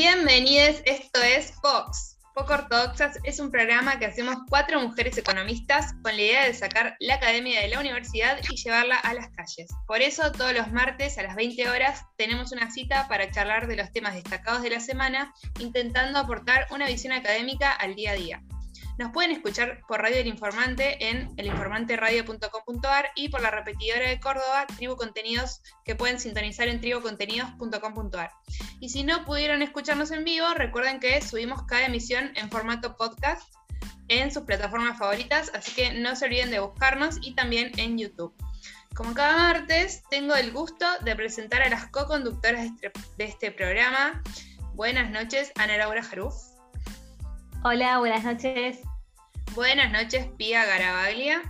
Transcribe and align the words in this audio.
Bienvenidos, 0.00 0.80
esto 0.84 1.20
es 1.20 1.52
Fox. 1.60 2.20
Poco 2.32 2.52
Ortodoxas 2.52 3.18
es 3.24 3.40
un 3.40 3.50
programa 3.50 3.98
que 3.98 4.06
hacemos 4.06 4.36
cuatro 4.48 4.80
mujeres 4.80 5.18
economistas 5.18 5.92
con 6.04 6.14
la 6.14 6.22
idea 6.22 6.46
de 6.46 6.54
sacar 6.54 6.94
la 7.00 7.16
academia 7.16 7.60
de 7.60 7.66
la 7.66 7.80
universidad 7.80 8.38
y 8.48 8.54
llevarla 8.54 8.96
a 8.96 9.12
las 9.12 9.28
calles. 9.30 9.68
Por 9.88 10.00
eso 10.00 10.30
todos 10.30 10.52
los 10.52 10.70
martes 10.70 11.18
a 11.18 11.24
las 11.24 11.34
20 11.34 11.68
horas 11.68 12.04
tenemos 12.16 12.52
una 12.52 12.70
cita 12.70 13.08
para 13.08 13.28
charlar 13.32 13.66
de 13.66 13.74
los 13.74 13.90
temas 13.90 14.14
destacados 14.14 14.62
de 14.62 14.70
la 14.70 14.78
semana, 14.78 15.34
intentando 15.58 16.20
aportar 16.20 16.68
una 16.70 16.86
visión 16.86 17.12
académica 17.12 17.72
al 17.72 17.96
día 17.96 18.12
a 18.12 18.14
día. 18.14 18.42
Nos 18.98 19.12
pueden 19.12 19.30
escuchar 19.30 19.80
por 19.86 20.02
Radio 20.02 20.16
El 20.16 20.26
Informante 20.26 21.08
en 21.08 21.30
elinformanteradio.com.ar 21.36 23.10
y 23.14 23.28
por 23.28 23.40
la 23.40 23.52
repetidora 23.52 24.08
de 24.08 24.18
Córdoba, 24.18 24.66
Tribu 24.76 24.96
Contenidos, 24.96 25.62
que 25.84 25.94
pueden 25.94 26.18
sintonizar 26.18 26.66
en 26.66 26.80
tribucontenidos.com.ar. 26.80 28.30
Y 28.80 28.88
si 28.88 29.04
no 29.04 29.24
pudieron 29.24 29.62
escucharnos 29.62 30.10
en 30.10 30.24
vivo, 30.24 30.46
recuerden 30.52 30.98
que 30.98 31.22
subimos 31.22 31.62
cada 31.62 31.86
emisión 31.86 32.32
en 32.34 32.50
formato 32.50 32.96
podcast 32.96 33.54
en 34.08 34.32
sus 34.32 34.42
plataformas 34.42 34.98
favoritas, 34.98 35.52
así 35.54 35.70
que 35.72 35.92
no 35.92 36.16
se 36.16 36.24
olviden 36.24 36.50
de 36.50 36.58
buscarnos 36.58 37.18
y 37.22 37.36
también 37.36 37.70
en 37.78 37.98
YouTube. 37.98 38.34
Como 38.96 39.14
cada 39.14 39.36
martes, 39.36 40.02
tengo 40.10 40.34
el 40.34 40.50
gusto 40.50 40.86
de 41.04 41.14
presentar 41.14 41.62
a 41.62 41.68
las 41.68 41.86
co-conductoras 41.86 42.62
de 42.80 42.88
este, 42.88 42.92
este 43.24 43.52
programa. 43.52 44.24
Buenas 44.74 45.08
noches, 45.12 45.52
Ana 45.54 45.76
Laura 45.76 46.02
Jaruf. 46.02 46.34
Hola, 47.62 47.98
buenas 47.98 48.24
noches. 48.24 48.87
Buenas 49.54 49.90
noches, 49.90 50.26
Pía 50.36 50.64
Garabaglia. 50.64 51.42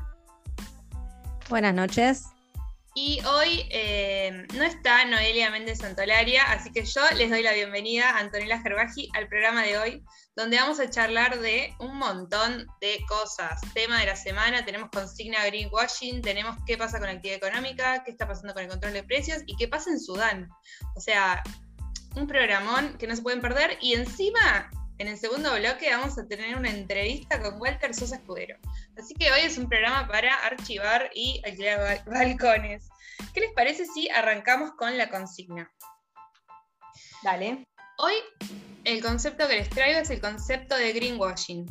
Buenas 1.49 1.75
noches. 1.75 2.25
Y 2.95 3.21
hoy 3.25 3.65
eh, 3.71 4.45
no 4.55 4.65
está 4.65 5.05
Noelia 5.05 5.51
Méndez 5.51 5.79
Santolaria, 5.79 6.43
así 6.51 6.73
que 6.73 6.85
yo 6.85 7.01
les 7.17 7.31
doy 7.31 7.43
la 7.43 7.53
bienvenida 7.53 8.11
a 8.11 8.19
Antonella 8.19 8.61
Gerbaji 8.61 9.09
al 9.15 9.29
programa 9.29 9.63
de 9.63 9.79
hoy, 9.79 10.05
donde 10.35 10.57
vamos 10.57 10.81
a 10.81 10.91
charlar 10.91 11.39
de 11.39 11.75
un 11.79 11.97
montón 11.97 12.67
de 12.81 12.99
cosas. 13.09 13.61
Tema 13.73 14.01
de 14.01 14.07
la 14.07 14.17
semana, 14.17 14.65
tenemos 14.65 14.91
consigna 14.91 15.45
greenwashing, 15.47 16.23
tenemos 16.23 16.57
qué 16.67 16.77
pasa 16.77 16.99
con 16.99 17.07
la 17.07 17.15
actividad 17.15 17.37
económica, 17.37 18.03
qué 18.05 18.11
está 18.11 18.27
pasando 18.27 18.53
con 18.53 18.65
el 18.65 18.69
control 18.69 18.95
de 18.95 19.05
precios 19.05 19.43
y 19.47 19.57
qué 19.57 19.69
pasa 19.69 19.91
en 19.91 20.01
Sudán. 20.01 20.49
O 20.97 21.01
sea, 21.01 21.43
un 22.17 22.27
programón 22.27 22.99
que 22.99 23.07
no 23.07 23.15
se 23.15 23.23
pueden 23.23 23.41
perder 23.41 23.79
y 23.81 23.95
encima 23.95 24.71
en 24.99 25.09
el 25.09 25.17
segundo 25.17 25.55
bloque 25.55 25.91
vamos 25.91 26.19
a 26.19 26.27
tener 26.27 26.57
una 26.57 26.71
entrevista 26.71 27.41
con 27.41 27.61
Walter 27.61 27.95
Sosa 27.95 28.17
Escudero. 28.17 28.57
Así 28.97 29.15
que 29.15 29.31
hoy 29.31 29.41
es 29.43 29.57
un 29.57 29.69
programa 29.69 30.09
para 30.09 30.35
archivar 30.45 31.11
y 31.15 31.41
alquilar 31.45 32.05
balcones. 32.07 32.89
¿Qué 33.33 33.41
les 33.41 33.53
parece 33.53 33.87
si 33.87 34.09
arrancamos 34.11 34.73
con 34.73 34.99
la 34.99 35.09
consigna? 35.09 35.71
Dale. 37.23 37.65
Hoy 37.99 38.15
el 38.85 39.03
concepto 39.03 39.47
que 39.47 39.57
les 39.57 39.71
traigo 39.71 40.01
es 40.01 40.11
el 40.11 40.21
concepto 40.21 40.77
de 40.77 40.93
greenwashing. 40.93 41.67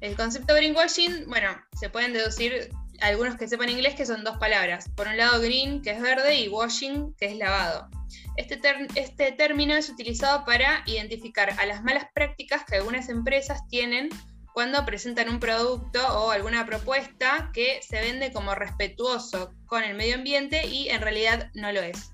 El 0.00 0.16
concepto 0.16 0.54
de 0.54 0.60
greenwashing, 0.60 1.26
bueno, 1.28 1.50
se 1.78 1.90
pueden 1.90 2.12
deducir 2.12 2.70
algunos 3.02 3.36
que 3.36 3.48
sepan 3.48 3.68
inglés 3.68 3.94
que 3.94 4.06
son 4.06 4.24
dos 4.24 4.38
palabras. 4.38 4.88
Por 4.96 5.08
un 5.08 5.16
lado 5.16 5.40
green, 5.40 5.82
que 5.82 5.90
es 5.90 6.00
verde, 6.00 6.40
y 6.40 6.48
washing, 6.48 7.14
que 7.14 7.26
es 7.26 7.36
lavado. 7.36 7.88
Este, 8.36 8.60
este, 8.94 9.32
término 9.32 9.74
es 9.74 9.90
utilizado 9.90 10.44
para 10.44 10.82
identificar 10.86 11.54
a 11.58 11.66
las 11.66 11.82
malas 11.82 12.06
prácticas 12.14 12.64
que 12.64 12.76
algunas 12.76 13.08
empresas 13.08 13.66
tienen 13.68 14.08
cuando 14.54 14.84
presentan 14.84 15.28
un 15.28 15.40
producto 15.40 16.00
o 16.06 16.30
alguna 16.30 16.66
propuesta 16.66 17.50
que 17.54 17.80
se 17.82 18.00
vende 18.00 18.32
como 18.32 18.54
respetuoso 18.54 19.54
con 19.66 19.82
el 19.82 19.94
medio 19.96 20.16
ambiente 20.16 20.66
y 20.66 20.88
en 20.90 21.00
realidad 21.00 21.50
no 21.54 21.72
lo 21.72 21.80
es. 21.80 22.12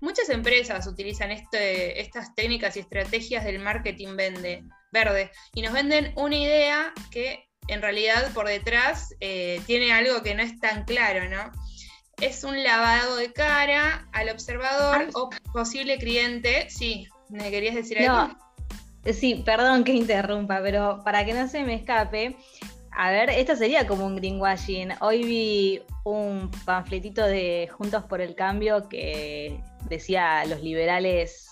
Muchas 0.00 0.28
empresas 0.28 0.86
utilizan 0.86 1.30
este, 1.30 2.00
estas 2.00 2.34
técnicas 2.34 2.76
y 2.76 2.80
estrategias 2.80 3.44
del 3.44 3.60
marketing 3.60 4.16
vende, 4.16 4.64
verde 4.92 5.30
y 5.54 5.62
nos 5.62 5.72
venden 5.72 6.12
una 6.16 6.36
idea 6.36 6.92
que 7.10 7.48
en 7.68 7.82
realidad 7.82 8.32
por 8.32 8.46
detrás 8.46 9.14
eh, 9.20 9.60
tiene 9.66 9.92
algo 9.92 10.22
que 10.22 10.34
no 10.34 10.42
es 10.42 10.58
tan 10.60 10.84
claro, 10.84 11.28
¿no? 11.28 11.52
es 12.22 12.44
un 12.44 12.62
lavado 12.62 13.16
de 13.16 13.32
cara 13.32 14.06
al 14.12 14.28
observador 14.28 15.08
o 15.14 15.30
posible 15.52 15.98
cliente. 15.98 16.70
Sí, 16.70 17.08
¿me 17.28 17.50
querías 17.50 17.74
decir 17.74 17.98
algo? 17.98 18.36
Sí, 19.12 19.42
perdón 19.44 19.82
que 19.82 19.92
interrumpa, 19.92 20.60
pero 20.62 21.02
para 21.04 21.24
que 21.24 21.34
no 21.34 21.48
se 21.48 21.64
me 21.64 21.74
escape, 21.74 22.36
a 22.92 23.10
ver, 23.10 23.30
esto 23.30 23.56
sería 23.56 23.88
como 23.88 24.06
un 24.06 24.14
greenwashing. 24.14 24.92
Hoy 25.00 25.24
vi 25.24 25.82
un 26.04 26.48
panfletito 26.64 27.26
de 27.26 27.68
Juntos 27.72 28.04
por 28.04 28.20
el 28.20 28.36
Cambio 28.36 28.88
que 28.88 29.60
decía 29.88 30.44
los 30.44 30.62
liberales 30.62 31.51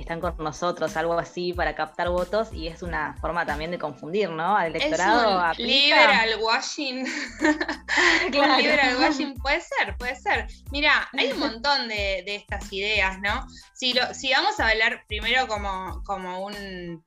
están 0.00 0.20
con 0.20 0.36
nosotros, 0.38 0.96
algo 0.96 1.18
así, 1.18 1.52
para 1.52 1.74
captar 1.74 2.08
votos, 2.08 2.52
y 2.52 2.68
es 2.68 2.82
una 2.82 3.14
forma 3.20 3.46
también 3.46 3.70
de 3.70 3.78
confundir, 3.78 4.30
¿no? 4.30 4.56
Al 4.56 4.74
electorado. 4.74 5.52
Es 5.52 5.58
un 5.58 5.66
liberal 5.66 6.30
washing. 6.40 7.04
claro. 8.32 8.56
liberal 8.56 8.96
washing, 8.98 9.34
puede 9.34 9.60
ser, 9.60 9.96
puede 9.96 10.16
ser. 10.16 10.46
Mira, 10.70 11.08
hay 11.12 11.32
un 11.32 11.38
montón 11.38 11.88
de, 11.88 12.24
estas 12.26 12.72
ideas, 12.72 13.20
¿no? 13.20 13.46
Si, 13.74 13.92
lo, 13.92 14.12
si 14.14 14.32
vamos 14.32 14.58
a 14.60 14.68
hablar 14.68 15.04
primero 15.06 15.46
como, 15.46 16.02
como 16.04 16.44
un 16.44 17.04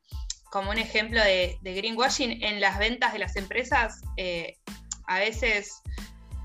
como 0.49 0.71
un 0.71 0.77
ejemplo 0.77 1.21
de, 1.21 1.57
greenwashing 1.61 2.43
en 2.43 2.61
las 2.61 2.79
ventas 2.79 3.13
de 3.13 3.19
las 3.19 3.35
empresas, 3.35 4.01
eh, 4.15 4.57
a 5.07 5.19
veces, 5.19 5.81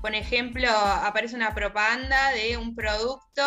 por 0.01 0.13
ejemplo, 0.13 0.69
aparece 0.69 1.35
una 1.35 1.53
propaganda 1.53 2.31
de 2.31 2.57
un 2.57 2.75
producto 2.75 3.43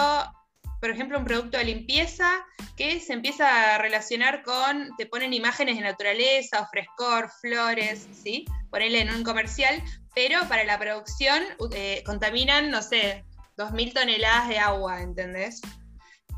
por 0.81 0.91
ejemplo, 0.91 1.19
un 1.19 1.25
producto 1.25 1.59
de 1.59 1.64
limpieza 1.64 2.31
que 2.76 3.00
se 3.00 3.12
empieza 3.12 3.75
a 3.75 3.78
relacionar 3.78 4.42
con, 4.42 4.94
te 4.97 5.06
ponen 5.06 5.32
imágenes 5.32 5.76
de 5.76 5.82
naturaleza 5.82 6.60
o 6.60 6.66
frescor, 6.66 7.31
flores, 7.41 8.06
¿sí? 8.12 8.44
Ponerle 8.70 9.00
en 9.00 9.15
un 9.15 9.22
comercial, 9.22 9.82
pero 10.15 10.41
para 10.48 10.65
la 10.65 10.78
producción 10.78 11.42
eh, 11.72 12.03
contaminan, 12.04 12.70
no 12.70 12.82
sé, 12.82 13.25
2.000 13.56 13.94
toneladas 13.94 14.48
de 14.48 14.59
agua, 14.59 15.00
¿entendés? 15.00 15.60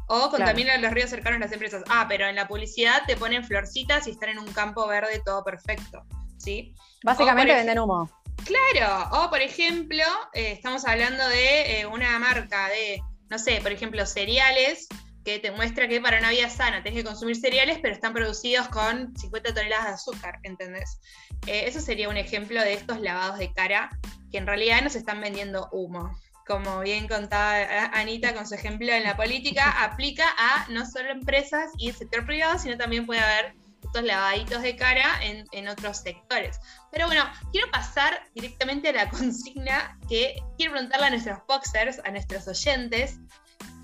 O 0.07 0.31
contaminan 0.31 0.81
los 0.81 0.93
ríos 0.93 1.11
cercanos 1.11 1.37
a 1.39 1.45
las 1.45 1.53
empresas. 1.53 1.83
Ah, 1.89 2.07
pero 2.09 2.27
en 2.27 2.37
la 2.37 2.49
publicidad 2.49 3.03
te 3.07 3.17
ponen 3.17 3.45
florcitas 3.45 4.07
y 4.07 4.13
están 4.13 4.31
en 4.31 4.39
un 4.39 4.51
campo 4.53 4.87
verde 4.87 5.21
todo 5.25 5.45
perfecto, 5.45 6.05
¿sí? 6.39 6.75
Básicamente 7.03 7.55
venden 7.55 7.79
humo. 7.79 8.11
Claro, 8.45 9.25
o 9.25 9.29
por 9.29 9.41
ejemplo, 9.41 10.05
eh, 10.33 10.53
estamos 10.53 10.87
hablando 10.87 11.29
de 11.29 11.81
eh, 11.81 11.87
una 11.87 12.19
marca 12.19 12.69
de 12.69 13.03
no 13.31 13.39
sé, 13.39 13.61
por 13.63 13.73
ejemplo, 13.73 14.05
cereales, 14.07 14.89
que 15.25 15.39
te 15.39 15.51
muestra 15.51 15.89
que 15.89 16.01
para 16.01 16.19
una 16.19 16.31
vida 16.31 16.49
sana 16.49 16.83
tienes 16.83 17.03
que 17.03 17.07
consumir 17.07 17.37
cereales, 17.37 17.79
pero 17.83 17.93
están 17.95 18.15
producidos 18.15 18.69
con 18.69 19.15
50 19.15 19.53
toneladas 19.53 19.87
de 19.87 19.93
azúcar, 19.93 20.39
¿entendés? 20.43 21.01
Eh, 21.47 21.65
eso 21.67 21.81
sería 21.81 22.09
un 22.09 22.17
ejemplo 22.17 22.63
de 22.63 22.73
estos 22.73 23.01
lavados 23.01 23.39
de 23.39 23.53
cara 23.53 23.91
que 24.31 24.39
en 24.39 24.47
realidad 24.47 24.83
nos 24.83 24.95
están 24.95 25.21
vendiendo 25.21 25.69
humo. 25.71 26.11
Como 26.47 26.81
bien 26.81 27.09
contaba 27.09 27.91
Anita 27.93 28.33
con 28.33 28.47
su 28.47 28.55
ejemplo 28.55 28.91
en 28.91 29.05
la 29.05 29.19
política, 29.19 29.85
aplica 29.85 30.25
a 30.39 30.67
no 30.71 30.87
solo 30.87 31.11
empresas 31.11 31.73
y 31.77 31.91
el 31.91 31.95
sector 31.95 32.25
privado, 32.25 32.59
sino 32.59 32.79
también 32.79 33.05
puede 33.05 33.21
haber 33.21 33.55
estos 33.83 34.03
lavaditos 34.03 34.63
de 34.63 34.77
cara 34.77 35.21
en, 35.23 35.69
otros 35.69 35.99
sectores. 35.99 36.61
Pero 36.91 37.07
bueno, 37.07 37.25
quiero 37.53 37.71
pasar 37.71 38.23
directamente 38.35 38.89
a 38.89 38.93
la 38.93 39.11
consigna 39.11 39.99
que 40.09 40.43
quiero 40.57 40.73
preguntarle 40.73 41.07
a 41.07 41.11
nuestros 41.11 41.39
boxers, 41.47 42.01
a 42.05 42.11
nuestros 42.11 42.49
oyentes, 42.49 43.19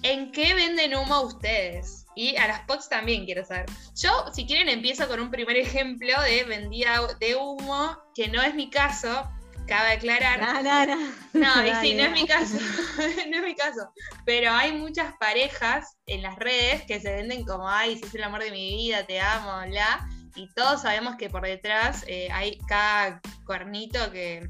¿en 0.02 0.32
qué 0.32 0.54
venden 0.54 0.94
humo 0.94 1.22
ustedes? 1.22 2.06
Y 2.16 2.36
a 2.36 2.46
las 2.46 2.60
POX 2.60 2.88
también 2.88 3.24
quiero 3.24 3.44
saber. 3.44 3.66
Yo, 3.96 4.10
si 4.32 4.46
quieren, 4.46 4.68
empiezo 4.68 5.08
con 5.08 5.18
un 5.18 5.30
primer 5.30 5.56
ejemplo 5.56 6.20
de 6.22 6.44
vendida 6.44 7.00
de 7.18 7.34
humo, 7.34 7.98
que 8.14 8.28
no 8.28 8.40
es 8.40 8.54
mi 8.54 8.70
caso, 8.70 9.28
cabe 9.66 9.92
aclarar. 9.92 10.40
No, 10.40 10.62
no, 10.62 10.86
no. 10.86 11.12
No, 11.32 11.66
y 11.66 11.74
sí, 11.80 11.94
no 11.94 12.04
es 12.04 12.12
mi 12.12 12.26
caso. 12.26 12.56
no 13.30 13.36
es 13.36 13.42
mi 13.42 13.54
caso. 13.54 13.92
Pero 14.24 14.50
hay 14.50 14.72
muchas 14.72 15.14
parejas 15.18 15.96
en 16.06 16.22
las 16.22 16.36
redes 16.36 16.82
que 16.86 17.00
se 17.00 17.12
venden 17.12 17.44
como, 17.44 17.68
ay, 17.68 17.96
si 17.98 18.04
es 18.04 18.14
el 18.14 18.22
amor 18.22 18.42
de 18.42 18.50
mi 18.50 18.76
vida, 18.76 19.04
te 19.04 19.20
amo, 19.20 19.66
bla. 19.68 20.08
Y 20.36 20.48
todos 20.54 20.82
sabemos 20.82 21.16
que 21.16 21.30
por 21.30 21.42
detrás 21.42 22.04
eh, 22.06 22.28
hay 22.32 22.58
cada 22.68 23.20
cuernito 23.46 24.10
que. 24.10 24.48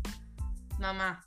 Mamá. 0.78 1.24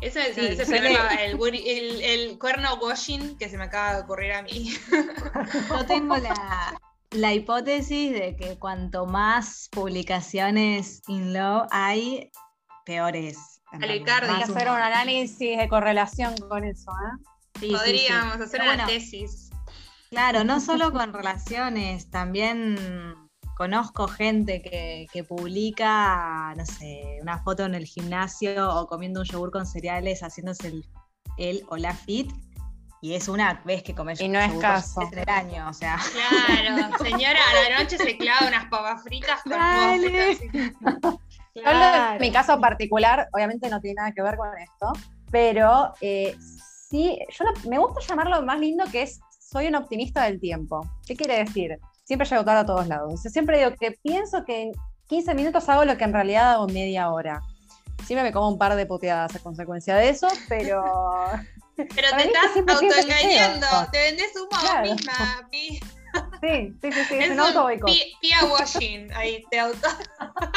Ese 0.00 0.30
es 0.30 0.38
el, 0.38 0.60
el, 0.60 2.02
el, 2.02 2.38
cuerno 2.38 2.74
washing 2.76 3.36
que 3.36 3.48
se 3.48 3.58
me 3.58 3.64
acaba 3.64 3.96
de 3.96 4.02
ocurrir 4.02 4.32
a 4.32 4.42
mí. 4.42 4.72
Yo 5.70 5.86
tengo 5.86 6.16
la, 6.16 6.78
la 7.10 7.34
hipótesis 7.34 8.12
de 8.12 8.36
que 8.36 8.58
cuanto 8.58 9.06
más 9.06 9.68
publicaciones 9.72 11.02
in 11.08 11.32
love 11.32 11.66
hay, 11.70 12.30
peores. 12.88 13.60
Hay 13.70 14.02
que 14.02 14.10
hacer 14.10 14.66
un 14.66 14.76
análisis 14.76 15.58
de 15.58 15.68
correlación 15.68 16.34
con 16.48 16.64
eso, 16.64 16.90
¿eh? 16.90 17.68
Podríamos 17.70 18.40
hacer 18.40 18.62
una 18.62 18.86
tesis. 18.86 19.50
Claro, 20.08 20.42
no 20.42 20.58
solo 20.58 20.90
con 20.90 21.12
relaciones, 21.12 22.10
también 22.10 22.78
conozco 23.58 24.08
gente 24.08 24.62
que, 24.62 25.24
publica, 25.24 26.54
no 26.56 26.64
sé, 26.64 27.18
una 27.20 27.42
foto 27.42 27.66
en 27.66 27.74
el 27.74 27.84
gimnasio 27.84 28.74
o 28.74 28.86
comiendo 28.86 29.20
un 29.20 29.26
yogur 29.26 29.50
con 29.50 29.66
cereales, 29.66 30.22
haciéndose 30.22 30.68
el, 30.68 30.86
el 31.36 31.62
o 31.68 31.76
la 31.76 31.92
fit. 31.92 32.32
y 33.02 33.14
es 33.14 33.28
una 33.28 33.60
vez 33.66 33.82
que 33.82 33.94
comes 33.94 34.18
Y 34.20 34.28
no 34.28 34.40
es 34.40 34.52
caso. 34.54 35.02
en 35.02 35.18
el 35.18 35.28
año, 35.28 35.68
o 35.68 35.74
sea. 35.74 35.98
Claro, 36.12 36.96
señora, 37.04 37.38
a 37.50 37.68
la 37.70 37.82
noche 37.82 37.98
se 37.98 38.16
clava 38.16 38.48
unas 38.48 38.64
papas 38.70 39.02
fritas 39.02 39.42
con 39.42 39.52
Dale. 39.52 40.38
De 41.64 42.18
mi 42.20 42.32
caso 42.32 42.60
particular, 42.60 43.28
obviamente 43.32 43.68
no 43.68 43.80
tiene 43.80 43.94
nada 43.96 44.12
que 44.12 44.22
ver 44.22 44.36
con 44.36 44.48
esto, 44.58 44.92
pero 45.30 45.92
eh, 46.00 46.36
sí, 46.88 47.18
yo 47.30 47.44
lo- 47.44 47.70
me 47.70 47.78
gusta 47.78 48.00
llamarlo 48.08 48.42
más 48.42 48.58
lindo 48.58 48.84
que 48.90 49.02
es 49.02 49.20
soy 49.40 49.68
un 49.68 49.76
optimista 49.76 50.24
del 50.24 50.38
tiempo. 50.40 50.80
¿Qué 51.06 51.16
quiere 51.16 51.38
decir? 51.38 51.78
Siempre 52.04 52.28
llego 52.28 52.44
tarde 52.44 52.60
a 52.60 52.66
todos 52.66 52.86
lados. 52.86 53.12
O 53.14 53.16
sea, 53.16 53.30
siempre 53.30 53.58
digo 53.58 53.70
que 53.80 53.92
pienso 54.02 54.44
que 54.44 54.62
en 54.62 54.72
15 55.06 55.34
minutos 55.34 55.66
hago 55.70 55.84
lo 55.86 55.96
que 55.96 56.04
en 56.04 56.12
realidad 56.12 56.52
hago 56.52 56.68
en 56.68 56.74
media 56.74 57.10
hora. 57.10 57.40
Siempre 58.04 58.24
me 58.24 58.32
como 58.32 58.48
un 58.48 58.58
par 58.58 58.74
de 58.76 58.84
puteadas 58.86 59.34
a 59.36 59.38
consecuencia 59.38 59.96
de 59.96 60.10
eso, 60.10 60.28
pero 60.48 60.82
Pero 61.76 62.08
te 62.16 62.24
estás 62.24 62.56
autoengañando, 62.56 63.66
te 63.92 63.98
vendés 63.98 64.34
humo 64.36 64.48
a 64.52 64.60
vos 64.60 64.70
Claro. 64.70 64.82
misma, 64.94 65.48
Pi. 65.50 65.80
sí, 66.40 66.74
sí, 66.82 66.92
sí, 66.92 67.04
sí, 67.08 67.14
Es 67.14 67.24
es 67.26 67.30
un 67.30 67.40
auto 67.40 67.68
pia 68.20 68.44
washing, 68.50 69.12
ahí 69.14 69.44
te 69.50 69.60
auto. 69.60 69.88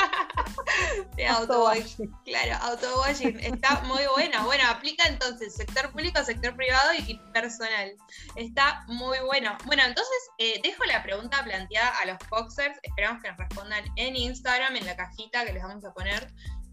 te 1.15 1.27
auto 1.27 1.65
washing. 1.65 2.11
Claro, 2.25 2.55
auto 2.63 3.01
washing. 3.01 3.39
Está 3.39 3.81
muy 3.81 4.03
buena. 4.15 4.43
Bueno, 4.45 4.63
aplica 4.67 5.07
entonces 5.07 5.55
sector 5.55 5.91
público, 5.91 6.23
sector 6.23 6.55
privado 6.55 6.93
y 6.93 7.19
personal. 7.33 7.93
Está 8.35 8.83
muy 8.87 9.17
bueno. 9.25 9.57
Bueno, 9.65 9.83
entonces 9.83 10.17
eh, 10.37 10.59
dejo 10.63 10.83
la 10.85 11.03
pregunta 11.03 11.43
planteada 11.43 11.89
a 12.01 12.05
los 12.05 12.17
Foxers. 12.29 12.77
Esperamos 12.83 13.21
que 13.21 13.29
nos 13.29 13.37
respondan 13.37 13.83
en 13.95 14.15
Instagram, 14.15 14.75
en 14.75 14.85
la 14.85 14.95
cajita 14.95 15.45
que 15.45 15.53
les 15.53 15.63
vamos 15.63 15.85
a 15.85 15.93
poner. 15.93 16.27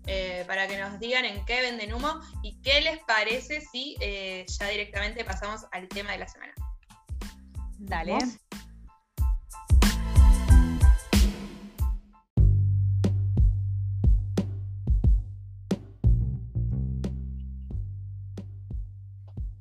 eh, 0.09 0.45
para 0.47 0.67
que 0.67 0.79
nos 0.79 0.99
digan 0.99 1.25
en 1.25 1.45
qué 1.45 1.61
venden 1.61 1.93
humo 1.93 2.21
y 2.43 2.59
qué 2.63 2.81
les 2.81 2.99
parece 3.05 3.61
si 3.61 3.95
eh, 4.01 4.47
ya 4.59 4.69
directamente 4.69 5.23
pasamos 5.25 5.67
al 5.71 5.87
tema 5.89 6.13
de 6.13 6.19
la 6.19 6.29
semana. 6.29 6.55
Dale. 7.79 8.19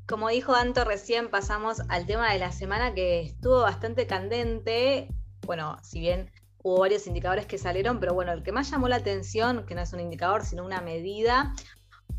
Como 0.08 0.30
dijo 0.30 0.56
Anto 0.56 0.86
recién, 0.86 1.30
pasamos 1.30 1.82
al 1.90 2.06
tema 2.06 2.32
de 2.32 2.40
la 2.40 2.54
semana 2.54 2.94
que 2.94 3.20
estuvo 3.20 3.60
bastante 3.60 4.08
candente. 4.08 5.10
Bueno, 5.46 5.78
si 5.84 6.00
bien 6.00 6.32
hubo 6.64 6.80
varios 6.80 7.08
indicadores 7.08 7.46
que 7.46 7.58
salieron, 7.58 8.00
pero 8.00 8.14
bueno, 8.14 8.32
el 8.32 8.42
que 8.42 8.54
más 8.54 8.72
llamó 8.72 8.88
la 8.88 8.96
atención, 8.96 9.66
que 9.66 9.76
no 9.76 9.82
es 9.82 9.92
un 9.92 10.00
indicador, 10.00 10.46
sino 10.46 10.64
una 10.64 10.80
medida, 10.80 11.54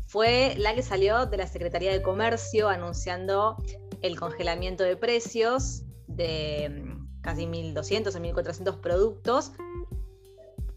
fue 0.05 0.53
la 0.59 0.75
que 0.75 0.83
salió 0.83 1.25
de 1.25 1.37
la 1.37 1.47
Secretaría 1.47 1.91
de 1.91 2.03
Comercio 2.03 2.69
anunciando 2.69 3.57
el 4.03 4.19
congelamiento 4.19 4.83
de 4.83 4.95
precios 4.95 5.81
de 6.05 6.69
mm, 6.69 7.21
casi 7.21 7.47
1.200 7.47 8.15
o 8.15 8.19
1.400 8.19 8.81
productos. 8.81 9.51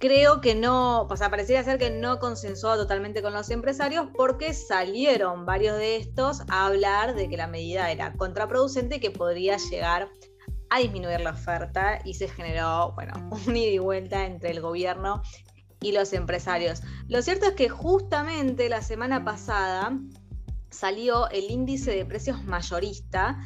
Creo 0.02 0.40
que 0.40 0.56
no, 0.56 1.02
o 1.02 1.16
sea, 1.16 1.30
pareciera 1.30 1.62
ser 1.62 1.78
que 1.78 1.88
no 1.88 2.18
consensuó 2.18 2.74
totalmente 2.74 3.22
con 3.22 3.32
los 3.32 3.50
empresarios 3.50 4.08
porque 4.16 4.52
salieron 4.52 5.46
varios 5.46 5.76
de 5.78 5.94
estos 5.94 6.40
a 6.48 6.66
hablar 6.66 7.14
de 7.14 7.28
que 7.28 7.36
la 7.36 7.46
medida 7.46 7.88
era 7.88 8.12
contraproducente 8.14 8.96
y 8.96 8.98
que 8.98 9.12
podría 9.12 9.58
llegar 9.58 10.10
a 10.70 10.80
disminuir 10.80 11.20
la 11.20 11.30
oferta 11.30 12.00
y 12.04 12.14
se 12.14 12.26
generó, 12.26 12.94
bueno, 12.96 13.12
un 13.46 13.56
ida 13.56 13.70
y 13.70 13.78
vuelta 13.78 14.26
entre 14.26 14.50
el 14.50 14.60
gobierno 14.60 15.22
y 15.80 15.92
los 15.92 16.12
empresarios. 16.14 16.82
Lo 17.06 17.22
cierto 17.22 17.46
es 17.46 17.52
que 17.52 17.68
justamente 17.68 18.68
la 18.68 18.82
semana 18.82 19.24
pasada 19.24 19.96
salió 20.70 21.30
el 21.30 21.48
índice 21.48 21.92
de 21.92 22.04
precios 22.04 22.42
mayorista 22.42 23.38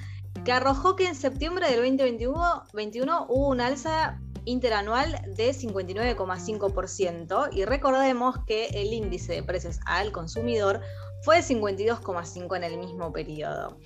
que 0.43 0.53
arrojó 0.53 0.97
que 0.97 1.07
en 1.07 1.17
septiembre 1.17 1.67
del 1.67 1.81
2021 1.81 2.63
21 2.73 3.27
hubo 3.29 3.49
un 3.49 3.61
alza 3.61 4.23
interanual 4.47 5.21
de 5.37 5.51
59,5% 5.51 7.51
y 7.53 7.67
recordemos 7.67 8.39
que 8.47 8.69
el 8.69 8.95
índice 8.95 9.35
de 9.35 9.43
precios 9.43 9.79
al 9.85 10.13
consumidor 10.13 10.81
fue 11.23 11.37
de 11.37 11.43
52,5 11.43 12.57
en 12.57 12.65
el 12.65 12.79
mismo 12.79 13.13
periodo. 13.13 13.77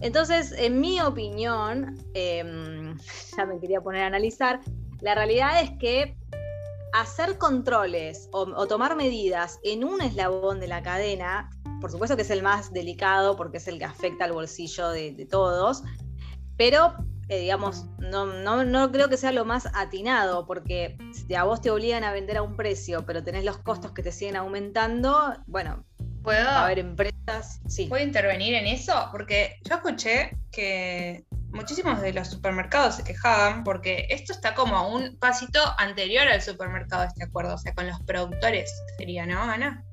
Entonces, 0.00 0.52
en 0.56 0.80
mi 0.80 1.00
opinión, 1.00 1.96
eh, 2.14 2.94
ya 3.36 3.46
me 3.46 3.60
quería 3.60 3.80
poner 3.80 4.02
a 4.02 4.06
analizar, 4.06 4.60
la 5.00 5.14
realidad 5.14 5.62
es 5.62 5.70
que 5.78 6.16
hacer 6.92 7.38
controles 7.38 8.28
o, 8.32 8.42
o, 8.42 8.66
tomar 8.66 8.96
medidas 8.96 9.60
en 9.62 9.84
un 9.84 10.00
eslabón 10.00 10.60
de 10.60 10.68
la 10.68 10.82
cadena, 10.82 11.50
por 11.80 11.90
supuesto 11.90 12.16
que 12.16 12.22
es 12.22 12.30
el 12.30 12.42
más 12.42 12.72
delicado 12.72 13.36
porque 13.36 13.58
es 13.58 13.68
el 13.68 13.78
que 13.78 13.84
afecta 13.84 14.24
al 14.24 14.32
bolsillo 14.32 14.88
de, 14.88 15.12
de 15.12 15.26
todos, 15.26 15.82
pero 16.56 16.94
eh, 17.28 17.40
digamos, 17.40 17.86
no, 17.98 18.26
no, 18.26 18.64
no, 18.64 18.92
creo 18.92 19.08
que 19.08 19.16
sea 19.16 19.32
lo 19.32 19.44
más 19.44 19.68
atinado, 19.74 20.46
porque 20.46 20.96
si 21.12 21.34
a 21.34 21.44
vos 21.44 21.60
te 21.60 21.70
obligan 21.70 22.04
a 22.04 22.12
vender 22.12 22.36
a 22.36 22.42
un 22.42 22.56
precio, 22.56 23.04
pero 23.04 23.24
tenés 23.24 23.44
los 23.44 23.58
costos 23.58 23.92
que 23.92 24.02
te 24.02 24.12
siguen 24.12 24.36
aumentando, 24.36 25.34
bueno, 25.46 25.84
¿Puedo, 26.22 26.44
va 26.44 26.62
a 26.62 26.64
haber 26.64 26.80
empresas. 26.80 27.60
Sí. 27.68 27.86
¿Puedo 27.86 28.04
intervenir 28.04 28.54
en 28.54 28.66
eso? 28.66 29.08
Porque 29.12 29.60
yo 29.62 29.76
escuché 29.76 30.36
que 30.50 31.24
muchísimos 31.50 32.00
de 32.00 32.12
los 32.12 32.28
supermercados 32.28 32.96
se 32.96 33.04
quejaban 33.04 33.62
porque 33.62 34.06
esto 34.10 34.32
está 34.32 34.54
como 34.54 34.76
a 34.76 34.86
un 34.86 35.16
pasito 35.18 35.60
anterior 35.78 36.26
al 36.26 36.42
supermercado, 36.42 37.04
este 37.04 37.24
acuerdo, 37.24 37.54
o 37.54 37.58
sea, 37.58 37.74
con 37.74 37.86
los 37.86 38.00
productores 38.02 38.70
sería, 38.98 39.24
¿no, 39.24 39.40
Ana? 39.40 39.84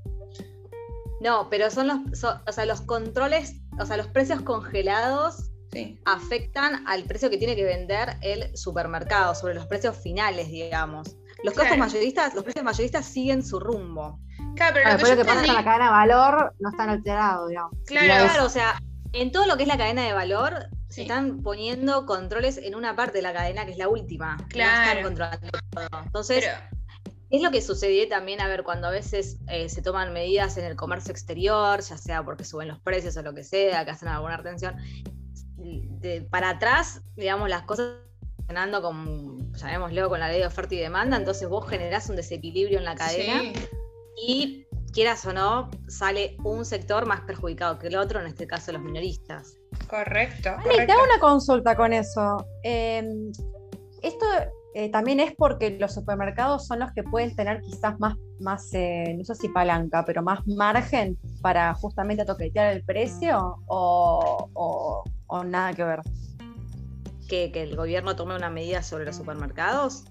No, 1.21 1.49
pero 1.49 1.69
son 1.69 1.87
los, 1.87 2.19
son, 2.19 2.41
o 2.47 2.51
sea, 2.51 2.65
los 2.65 2.81
controles, 2.81 3.61
o 3.79 3.85
sea, 3.85 3.97
los 3.97 4.07
precios 4.07 4.41
congelados 4.41 5.51
sí. 5.73 5.99
afectan 6.05 6.87
al 6.87 7.03
precio 7.03 7.29
que 7.29 7.37
tiene 7.37 7.55
que 7.55 7.65
vender 7.65 8.17
el 8.21 8.55
supermercado, 8.55 9.35
sobre 9.35 9.55
los 9.55 9.65
precios 9.67 9.97
finales, 9.97 10.49
digamos. 10.49 11.15
Los 11.43 11.53
claro. 11.53 11.69
costos 11.69 11.77
mayoristas, 11.77 12.33
los 12.35 12.43
precios 12.43 12.63
mayoristas 12.63 13.05
siguen 13.05 13.43
su 13.43 13.59
rumbo. 13.59 14.19
Claro, 14.55 14.73
pero 14.73 14.83
claro, 14.83 14.91
lo 14.91 14.97
que, 14.97 15.03
pero 15.03 15.07
yo 15.09 15.17
que 15.17 15.25
pasa 15.25 15.45
con 15.45 15.55
la 15.55 15.63
cadena 15.63 15.85
de 15.85 15.91
valor 15.91 16.55
no 16.59 16.69
están 16.69 16.89
alterados, 16.89 17.49
digamos. 17.49 17.71
Claro, 17.85 18.05
claro, 18.05 18.45
o 18.45 18.49
sea, 18.49 18.81
en 19.11 19.31
todo 19.31 19.45
lo 19.45 19.57
que 19.57 19.63
es 19.63 19.67
la 19.67 19.77
cadena 19.77 20.03
de 20.03 20.13
valor, 20.13 20.67
sí. 20.89 20.95
se 20.95 21.01
están 21.03 21.41
poniendo 21.41 22.05
controles 22.05 22.57
en 22.57 22.75
una 22.75 22.95
parte 22.95 23.17
de 23.17 23.23
la 23.23 23.33
cadena 23.33 23.65
que 23.65 23.71
es 23.71 23.77
la 23.77 23.89
última. 23.89 24.37
Claro. 24.49 24.71
No 24.71 24.87
están 24.87 25.03
controlando 25.03 25.59
todo. 25.71 26.01
Entonces, 26.05 26.45
pero... 26.45 27.13
es 27.29 27.41
lo 27.41 27.51
que 27.51 27.61
sucede 27.61 28.05
también, 28.07 28.41
a 28.41 28.47
ver, 28.47 28.63
cuando 28.63 28.87
a 28.87 28.91
veces 28.91 29.37
eh, 29.47 29.69
se 29.69 29.81
toman 29.81 30.13
medidas 30.13 30.57
en 30.57 30.65
el 30.65 30.75
comercio 30.75 31.11
exterior, 31.11 31.81
ya 31.81 31.97
sea 31.97 32.23
porque 32.23 32.45
suben 32.45 32.69
los 32.69 32.79
precios 32.79 33.17
o 33.17 33.21
lo 33.21 33.33
que 33.33 33.43
sea, 33.43 33.83
que 33.85 33.91
hacen 33.91 34.07
alguna 34.07 34.37
retención. 34.37 34.75
De, 35.63 36.27
para 36.29 36.49
atrás, 36.49 37.01
digamos, 37.15 37.49
las 37.49 37.63
cosas 37.63 37.95
funcionando 38.35 38.81
con, 38.81 39.53
llamémoslo, 39.53 40.09
con 40.09 40.19
la 40.19 40.27
ley 40.27 40.39
de 40.39 40.47
oferta 40.47 40.75
y 40.75 40.79
demanda, 40.79 41.17
entonces 41.17 41.47
vos 41.47 41.67
generás 41.69 42.09
un 42.09 42.17
desequilibrio 42.17 42.77
en 42.79 42.85
la 42.85 42.95
cadena 42.95 43.39
sí. 43.39 43.53
y 44.17 44.67
quieras 44.91 45.25
o 45.25 45.33
no, 45.33 45.71
sale 45.87 46.37
un 46.43 46.65
sector 46.65 47.05
más 47.05 47.21
perjudicado 47.21 47.79
que 47.79 47.87
el 47.87 47.95
otro, 47.95 48.19
en 48.19 48.27
este 48.27 48.45
caso 48.45 48.71
los 48.71 48.81
minoristas. 48.81 49.57
Correcto. 49.87 50.49
Ani, 50.49 50.63
correcto. 50.63 50.85
te 50.85 50.91
hago 50.91 51.03
una 51.03 51.19
consulta 51.19 51.75
con 51.75 51.93
eso. 51.93 52.45
Eh, 52.63 53.03
esto 54.01 54.25
eh, 54.75 54.89
también 54.89 55.19
es 55.19 55.33
porque 55.35 55.71
los 55.71 55.93
supermercados 55.93 56.67
son 56.67 56.79
los 56.79 56.91
que 56.93 57.03
pueden 57.03 57.35
tener 57.35 57.61
quizás 57.61 57.99
más, 57.99 58.15
más 58.43 58.69
eh, 58.73 59.15
no 59.17 59.23
sé 59.23 59.35
si 59.35 59.49
palanca, 59.49 60.05
pero 60.05 60.21
más 60.21 60.45
margen 60.45 61.17
para 61.41 61.73
justamente 61.73 62.25
toquetear 62.25 62.73
el 62.73 62.83
precio 62.83 63.57
o, 63.67 64.49
o, 64.53 65.03
o 65.27 65.43
nada 65.43 65.73
que 65.73 65.83
ver. 65.83 66.01
¿Que, 67.27 67.51
¿Que, 67.51 67.63
el 67.63 67.75
gobierno 67.75 68.15
tome 68.15 68.35
una 68.35 68.49
medida 68.49 68.83
sobre 68.83 69.05
los 69.05 69.15
supermercados? 69.15 70.05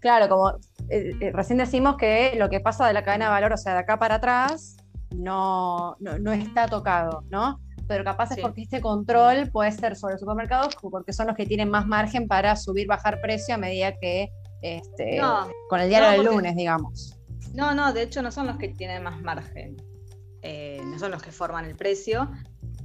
Claro, 0.00 0.28
como 0.28 0.54
eh, 0.88 1.30
recién 1.32 1.58
decimos 1.58 1.96
que 1.96 2.34
lo 2.36 2.48
que 2.48 2.60
pasa 2.60 2.86
de 2.86 2.92
la 2.92 3.02
cadena 3.02 3.26
de 3.26 3.30
valor, 3.32 3.52
o 3.52 3.56
sea, 3.56 3.74
de 3.74 3.80
acá 3.80 3.98
para 3.98 4.16
atrás, 4.16 4.76
no, 5.14 5.96
no, 6.00 6.18
no 6.18 6.32
está 6.32 6.66
tocado, 6.66 7.24
¿no? 7.30 7.60
Pero 7.88 8.04
capaz 8.04 8.28
sí. 8.28 8.34
es 8.36 8.40
porque 8.40 8.62
este 8.62 8.80
control 8.80 9.50
puede 9.50 9.72
ser 9.72 9.96
sobre 9.96 10.14
los 10.14 10.20
supermercados, 10.20 10.76
porque 10.80 11.12
son 11.12 11.26
los 11.26 11.36
que 11.36 11.46
tienen 11.46 11.68
más 11.68 11.86
margen 11.86 12.26
para 12.26 12.56
subir, 12.56 12.86
bajar 12.86 13.20
precio 13.20 13.54
a 13.54 13.58
medida 13.58 13.92
que 13.98 14.30
este, 14.62 15.18
no, 15.18 15.48
con 15.68 15.80
el 15.80 15.88
diario 15.88 16.08
no, 16.08 16.14
del 16.14 16.34
lunes, 16.34 16.56
digamos. 16.56 17.18
No, 17.54 17.74
no, 17.74 17.92
de 17.92 18.02
hecho 18.02 18.22
no 18.22 18.32
son 18.32 18.46
los 18.46 18.56
que 18.56 18.68
tienen 18.68 19.02
más 19.02 19.20
margen, 19.20 19.76
eh, 20.42 20.80
no 20.84 20.98
son 20.98 21.10
los 21.10 21.22
que 21.22 21.32
forman 21.32 21.64
el 21.64 21.76
precio. 21.76 22.30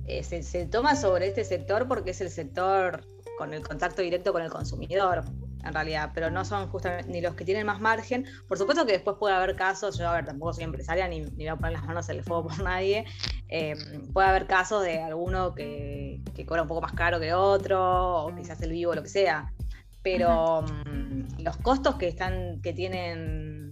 Eh, 0.06 0.24
se, 0.24 0.44
se 0.44 0.66
toma 0.66 0.96
sobre 0.96 1.28
este 1.28 1.44
sector 1.44 1.88
porque 1.88 2.12
es 2.12 2.22
el 2.22 2.30
sector 2.30 3.06
con 3.38 3.54
el 3.54 3.62
contacto 3.66 4.02
directo 4.02 4.34
con 4.34 4.42
el 4.42 4.50
consumidor, 4.50 5.24
en 5.64 5.74
realidad, 5.74 6.12
pero 6.14 6.32
no 6.32 6.44
son 6.44 6.68
justamente 6.70 7.12
ni 7.12 7.22
los 7.22 7.36
que 7.36 7.46
tienen 7.46 7.66
más 7.66 7.80
margen. 7.80 8.26
Por 8.48 8.58
supuesto 8.58 8.86
que 8.86 8.94
después 8.94 9.18
puede 9.20 9.36
haber 9.36 9.56
casos, 9.56 9.98
yo 9.98 10.10
a 10.10 10.14
ver, 10.14 10.26
tampoco 10.26 10.54
soy 10.54 10.64
empresaria 10.64 11.08
ni, 11.08 11.22
ni 11.22 11.44
voy 11.44 11.48
a 11.48 11.56
poner 11.56 11.74
las 11.74 11.86
manos 11.86 12.10
en 12.10 12.18
el 12.18 12.24
fuego 12.24 12.48
por 12.48 12.62
nadie, 12.64 13.06
eh, 13.50 13.76
puede 14.14 14.28
haber 14.28 14.48
casos 14.48 14.84
de 14.84 15.00
alguno 15.00 15.54
que, 15.54 16.22
que, 16.36 16.46
cobra 16.46 16.64
un 16.64 16.68
poco 16.68 16.82
más 16.82 16.94
caro 16.94 17.20
que 17.20 17.34
otro, 17.34 18.26
o 18.26 18.36
quizás 18.36 18.62
el 18.62 18.72
vivo, 18.72 18.96
lo 18.96 19.04
que 19.04 19.10
sea, 19.10 19.54
pero 20.02 20.60
um, 20.60 21.28
los 21.40 21.58
costos 21.58 21.96
que 21.96 22.08
están, 22.08 22.62
que 22.62 22.74
tienen 22.74 23.67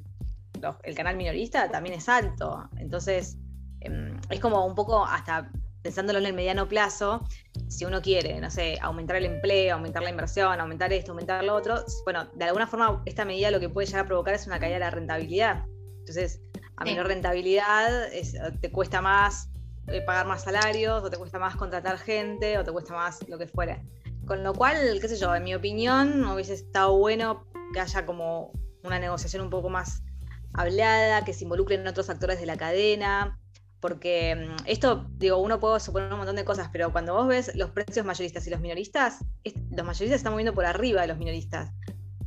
los, 0.65 0.75
el 0.83 0.95
canal 0.95 1.15
minorista 1.15 1.69
también 1.69 1.95
es 1.95 2.09
alto, 2.09 2.69
entonces 2.77 3.37
um, 3.87 4.19
es 4.29 4.39
como 4.39 4.65
un 4.65 4.75
poco 4.75 5.05
hasta 5.05 5.49
pensándolo 5.81 6.17
en 6.17 6.25
el 6.25 6.33
mediano 6.33 6.67
plazo, 6.67 7.23
si 7.67 7.85
uno 7.85 8.01
quiere, 8.01 8.41
no 8.41 8.49
sé, 8.49 8.79
aumentar 8.81 9.17
el 9.17 9.25
empleo, 9.25 9.75
aumentar 9.75 10.01
la 10.01 10.09
inversión, 10.09 10.59
aumentar 10.59 10.91
esto, 10.91 11.11
aumentar 11.11 11.43
lo 11.43 11.53
otro, 11.53 11.83
bueno, 12.05 12.25
de 12.33 12.45
alguna 12.45 12.65
forma 12.65 13.03
esta 13.05 13.23
medida 13.23 13.51
lo 13.51 13.59
que 13.59 13.69
puede 13.69 13.85
llegar 13.85 14.05
a 14.05 14.07
provocar 14.07 14.33
es 14.33 14.47
una 14.47 14.59
caída 14.59 14.75
de 14.75 14.79
la 14.79 14.89
rentabilidad. 14.89 15.63
Entonces, 15.99 16.41
a 16.77 16.85
menor 16.85 17.07
rentabilidad 17.07 18.09
te 18.61 18.71
cuesta 18.71 18.99
más 19.01 19.49
eh, 19.87 20.01
pagar 20.01 20.25
más 20.25 20.43
salarios, 20.43 21.03
o 21.03 21.09
te 21.11 21.17
cuesta 21.17 21.37
más 21.37 21.55
contratar 21.55 21.99
gente, 21.99 22.57
o 22.57 22.63
te 22.63 22.71
cuesta 22.71 22.93
más 22.93 23.27
lo 23.29 23.37
que 23.37 23.47
fuera. 23.47 23.83
Con 24.25 24.43
lo 24.43 24.53
cual, 24.53 24.97
qué 24.99 25.07
sé 25.07 25.15
yo, 25.17 25.35
en 25.35 25.43
mi 25.43 25.53
opinión, 25.53 26.25
hubiese 26.25 26.55
estado 26.55 26.97
bueno 26.97 27.45
que 27.71 27.79
haya 27.79 28.05
como 28.05 28.51
una 28.83 28.97
negociación 28.97 29.43
un 29.43 29.51
poco 29.51 29.69
más 29.69 30.01
hablada, 30.57 31.25
que 31.25 31.33
se 31.33 31.43
involucren 31.43 31.87
otros 31.87 32.09
actores 32.09 32.39
de 32.39 32.45
la 32.45 32.57
cadena, 32.57 33.39
porque 33.79 34.35
mm, 34.35 34.63
esto, 34.65 35.05
digo, 35.17 35.37
uno 35.37 35.59
puede 35.59 35.79
suponer 35.79 36.11
un 36.11 36.17
montón 36.17 36.35
de 36.35 36.45
cosas, 36.45 36.69
pero 36.71 36.91
cuando 36.91 37.13
vos 37.13 37.27
ves 37.27 37.55
los 37.55 37.69
precios 37.69 38.05
mayoristas 38.05 38.47
y 38.47 38.49
los 38.49 38.59
minoristas, 38.59 39.23
los 39.43 39.85
mayoristas 39.85 40.17
están 40.17 40.33
moviendo 40.33 40.53
por 40.53 40.65
arriba 40.65 41.01
de 41.01 41.07
los 41.07 41.17
minoristas. 41.17 41.71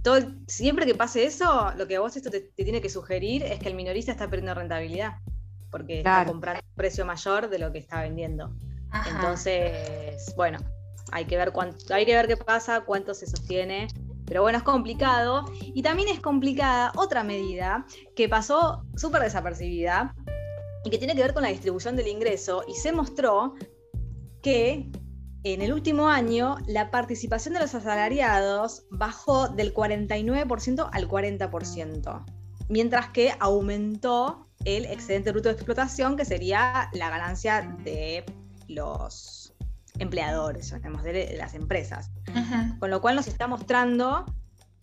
Todo, 0.03 0.21
siempre 0.47 0.87
que 0.87 0.95
pase 0.95 1.25
eso, 1.25 1.73
lo 1.77 1.89
que 1.89 1.97
a 1.97 2.01
vos 2.01 2.17
esto 2.17 2.31
te, 2.31 2.41
tiene 2.41 2.81
que 2.81 2.89
sugerir 2.89 3.43
es 3.43 3.59
que 3.59 3.69
el 3.69 3.75
minorista 3.75 4.13
está 4.13 4.29
perdiendo 4.29 4.55
rentabilidad, 4.55 5.17
porque 5.71 5.99
está 5.99 6.25
comprando 6.25 6.63
un 6.65 6.75
precio 6.77 7.05
mayor 7.05 7.49
de 7.49 7.59
lo 7.59 7.73
que 7.73 7.79
está 7.79 8.03
vendiendo. 8.03 8.55
Entonces, 9.07 10.33
bueno, 10.37 10.59
hay 11.11 11.25
que 11.25 11.37
ver 11.37 11.53
cuánto, 11.53 11.93
hay 11.93 12.07
que 12.07 12.15
ver 12.15 12.29
qué 12.29 12.37
pasa, 12.37 12.83
cuánto 12.83 13.15
se 13.15 13.27
sostiene 13.27 13.89
pero 14.29 14.43
bueno, 14.43 14.59
es 14.59 14.65
complicado. 14.65 15.47
Y 15.61 15.83
también 15.83 16.09
es 16.09 16.21
complicada 16.21 16.93
otra 16.97 17.25
medida 17.25 17.87
que 18.15 18.29
pasó 18.29 18.85
súper 18.95 19.23
desapercibida 19.23 20.15
y 20.85 20.91
que 20.91 20.99
tiene 20.99 21.15
que 21.15 21.23
ver 21.23 21.35
con 21.35 21.43
la 21.43 21.49
distribución 21.49 21.97
del 21.97 22.09
ingreso. 22.09 22.63
Y 22.69 22.75
se 22.75 22.93
mostró 22.93 23.55
que 24.43 24.91
en 25.45 25.63
el 25.63 25.73
último 25.73 26.09
año 26.09 26.59
la 26.67 26.91
participación 26.91 27.55
de 27.55 27.61
los 27.61 27.75
asalariados 27.75 28.85
bajó 28.91 29.49
del 29.49 29.73
49% 29.73 30.89
al 30.93 31.09
40%, 31.09 32.25
mientras 32.69 33.09
que 33.11 33.33
aumentó 33.41 34.49
el 34.65 34.85
excedente 34.85 35.33
bruto 35.33 35.49
de 35.49 35.55
explotación, 35.55 36.17
que 36.17 36.25
sería 36.25 36.91
la 36.93 37.09
ganancia 37.09 37.77
de 37.83 38.25
los 38.67 39.55
empleadores, 39.99 40.71
de 41.03 41.35
las 41.37 41.55
empresas. 41.55 42.11
Con 42.79 42.91
lo 42.91 43.01
cual 43.01 43.17
nos 43.17 43.27
está 43.27 43.47
mostrando 43.47 44.25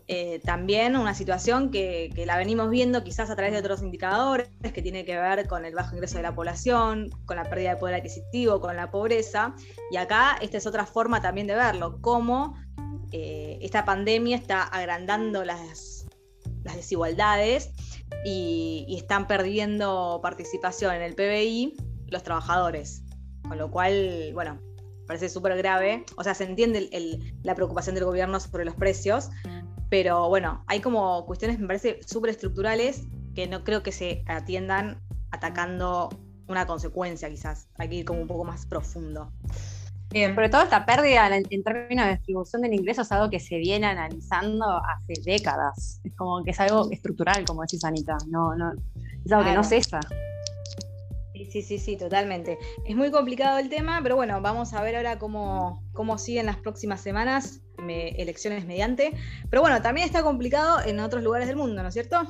eh, 0.08 0.40
también 0.44 0.96
una 0.96 1.16
situación 1.16 1.72
que, 1.72 2.14
la 2.28 2.38
venimos 2.38 2.70
viendo 2.70 3.04
quizás 3.04 3.32
a 3.32 3.36
través 3.36 3.54
de 3.54 3.60
otros 3.60 3.82
indicadores, 3.82 4.50
que 4.62 4.82
tiene 4.82 5.04
que 5.04 5.18
ver 5.18 5.48
con 5.48 5.66
el 5.66 5.74
bajo 5.74 5.96
ingreso 5.96 6.18
de 6.18 6.24
la 6.24 6.36
población, 6.36 7.10
con 7.26 7.38
la 7.38 7.44
pérdida 7.44 7.72
de 7.72 7.78
poder 7.78 7.96
adquisitivo, 7.96 8.62
con 8.62 8.76
la 8.76 8.92
pobreza. 8.92 9.56
Y 9.90 9.98
acá 9.98 10.38
esta 10.42 10.58
es 10.58 10.68
otra 10.68 10.86
forma 10.86 11.22
también 11.22 11.48
de 11.48 11.56
verlo, 11.56 12.00
cómo 12.02 12.56
eh, 13.12 13.58
esta 13.62 13.84
pandemia 13.84 14.38
está 14.38 14.64
agrandando 14.64 15.44
las, 15.44 16.06
las 16.64 16.76
desigualdades 16.76 17.72
y, 18.24 18.86
y 18.88 18.98
están 18.98 19.26
perdiendo 19.26 20.20
participación 20.22 20.94
en 20.94 21.02
el 21.02 21.16
PBI 21.16 21.78
los 22.10 22.22
trabajadores. 22.22 23.02
Con 23.48 23.58
lo 23.58 23.72
cual, 23.72 24.32
bueno, 24.34 24.60
parece 25.08 25.30
súper 25.30 25.56
grave. 25.58 26.06
O 26.18 26.24
sea, 26.24 26.34
se 26.34 26.44
entiende 26.44 26.90
la 27.44 27.56
preocupación 27.56 27.96
del 27.96 28.06
gobierno 28.06 28.40
sobre 28.40 28.66
los 28.66 28.76
precios, 28.76 29.30
pero 29.90 30.30
bueno, 30.30 30.64
hay 30.68 30.80
como 30.80 31.26
cuestiones, 31.26 31.60
me 31.60 31.68
parece, 31.68 32.00
súper 32.06 32.32
estructurales 32.32 33.04
que 33.36 33.48
no 33.48 33.64
creo 33.64 33.84
que 33.84 33.92
se 33.92 34.24
atiendan 34.28 35.02
atacando 35.32 36.10
una 36.48 36.66
consecuencia, 36.66 37.30
quizás. 37.30 37.68
Hay 37.78 37.90
que 37.90 37.96
ir 37.96 38.06
como 38.06 38.22
un 38.22 38.28
poco 38.28 38.44
más 38.46 38.66
profundo. 38.66 39.32
Bien, 40.12 40.34
pero 40.34 40.50
toda 40.50 40.64
esta 40.64 40.86
pérdida 40.86 41.28
en, 41.36 41.64
términos 41.64 42.06
de 42.06 42.12
distribución 42.14 42.62
del 42.62 42.74
ingreso 42.74 43.02
es 43.02 43.12
algo 43.12 43.30
que 43.30 43.40
se 43.40 43.58
viene 43.58 43.88
analizando 43.88 44.66
hace 44.66 45.22
décadas. 45.26 46.00
Es 46.04 46.14
como 46.16 46.44
que 46.44 46.52
es 46.52 46.60
algo 46.60 46.90
estructural, 46.92 47.44
como 47.44 47.62
decís 47.64 47.84
Anita. 47.84 48.18
No, 48.30 48.56
no, 48.56 48.72
es 49.26 49.32
algo 49.32 49.44
que 49.44 49.54
no 49.54 49.64
cesa. 49.64 50.00
Sí, 51.52 51.62
sí, 51.62 51.78
sí, 51.78 51.98
totalmente. 51.98 52.58
Es 52.86 52.96
muy 52.96 53.12
complicado 53.12 53.60
el 53.60 53.70
tema, 53.70 54.00
pero 54.02 54.16
bueno, 54.16 54.42
vamos 54.42 54.74
a 54.74 54.82
ver 54.82 54.96
ahora 54.96 55.20
cómo, 55.20 55.84
cómo 55.94 56.18
siguen 56.18 56.46
las 56.46 56.58
próximas 56.58 57.02
semanas, 57.02 57.62
elecciones 57.88 58.66
mediante. 58.66 59.14
Pero 59.50 59.62
bueno, 59.62 59.82
también 59.82 60.06
está 60.06 60.24
complicado 60.24 60.80
en 60.86 61.00
otros 61.00 61.24
lugares 61.24 61.48
del 61.48 61.58
mundo, 61.58 61.82
¿no 61.82 61.90
es 61.90 61.94
cierto? 61.94 62.22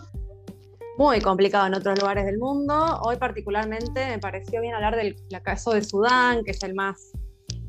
Muy 0.98 1.20
complicado 1.22 1.68
en 1.68 1.76
otros 1.76 2.00
lugares 2.00 2.26
del 2.26 2.38
mundo. 2.38 3.00
Hoy 3.02 3.18
particularmente 3.18 4.08
me 4.08 4.20
pareció 4.20 4.62
bien 4.62 4.74
hablar 4.74 4.96
del 4.96 5.16
caso 5.44 5.72
de 5.72 5.84
Sudán, 5.84 6.44
que 6.44 6.52
es 6.52 6.64
el 6.64 6.74
más 6.74 7.12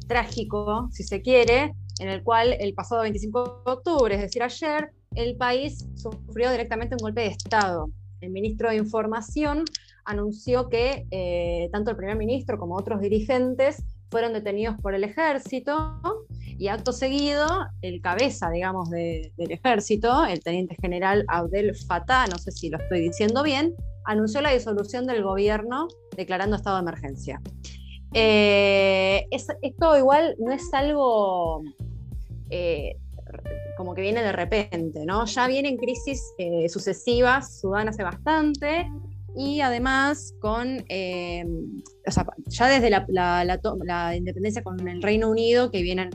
trágico, 0.06 0.88
si 0.92 1.02
se 1.02 1.20
quiere, 1.20 1.74
en 1.98 2.08
el 2.08 2.22
cual 2.22 2.56
el 2.60 2.74
pasado 2.74 3.02
25 3.02 3.62
de 3.66 3.72
octubre, 3.72 4.14
es 4.14 4.20
decir, 4.20 4.42
ayer, 4.42 4.92
el 5.14 5.36
país 5.36 5.86
sufrió 5.96 6.50
directamente 6.50 6.94
un 6.94 7.02
golpe 7.02 7.22
de 7.22 7.28
Estado. 7.28 7.88
El 8.20 8.30
ministro 8.30 8.70
de 8.70 8.76
Información 8.76 9.64
anunció 10.06 10.68
que 10.68 11.06
eh, 11.10 11.68
tanto 11.72 11.90
el 11.90 11.96
primer 11.96 12.16
ministro 12.16 12.58
como 12.58 12.76
otros 12.76 13.00
dirigentes 13.00 13.82
fueron 14.08 14.32
detenidos 14.32 14.76
por 14.80 14.94
el 14.94 15.04
ejército 15.04 16.00
y 16.40 16.68
acto 16.68 16.92
seguido 16.92 17.46
el 17.82 18.00
cabeza, 18.00 18.48
digamos, 18.50 18.88
del 18.88 19.32
ejército, 19.36 20.24
el 20.24 20.40
teniente 20.40 20.76
general 20.80 21.24
Abdel 21.28 21.74
Fattah, 21.74 22.28
no 22.28 22.38
sé 22.38 22.52
si 22.52 22.70
lo 22.70 22.78
estoy 22.78 23.00
diciendo 23.00 23.42
bien, 23.42 23.74
anunció 24.04 24.40
la 24.40 24.52
disolución 24.52 25.06
del 25.06 25.22
gobierno 25.22 25.88
declarando 26.16 26.56
estado 26.56 26.76
de 26.76 26.82
emergencia. 26.82 27.42
Eh, 28.14 29.26
esto 29.30 29.98
igual 29.98 30.36
no 30.38 30.52
es 30.52 30.72
algo 30.72 31.62
eh, 32.48 32.96
como 33.76 33.94
que 33.94 34.02
viene 34.02 34.22
de 34.22 34.32
repente, 34.32 35.04
¿no? 35.04 35.26
Ya 35.26 35.48
vienen 35.48 35.76
crisis 35.76 36.22
sucesivas, 36.68 37.60
Sudán 37.60 37.88
hace 37.88 38.04
bastante, 38.04 38.86
y 39.36 39.60
además 39.60 40.34
con, 40.40 40.84
eh, 40.88 41.44
ya 42.48 42.68
desde 42.68 42.88
la, 42.88 43.06
la, 43.08 44.16
independencia 44.16 44.62
con 44.62 44.88
el 44.88 45.02
Reino 45.02 45.28
Unido, 45.28 45.70
que 45.70 45.82
vienen 45.82 46.10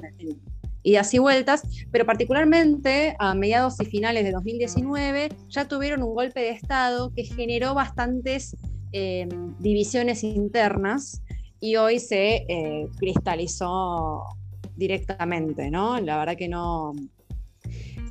idas 0.84 1.13
y 1.13 1.20
vueltas, 1.20 1.62
pero 1.92 2.06
particularmente 2.08 3.16
a 3.20 3.36
mediados 3.36 3.80
y 3.80 3.86
finales 3.86 4.24
de 4.24 4.32
2019 4.32 5.30
ya 5.50 5.68
tuvieron 5.68 6.01
un 6.01 6.16
golpe 6.16 6.40
de 6.40 6.50
Estado 6.50 7.13
que 7.13 7.24
generó 7.24 7.75
bastantes 7.75 8.58
eh, 8.92 9.28
divisiones 9.60 10.24
internas 10.24 11.22
y 11.60 11.75
hoy 11.75 12.00
se 12.00 12.46
eh, 12.50 12.88
cristalizó 12.98 14.24
directamente, 14.75 15.70
¿no? 15.70 16.00
La 16.01 16.18
verdad 16.18 16.36
que 16.36 16.48
no, 16.48 16.94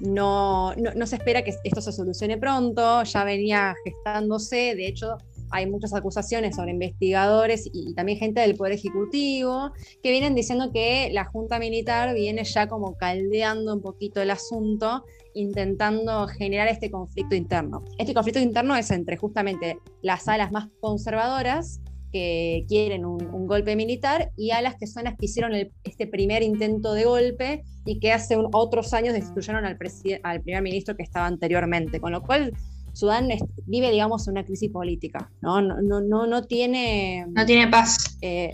no, 0.01 0.75
no, 0.75 1.07
se 1.07 1.17
espera 1.17 1.43
que 1.43 1.55
esto 1.63 1.81
se 1.81 1.93
solucione 1.93 2.39
pronto, 2.39 3.03
ya 3.03 3.25
venía 3.25 3.75
gestándose, 3.85 4.75
de 4.75 4.89
hecho 4.89 5.19
hay 5.51 5.69
muchas 5.69 5.93
acusaciones 5.95 6.57
sobre 6.57 6.71
investigadores 6.71 7.69
y, 7.73 7.93
también 7.95 8.19
gente 8.19 8.41
del 8.41 8.55
Poder 8.55 8.75
Ejecutivo 8.75 9.73
que 10.03 10.11
vienen 10.11 10.35
diciendo 10.35 10.71
que 10.73 11.11
la 11.13 11.25
Junta 11.25 11.59
Militar 11.59 12.15
viene 12.15 12.45
ya 12.45 12.69
como 12.69 12.97
caldeando 12.97 13.75
un 13.75 13.83
poquito 13.83 14.23
el 14.23 14.31
asunto, 14.31 15.05
intentando 15.35 16.29
generar 16.29 16.69
este 16.69 16.91
conflicto 16.91 17.35
interno. 17.35 17.85
Este 17.99 18.15
conflicto 18.15 18.41
interno 18.41 18.77
es 18.77 18.91
entre 18.91 19.17
justamente 19.17 19.79
las 20.03 20.29
alas 20.29 20.53
más 20.53 20.69
conservadoras 20.81 21.81
que 22.13 22.65
quieren 22.69 23.05
un, 23.05 23.47
golpe 23.47 23.75
militar 23.75 24.31
y 24.37 24.51
a 24.51 24.63
las 24.63 24.77
que 24.77 24.87
son 24.87 25.05
las 25.05 25.17
que 25.17 25.27
hicieron 25.27 25.53
este 25.83 26.07
primer 26.07 26.43
intento 26.43 26.93
de 26.93 27.05
golpe 27.05 27.65
y 27.85 27.99
que 27.99 28.13
hace 28.13 28.37
otros 28.53 28.93
años 28.95 29.15
destituyeron 29.15 29.65
al, 29.65 29.79
al 30.23 30.43
primer 30.43 30.63
ministro 30.63 30.95
que 30.95 31.03
estaba 31.03 31.27
anteriormente. 31.27 32.01
Con 32.01 32.13
lo 32.13 32.23
cual, 32.23 32.53
Sudán 32.93 33.29
vive, 33.67 33.91
digamos, 33.91 34.29
una 34.29 34.45
crisis 34.45 34.71
política, 34.71 35.31
¿no? 35.41 35.61
No, 35.63 36.01
no, 36.01 36.27
no, 36.27 36.43
tiene... 36.45 37.27
No 37.29 37.45
tiene 37.47 37.69
paz. 37.69 38.19
Eh, 38.21 38.53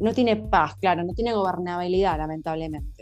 no 0.00 0.12
tiene 0.12 0.36
paz, 0.36 0.74
claro, 0.76 1.04
no 1.04 1.14
tiene 1.14 1.32
gobernabilidad, 1.32 2.18
lamentablemente. 2.18 3.01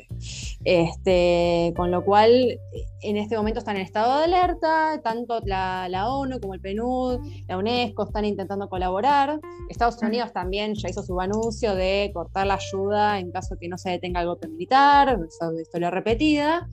Este, 0.64 1.72
con 1.74 1.90
lo 1.90 2.04
cual, 2.04 2.60
en 3.00 3.16
este 3.16 3.36
momento 3.36 3.60
están 3.60 3.76
en 3.76 3.82
estado 3.82 4.18
de 4.18 4.24
alerta, 4.24 5.00
tanto 5.02 5.40
la, 5.44 6.06
ONU 6.08 6.38
como 6.38 6.54
el 6.54 6.60
PNUD, 6.60 7.20
la 7.48 7.56
UNESCO 7.56 8.04
están 8.04 8.26
intentando 8.26 8.68
colaborar. 8.68 9.40
Estados 9.70 9.96
Unidos 10.02 10.32
también 10.32 10.74
ya 10.74 10.90
hizo 10.90 11.02
su 11.02 11.18
anuncio 11.20 11.74
de 11.74 12.10
cortar 12.12 12.46
la 12.46 12.54
ayuda 12.54 13.18
en 13.18 13.30
caso 13.30 13.56
que 13.58 13.68
no 13.68 13.78
se 13.78 13.90
detenga 13.90 14.20
el 14.20 14.26
golpe 14.26 14.48
militar, 14.48 15.18
historia 15.58 15.90
repetida. 15.90 16.68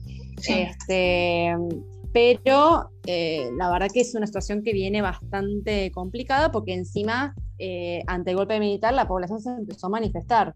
Este, 0.46 1.56
pero 2.12 2.90
eh, 3.06 3.50
la 3.56 3.70
verdad 3.70 3.88
que 3.92 4.00
es 4.00 4.14
una 4.14 4.26
situación 4.26 4.62
que 4.62 4.72
viene 4.72 5.00
bastante 5.00 5.90
complicada 5.92 6.50
porque 6.50 6.74
encima, 6.74 7.34
eh, 7.58 8.02
ante 8.06 8.32
el 8.32 8.36
golpe 8.36 8.60
militar, 8.60 8.92
la 8.92 9.08
población 9.08 9.40
se 9.40 9.50
empezó 9.50 9.86
a 9.86 9.90
manifestar 9.90 10.52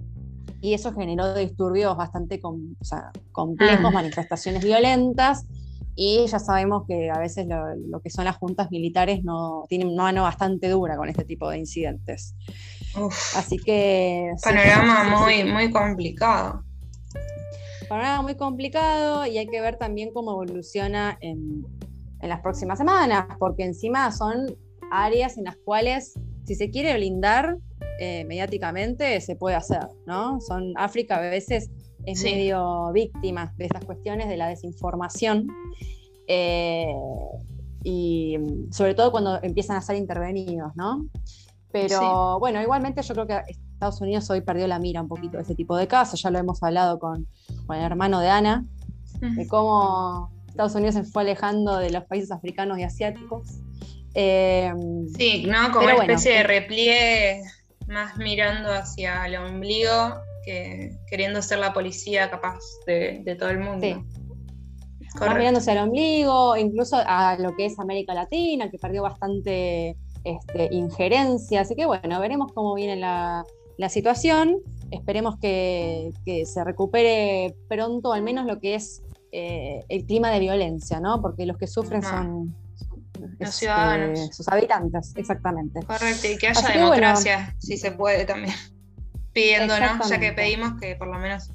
y 0.63 0.75
eso 0.75 0.95
generó 0.95 1.35
disturbios 1.35 1.97
bastante 1.97 2.41
complejos, 2.41 3.85
ah. 3.85 3.91
manifestaciones 3.91 4.65
violentas, 4.65 5.45
y 5.95 6.25
ya 6.27 6.39
sabemos 6.39 6.85
que 6.87 7.11
a 7.11 7.19
veces 7.19 7.47
lo, 7.47 8.01
que 8.01 8.09
son 8.09 8.25
las 8.25 8.37
juntas 8.37 8.71
militares 8.71 9.25
no 9.25 9.65
tienen 9.69 9.89
una 9.89 10.05
mano 10.05 10.23
bastante 10.23 10.69
dura 10.69 10.97
con 10.97 11.09
este 11.09 11.25
tipo 11.25 11.51
de 11.51 11.59
incidentes. 11.59 12.35
Así 13.37 13.59
que... 13.59 14.33
Panorama 14.43 15.21
muy, 15.21 15.45
muy 15.45 15.71
complicado. 15.71 16.63
panorama 17.89 18.23
muy 18.23 18.37
complicado 18.37 19.27
y 19.27 19.37
hay 19.39 19.49
que 19.49 19.61
ver 19.61 19.77
también 19.77 20.13
cómo 20.15 20.31
evoluciona 20.31 21.19
en, 21.21 21.67
en 22.21 22.29
las 22.29 22.41
próximas 22.41 22.79
semanas, 22.79 23.27
porque 23.39 23.65
encima 23.65 24.13
son 24.13 24.57
áreas 24.93 25.37
en 25.37 25.45
las 25.45 25.57
cuales 25.57 26.15
si 26.45 26.55
se 26.55 26.71
quiere 26.71 26.95
blindar 26.95 27.57
eh, 27.99 28.25
mediáticamente 28.25 29.21
se 29.21 29.37
puede 29.37 29.57
hacer, 29.57 29.87
¿no? 30.07 30.41
Son 30.41 30.73
África 30.77 31.17
a 31.17 31.21
veces 31.21 31.71
es 32.05 32.23
medio 32.25 32.91
víctima 32.93 33.53
de 33.57 33.67
estas 33.67 33.85
cuestiones 33.85 34.29
de 34.29 34.37
la 34.37 34.49
desinformación. 34.49 35.47
Eh, 36.27 36.93
y 37.85 38.37
sobre 38.71 38.95
todo 38.95 39.11
cuando 39.11 39.43
empiezan 39.43 39.77
a 39.77 39.83
ser 39.83 39.97
intervenidos, 39.97 40.73
¿no? 40.77 41.07
Pero 41.71 42.39
bueno, 42.39 42.61
igualmente 42.61 43.03
yo 43.03 43.15
creo 43.15 43.27
que 43.27 43.41
Estados 43.49 44.01
Unidos 44.01 44.29
hoy 44.31 44.43
perdió 44.43 44.67
la 44.67 44.79
mira 44.79 45.01
un 45.01 45.09
poquito 45.09 45.39
de 45.39 45.43
ese 45.43 45.55
tipo 45.55 45.77
de 45.77 45.89
casos, 45.89 46.23
ya 46.23 46.31
lo 46.31 46.39
hemos 46.39 46.63
hablado 46.63 46.99
con, 46.99 47.27
el 47.71 47.81
hermano 47.81 48.21
de 48.21 48.29
Ana, 48.29 48.67
de 49.21 49.47
cómo 49.49 50.31
Estados 50.49 50.75
Unidos 50.75 50.95
se 50.95 51.05
fue 51.05 51.23
alejando 51.23 51.79
de 51.79 51.91
los 51.91 52.05
países 52.05 52.31
africanos 52.31 52.79
y 52.79 52.83
asiáticos. 52.83 53.61
Eh, 54.15 54.73
sí, 55.17 55.45
¿no? 55.47 55.73
Como 55.73 55.87
una 55.87 55.95
especie 55.95 56.33
de 56.33 56.43
repliegue 56.43 57.43
más 57.89 58.17
mirando 58.17 58.73
hacia 58.73 59.27
el 59.27 59.37
ombligo 59.37 60.17
que 60.45 60.97
queriendo 61.09 61.41
ser 61.43 61.59
la 61.59 61.73
policía 61.73 62.31
capaz 62.31 62.59
de, 62.87 63.37
todo 63.39 63.51
el 63.51 63.61
mundo. 63.61 63.87
Sí. 63.87 63.97
Más 65.21 65.37
mirando 65.37 65.61
hacia 65.61 65.75
el 65.75 65.79
ombligo, 65.81 66.57
incluso 66.57 66.97
a 67.05 67.37
lo 67.39 67.55
que 67.55 67.67
es 67.67 67.79
América 67.79 68.15
Latina, 68.15 68.71
que 68.71 68.79
perdió 68.79 69.03
bastante 69.03 69.97
este, 70.25 70.69
injerencia. 70.73 71.61
Así 71.61 71.75
que 71.75 71.87
bueno, 71.87 72.19
veremos 72.19 72.53
cómo 72.53 72.75
viene 72.75 72.97
la, 72.97 73.45
situación. 73.89 74.59
Esperemos 74.91 75.39
que, 75.39 76.13
se 76.45 76.65
recupere 76.65 77.55
pronto, 77.69 78.13
al 78.13 78.23
menos 78.23 78.47
lo 78.47 78.61
que 78.61 78.77
es 78.77 79.03
eh, 79.33 79.85
el 79.89 80.05
clima 80.07 80.31
de 80.31 80.39
violencia, 80.39 81.01
¿no? 81.01 81.21
Porque 81.21 81.47
los 81.47 81.57
que 81.57 81.67
sufren 81.67 82.03
son 82.03 82.55
los 83.23 83.51
este, 83.51 83.67
ciudadanos. 83.67 84.37
sus 84.37 84.49
habitantes, 84.49 85.13
exactamente. 85.17 85.81
Correcto, 85.87 86.27
y 86.29 86.37
que 86.39 86.49
haya 86.49 86.69
democracia, 86.69 87.55
si 87.59 87.77
se 87.77 87.93
puede 87.93 88.25
también. 88.25 88.55
Pidiéndonos, 89.33 90.09
ya 90.09 90.21
que 90.21 90.33
pedimos 90.33 90.79
que 90.81 90.95
por 90.97 91.09
lo 91.09 91.19
menos 91.19 91.51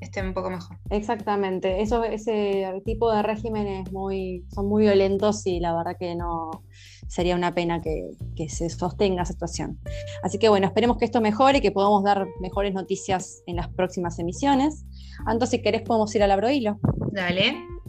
esté 0.00 0.22
un 0.22 0.34
poco 0.34 0.50
mejor. 0.50 0.76
Exactamente, 0.90 1.80
Eso, 1.82 2.04
ese 2.04 2.82
tipo 2.84 3.12
de 3.12 3.22
regímenes 3.22 3.90
muy, 3.92 4.44
son 4.54 4.68
muy 4.68 4.84
violentos 4.84 5.46
y 5.46 5.60
la 5.60 5.74
verdad 5.74 5.96
que 5.98 6.14
no 6.14 6.64
sería 7.08 7.34
una 7.34 7.54
pena 7.54 7.80
que, 7.80 8.10
que, 8.36 8.48
se 8.48 8.70
sostenga 8.70 9.22
esa 9.22 9.32
situación. 9.32 9.78
Así 10.22 10.38
que 10.38 10.48
bueno, 10.48 10.66
esperemos 10.66 10.96
que 10.96 11.04
esto 11.04 11.20
mejore 11.20 11.58
y 11.58 11.60
que 11.60 11.72
podamos 11.72 12.04
dar 12.04 12.26
mejores 12.40 12.72
noticias 12.72 13.42
en 13.46 13.56
las 13.56 13.68
próximas 13.68 14.18
emisiones. 14.18 14.84
Anto, 15.26 15.46
si 15.46 15.60
querés 15.60 15.82
podemos 15.82 16.14
ir 16.14 16.22
al 16.22 16.30
abrohilo. 16.30 16.78
Dale. 17.12 17.79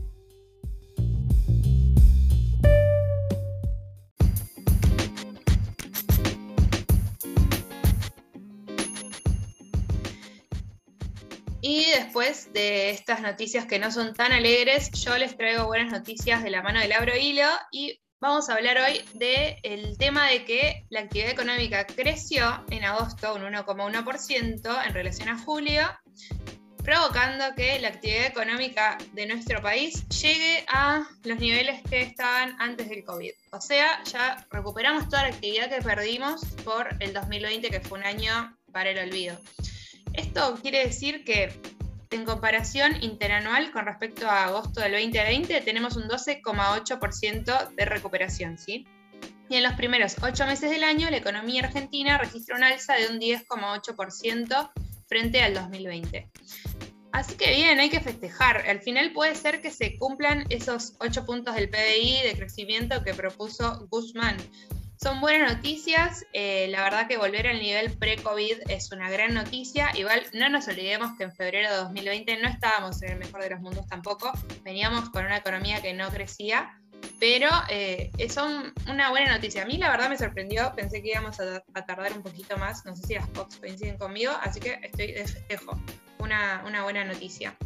Y 11.62 11.86
después 11.91 12.51
de 12.53 12.89
estas 12.89 13.22
noticias 13.22 13.65
que 13.65 13.77
no 13.77 13.91
son 13.91 14.15
tan 14.15 14.32
alegres, 14.32 14.89
yo 14.94 15.15
les 15.18 15.38
traigo 15.38 15.68
buenas 15.68 15.91
noticias 15.91 16.41
de 16.44 16.50
la 16.50 16.63
mano 16.63 16.80
del 16.80 16.91
Abro 16.91 17.15
Hilo 17.15 17.48
y 17.72 18.01
vamos 18.20 18.50
a 18.50 18.56
hablar 18.56 18.80
hoy 18.80 19.03
del 19.13 19.96
tema 20.00 20.27
de 20.27 20.44
que 20.44 20.86
la 20.89 21.01
actividad 21.01 21.30
económica 21.30 21.86
creció 21.86 22.65
en 22.72 22.84
agosto 22.84 23.36
un 23.36 23.44
1,1% 23.44 24.86
en 24.88 24.94
relación 24.94 25.30
a 25.30 25.38
julio, 25.38 25.84
provocando 26.83 27.53
que 27.55 27.79
la 27.79 27.90
actividad 27.90 28.25
económica 28.25 28.98
de 29.14 29.27
nuestro 29.27 29.62
país 29.62 30.07
llegue 30.09 30.66
a 30.68 31.07
los 31.25 31.38
niveles 31.38 31.83
que 31.88 32.01
estaban 32.01 32.55
antes 32.59 32.90
del 32.90 33.03
COVID. 33.03 33.33
O 33.51 33.62
sea, 33.62 34.03
ya 34.05 34.48
recuperamos 34.50 35.07
toda 35.09 35.24
la 35.24 35.29
actividad 35.29 35.70
que 35.70 35.83
perdimos 35.83 36.42
por 36.64 36.90
el 37.00 37.14
2020, 37.14 37.70
que 37.70 37.81
fue 37.81 38.00
un 38.00 38.05
año 38.05 38.57
para 38.72 38.90
el 38.90 38.98
olvido. 38.98 39.38
Esto 40.14 40.58
quiere 40.62 40.86
decir 40.86 41.24
que 41.24 41.52
en 42.12 42.26
comparación 42.26 43.02
interanual 43.02 43.72
con 43.72 43.86
respecto 43.86 44.28
a 44.28 44.46
agosto 44.46 44.82
del 44.82 44.92
2020 44.92 45.62
tenemos 45.62 45.96
un 45.96 46.04
12,8% 46.04 47.70
de 47.76 47.86
recuperación, 47.86 48.58
¿sí? 48.58 48.86
Y 49.50 49.56
en 49.56 49.64
los 49.64 49.74
primeros 49.74 50.16
ocho 50.22 50.46
meses 50.46 50.70
del 50.70 50.84
año 50.84 51.10
la 51.10 51.18
economía 51.18 51.64
argentina 51.64 52.18
registra 52.18 52.56
un 52.56 52.64
alza 52.64 52.96
de 52.96 53.08
un 53.08 53.20
10,8% 53.20 54.72
frente 55.08 55.42
al 55.42 55.54
2020. 55.54 56.30
Así 57.12 57.36
que 57.36 57.52
bien, 57.54 57.80
hay 57.80 57.90
que 57.90 58.00
festejar. 58.00 58.70
Al 58.70 58.80
final 58.80 59.12
puede 59.12 59.36
ser 59.36 59.62
que 59.62 59.70
se 59.70 59.98
cumplan 59.98 60.46
esos 60.50 60.94
8 61.00 61.26
puntos 61.26 61.56
del 61.56 61.70
PBI 61.70 62.22
de 62.24 62.34
crecimiento 62.38 63.04
que 63.04 63.14
propuso 63.14 63.86
Guzmán. 63.90 64.38
Son 65.03 65.20
buenas 65.20 65.55
noticias, 65.55 66.27
eh, 66.31 66.68
la 66.70 66.83
verdad 66.83 67.07
que 67.07 67.18
volver 67.18 67.48
al 67.48 67.59
nivel 67.59 67.92
pre-COVID 67.98 68.70
es 68.70 68.92
una 68.92 69.09
gran 69.09 69.33
noticia. 69.33 69.90
Igual 69.96 70.22
no 70.33 70.48
nos 70.48 70.68
olvidemos 70.68 71.18
que 71.18 71.24
en 71.24 71.31
febrero 71.31 71.72
de 71.72 71.75
2020 71.77 72.37
no 72.40 72.48
estábamos 72.48 73.01
en 73.01 73.14
el 73.14 73.18
mejor 73.18 73.42
de 73.42 73.50
los 73.50 73.61
mundos 73.61 73.87
tampoco, 73.87 74.31
veníamos 74.64 75.09
con 75.09 75.25
una 75.25 75.37
economía 75.37 75.81
que 75.81 75.96
no 75.96 76.07
crecía, 76.11 76.79
pero 77.20 77.50
eh, 77.70 78.11
son 78.29 78.75
una 78.87 79.09
buena 79.09 79.33
noticia. 79.33 79.64
A 79.64 79.66
mí 79.66 79.77
la 79.79 79.90
verdad 79.90 80.07
me 80.07 80.20
sorprendió, 80.20 80.72
pensé 80.75 81.01
que 81.01 81.09
íbamos 81.09 81.40
a, 81.40 81.61
tardar 81.83 82.14
un 82.14 82.22
poquito 82.22 82.55
más, 82.57 82.85
no 82.85 82.96
sé 82.96 83.07
si 83.07 83.14
las 83.16 83.27
POCs 83.29 83.55
coinciden 83.55 83.98
conmigo, 83.98 84.33
así 84.44 84.59
que 84.59 84.79
estoy 84.83 85.14
de 85.14 85.25
festejo, 85.25 85.81
una, 86.20 86.64
una 86.64 86.83
buena 86.83 87.03
noticia 87.05 87.57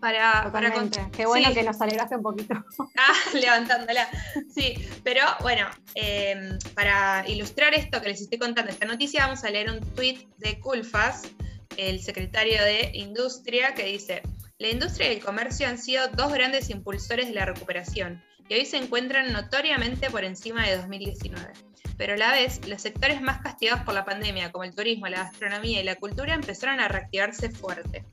para, 0.00 0.50
para 0.52 0.72
Qué 1.16 1.26
bueno 1.26 1.52
que 1.52 1.62
nos 1.62 1.80
alegraste 1.80 2.16
un 2.16 2.22
poquito. 2.22 2.54
Ah, 2.98 3.12
levantándola. 3.34 4.08
Sí, 4.52 4.74
pero 5.04 5.22
bueno, 5.42 5.68
em, 5.94 6.58
para 6.74 7.24
ilustrar 7.28 7.74
esto 7.74 8.00
que 8.00 8.08
les 8.08 8.20
estoy 8.20 8.38
contando, 8.38 8.70
esta 8.70 8.86
noticia, 8.86 9.26
vamos 9.26 9.44
a 9.44 9.50
leer 9.50 9.70
un 9.70 9.80
tweet 9.94 10.26
de 10.38 10.58
Culfas, 10.60 11.30
el 11.76 12.00
secretario 12.00 12.62
de 12.62 12.90
Industria, 12.94 13.74
que 13.74 13.84
dice: 13.84 14.22
La 14.58 14.68
industria 14.68 15.12
y 15.12 15.16
el 15.16 15.24
comercio 15.24 15.68
han 15.68 15.78
sido 15.78 16.08
dos 16.08 16.32
grandes 16.32 16.70
impulsores 16.70 17.28
de 17.28 17.34
la 17.34 17.44
recuperación 17.44 18.22
y 18.48 18.54
hoy 18.54 18.64
se 18.64 18.76
encuentran 18.76 19.32
notoriamente 19.32 20.10
por 20.10 20.24
encima 20.24 20.66
de 20.66 20.76
2019 20.76 21.52
pero 21.96 22.14
a 22.14 22.16
la 22.16 22.32
vez 22.32 22.66
los 22.66 22.82
sectores 22.82 23.20
más 23.20 23.40
castigados 23.40 23.84
por 23.84 23.94
la 23.94 24.04
pandemia, 24.04 24.52
como 24.52 24.64
el 24.64 24.74
turismo, 24.74 25.06
la 25.08 25.24
gastronomía 25.24 25.80
y 25.80 25.84
la 25.84 25.96
cultura, 25.96 26.34
empezaron 26.34 26.80
a 26.80 26.88
reactivarse 26.88 27.50
fuerte. 27.50 28.04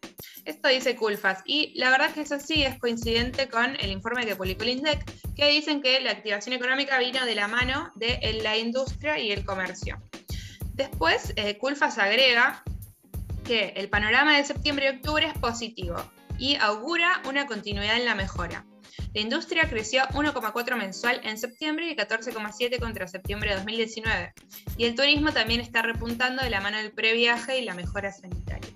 Esto 0.46 0.68
dice 0.68 0.96
Culfas, 0.96 1.42
y 1.46 1.74
la 1.76 1.90
verdad 1.90 2.14
que 2.14 2.22
eso 2.22 2.40
sí 2.40 2.64
es 2.64 2.78
coincidente 2.80 3.48
con 3.48 3.76
el 3.80 3.92
informe 3.92 4.26
que 4.26 4.36
publicó 4.36 4.64
el 4.64 4.70
INDEC, 4.70 5.04
que 5.36 5.50
dicen 5.50 5.82
que 5.82 6.02
la 6.02 6.12
activación 6.12 6.54
económica 6.54 7.00
vino 7.00 7.26
de 7.26 7.36
la 7.36 7.48
mano 7.48 7.92
de 7.96 8.40
la 8.42 8.58
industria 8.58 9.20
y 9.20 9.32
el 9.32 9.46
comercio. 9.46 10.02
Después, 10.74 11.34
eh, 11.36 11.58
Culfas 11.58 11.98
agrega 11.98 12.64
que 13.44 13.74
el 13.76 13.90
panorama 13.90 14.38
de 14.38 14.44
septiembre 14.44 14.86
y 14.86 14.96
octubre 14.96 15.28
es 15.28 15.38
positivo 15.38 15.98
y 16.38 16.56
augura 16.56 17.22
una 17.28 17.46
continuidad 17.46 17.98
en 17.98 18.06
la 18.06 18.16
mejora. 18.16 18.66
La 19.14 19.22
industria 19.22 19.70
creció 19.70 20.04
1,4 20.10 20.76
mensual 20.76 21.22
en 21.24 21.38
septiembre 21.38 21.88
y 21.88 21.96
14,7 21.96 22.80
contra 22.80 23.08
septiembre 23.08 23.52
de 23.52 23.58
2019. 23.58 24.34
Y 24.78 24.86
el 24.86 24.96
turismo 24.96 25.32
también 25.32 25.62
está 25.62 25.84
repuntando 25.84 26.44
de 26.44 26.50
la 26.50 26.62
mano 26.62 26.78
del 26.78 26.92
previaje 26.92 27.60
y 27.60 27.66
la 27.66 27.76
mejora 27.76 28.12
sanitaria. 28.12 28.72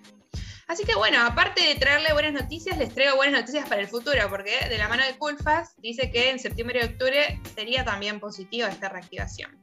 Así 0.68 0.84
que 0.84 0.96
bueno, 0.96 1.26
aparte 1.26 1.64
de 1.64 1.76
traerle 1.76 2.14
buenas 2.14 2.34
noticias, 2.34 2.78
les 2.78 2.94
traigo 2.94 3.16
buenas 3.16 3.40
noticias 3.40 3.68
para 3.68 3.82
el 3.82 3.88
futuro, 3.88 4.20
porque 4.30 4.68
de 4.70 4.78
la 4.78 4.88
mano 4.88 5.04
de 5.06 5.18
Culfas 5.18 5.74
dice 5.78 6.12
que 6.12 6.30
en 6.30 6.40
septiembre 6.40 6.82
y 6.82 6.86
octubre 6.86 7.42
sería 7.56 7.84
también 7.84 8.20
positiva 8.20 8.68
esta 8.68 8.90
reactivación. 8.90 9.58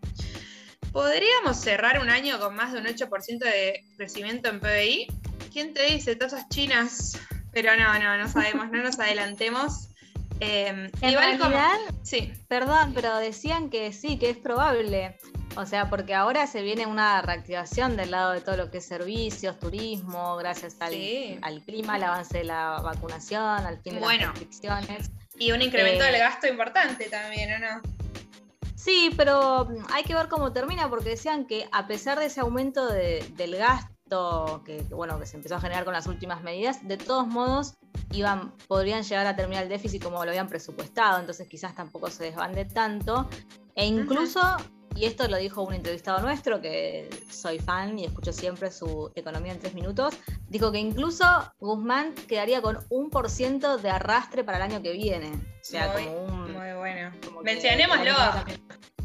¿Podríamos 0.92 1.56
cerrar 1.58 2.00
un 2.00 2.08
año 2.08 2.40
con 2.40 2.56
más 2.56 2.72
de 2.72 2.78
un 2.78 2.86
8% 2.86 3.38
de 3.38 3.84
crecimiento 3.96 4.48
en 4.48 4.60
PBI? 4.60 5.06
¿Quién 5.52 5.74
te 5.74 5.84
dice? 5.86 6.16
Tasas 6.16 6.48
chinas. 6.48 7.18
Pero 7.52 7.76
no, 7.76 7.98
no, 7.98 8.16
no 8.16 8.28
sabemos, 8.28 8.70
no 8.70 8.82
nos 8.82 8.98
adelantemos. 8.98 9.90
Eh, 10.40 10.90
en 11.00 11.14
realidad, 11.14 11.76
sí. 12.02 12.32
perdón, 12.48 12.92
pero 12.94 13.16
decían 13.16 13.70
que 13.70 13.92
sí, 13.92 14.18
que 14.18 14.30
es 14.30 14.36
probable. 14.36 15.16
O 15.56 15.66
sea, 15.66 15.88
porque 15.88 16.14
ahora 16.14 16.46
se 16.48 16.62
viene 16.62 16.86
una 16.86 17.22
reactivación 17.22 17.96
del 17.96 18.10
lado 18.10 18.32
de 18.32 18.40
todo 18.40 18.56
lo 18.56 18.70
que 18.70 18.78
es 18.78 18.86
servicios, 18.86 19.58
turismo, 19.60 20.36
gracias 20.36 20.76
al, 20.80 21.62
clima, 21.64 21.94
al 21.94 22.02
avance 22.02 22.38
de 22.38 22.44
la 22.44 22.80
vacunación, 22.82 23.42
al 23.42 23.80
fin 23.80 23.94
de 23.94 24.00
las 24.00 24.18
restricciones. 24.18 25.10
Y 25.38 25.52
un 25.52 25.62
incremento 25.62 26.04
del 26.04 26.16
eh, 26.16 26.18
gasto 26.18 26.48
importante 26.48 27.04
también, 27.08 27.52
¿o 27.52 27.58
no? 27.58 27.82
Sí, 28.74 29.12
pero 29.16 29.68
hay 29.92 30.02
que 30.02 30.14
ver 30.14 30.28
cómo 30.28 30.52
termina, 30.52 30.90
porque 30.90 31.10
decían 31.10 31.46
que 31.46 31.68
a 31.70 31.86
pesar 31.86 32.18
de 32.18 32.26
ese 32.26 32.40
aumento 32.40 32.86
del 32.88 33.56
gasto, 33.56 34.62
que, 34.66 34.82
bueno, 34.90 35.18
que 35.18 35.26
se 35.26 35.36
empezó 35.36 35.56
a 35.56 35.60
generar 35.60 35.84
con 35.84 35.94
las 35.94 36.06
últimas 36.06 36.42
medidas, 36.42 36.86
de 36.86 36.96
todos 36.96 37.26
modos 37.26 37.76
iban, 38.14 38.52
podrían 38.68 39.02
llegar 39.02 39.26
a 39.26 39.36
terminar 39.36 39.64
el 39.64 39.68
déficit 39.68 40.02
como 40.02 40.24
lo 40.24 40.30
habían 40.30 40.48
presupuestado, 40.48 41.20
entonces 41.20 41.48
quizás 41.48 41.74
tampoco 41.74 42.10
se 42.10 42.24
desbande 42.24 42.64
tanto. 42.64 43.28
E 43.74 43.86
incluso 43.86 44.40
y 44.96 45.06
esto 45.06 45.26
lo 45.28 45.36
dijo 45.38 45.62
un 45.62 45.74
entrevistado 45.74 46.20
nuestro, 46.20 46.60
que 46.60 47.10
soy 47.28 47.58
fan 47.58 47.98
y 47.98 48.04
escucho 48.04 48.32
siempre 48.32 48.70
su 48.70 49.10
Economía 49.16 49.52
en 49.52 49.58
tres 49.58 49.74
minutos, 49.74 50.14
dijo 50.48 50.70
que 50.70 50.78
incluso 50.78 51.24
Guzmán 51.58 52.14
quedaría 52.28 52.62
con 52.62 52.78
un 52.90 53.10
por 53.10 53.28
ciento 53.28 53.76
de 53.76 53.90
arrastre 53.90 54.44
para 54.44 54.58
el 54.58 54.62
año 54.62 54.82
que 54.82 54.92
viene. 54.92 55.32
O 55.32 55.64
sea, 55.64 55.92
muy, 55.92 56.04
como 56.04 56.24
un... 56.24 56.52
Muy 56.52 56.72
bueno. 56.74 57.12
Mencionémoslo. 57.42 58.12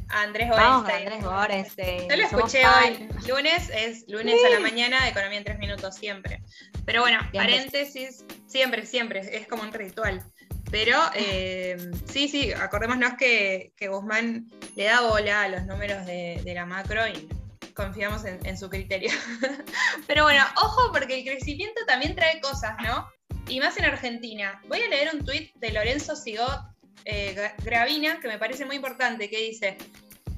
Andrés 0.10 0.50
Gorenstein. 0.50 2.10
Yo 2.10 2.16
lo 2.16 2.24
escuché 2.24 2.64
hoy. 2.66 3.10
Lunes 3.28 3.70
es 3.74 4.06
lunes 4.08 4.44
a 4.46 4.50
la 4.50 4.60
mañana, 4.60 5.08
Economía 5.08 5.38
en 5.38 5.44
tres 5.44 5.60
minutos, 5.60 5.96
siempre. 5.96 6.42
Pero 6.86 7.02
bueno, 7.02 7.20
paréntesis, 7.34 8.26
siempre, 8.48 8.86
siempre, 8.86 9.38
es 9.38 9.48
como 9.48 9.64
un 9.64 9.74
ritual. 9.74 10.24
Pero 10.72 10.98
eh, 11.16 11.92
sí, 12.06 12.28
sí, 12.28 12.52
acordémonos 12.54 13.14
que, 13.16 13.74
que, 13.76 13.88
Guzmán 13.88 14.46
le 14.76 14.86
da 14.86 15.02
bola 15.02 15.44
a 15.44 15.48
los 15.48 15.66
números 15.66 16.06
de, 16.06 16.42
la 16.46 16.66
macro 16.66 17.08
y 17.08 17.28
confiamos 17.74 18.24
en, 18.26 18.58
su 18.58 18.70
criterio. 18.70 19.12
Pero 20.08 20.24
bueno, 20.24 20.44
ojo 20.58 20.92
porque 20.92 21.20
el 21.20 21.26
crecimiento 21.26 21.82
también 21.88 22.16
trae 22.16 22.40
cosas, 22.42 22.76
¿no? 22.84 23.08
Y 23.48 23.60
más 23.60 23.78
en 23.78 23.86
Argentina. 23.86 24.62
Voy 24.68 24.82
a 24.82 24.88
leer 24.88 25.10
un 25.14 25.26
tuit 25.26 25.54
de 25.56 25.72
Lorenzo 25.72 26.16
Sigot 26.16 26.62
eh, 27.06 27.52
Gravina 27.64 28.20
que 28.20 28.28
me 28.28 28.38
parece 28.38 28.66
muy 28.66 28.78
importante, 28.78 29.30
que 29.30 29.38
dice, 29.38 29.78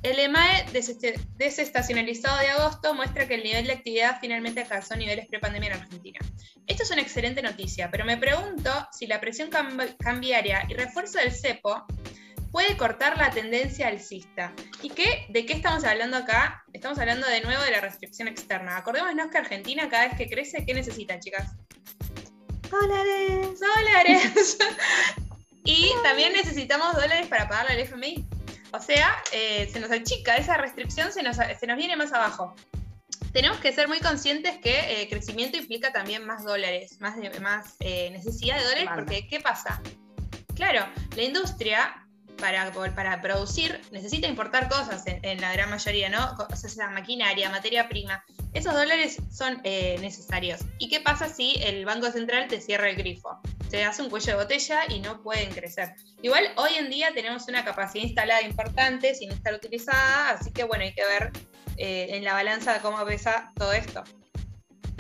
el 0.04 0.17
EMAE 0.17 0.65
desestacionalizado 1.38 2.39
de 2.39 2.50
agosto 2.50 2.95
muestra 2.95 3.28
que 3.28 3.36
el 3.36 3.43
nivel 3.43 3.67
de 3.67 3.74
actividad 3.74 4.17
finalmente 4.19 4.62
alcanzó 4.62 4.95
niveles 4.95 5.28
prepandemia 5.28 5.74
en 5.74 5.82
Argentina. 5.82 6.19
Esto 6.65 6.84
es 6.84 6.91
una 6.91 7.02
excelente 7.02 7.43
noticia, 7.43 7.91
pero 7.91 8.04
me 8.04 8.17
pregunto 8.17 8.71
si 8.91 9.06
la 9.06 9.21
presión 9.21 9.52
cambiaria 10.00 10.65
y 10.67 10.74
refuerzo 10.74 11.19
del 11.19 11.32
cepo 11.32 11.86
puede 12.52 12.76
cortar 12.78 13.17
la 13.17 13.30
tendencia 13.30 13.88
alcista. 13.88 14.54
¿Y 14.82 14.89
qué? 14.89 15.28
¿De 15.30 15.45
qué 15.45 15.54
estamos 15.54 15.84
hablando 15.84 16.17
acá? 16.17 16.63
Estamos 16.74 16.97
hablando 16.97 17.28
de 17.28 17.41
nuevo 17.41 17.62
de 17.63 17.71
la 17.71 17.82
restricción 17.82 18.28
externa. 18.28 18.78
Acordémonos 18.78 19.30
que 19.30 19.38
Argentina 19.38 19.88
cada 19.88 20.08
vez 20.08 20.17
que 20.17 20.28
crece, 20.28 20.65
¿qué 20.65 20.74
necesita, 20.74 21.19
chicas? 21.19 21.52
Dólares. 22.69 23.60
Dólares. 23.60 24.58
también 26.12 26.34
necesitamos 26.34 26.93
dólares 26.93 27.28
para 27.28 27.47
pagarle 27.47 27.71
al 27.71 27.80
FMI. 27.80 28.26
O 28.74 28.80
sea, 28.82 29.15
eh, 29.32 29.69
se 29.71 29.80
nos 29.80 29.91
achica, 29.91 30.36
esa 30.36 30.58
restricción 30.58 31.10
se 31.13 31.24
nos, 31.24 31.38
se 31.38 31.67
nos 31.67 31.78
viene 31.78 31.95
más 31.95 32.12
abajo. 32.12 32.54
Tenemos 33.32 33.60
que 33.60 33.71
ser 33.71 33.88
muy 33.88 34.00
conscientes 34.00 34.58
que 34.58 35.04
eh, 35.04 35.08
crecimiento 35.10 35.58
implica 35.58 35.93
también 35.93 36.26
más 36.26 36.43
dólares, 36.43 37.00
más, 37.00 37.15
más 37.39 37.76
eh, 37.80 38.10
necesidad 38.12 38.58
de 38.58 38.63
dólares, 38.63 38.89
porque 38.93 39.26
¿qué 39.30 39.39
pasa? 39.39 39.82
Claro, 40.54 40.86
la 41.15 41.24
industria 41.24 42.00
para, 42.41 43.21
producir 43.21 43.80
necesita 43.91 44.27
importar 44.27 44.67
cosas 44.67 45.04
en, 45.06 45.39
la 45.39 45.54
gran 45.54 45.69
mayoría, 45.69 46.10
¿no? 46.10 46.36
O 46.38 46.56
sea, 46.56 46.89
maquinaria, 46.89 47.49
materia 47.49 47.88
prima. 47.88 48.23
Esos 48.54 48.73
dólares 48.73 49.17
son 49.32 49.62
necesarios. 49.63 50.62
¿Y 50.77 50.89
qué 50.89 50.99
pasa 50.99 51.30
si 51.30 51.56
el 51.63 51.86
Banco 51.86 52.12
Central 52.12 52.47
te 52.49 52.60
cierra 52.60 52.89
el 52.89 52.97
grifo? 52.97 53.39
se 53.71 53.86
hace 53.86 54.01
un 54.01 54.10
cuello 54.10 54.34
de 54.34 54.43
botella 54.43 54.82
y 54.89 54.99
no 54.99 55.21
pueden 55.21 55.49
crecer. 55.54 55.95
Igual 56.21 56.43
hoy 56.58 56.71
en 56.77 56.89
día 56.89 57.13
tenemos 57.13 57.47
una 57.47 57.63
capacidad 57.63 58.04
instalada 58.04 58.41
importante 58.41 59.15
sin 59.15 59.32
estar 59.32 59.54
utilizada, 59.54 60.32
así 60.32 60.51
que 60.51 60.65
bueno, 60.65 60.84
hay 60.84 60.93
que 60.93 61.06
ver 61.06 61.32
eh, 61.77 62.08
en 62.10 62.25
la 62.25 62.34
balanza 62.34 62.82
cómo 62.82 63.04
pesa 63.06 63.54
todo 63.56 63.71
esto. 63.71 64.04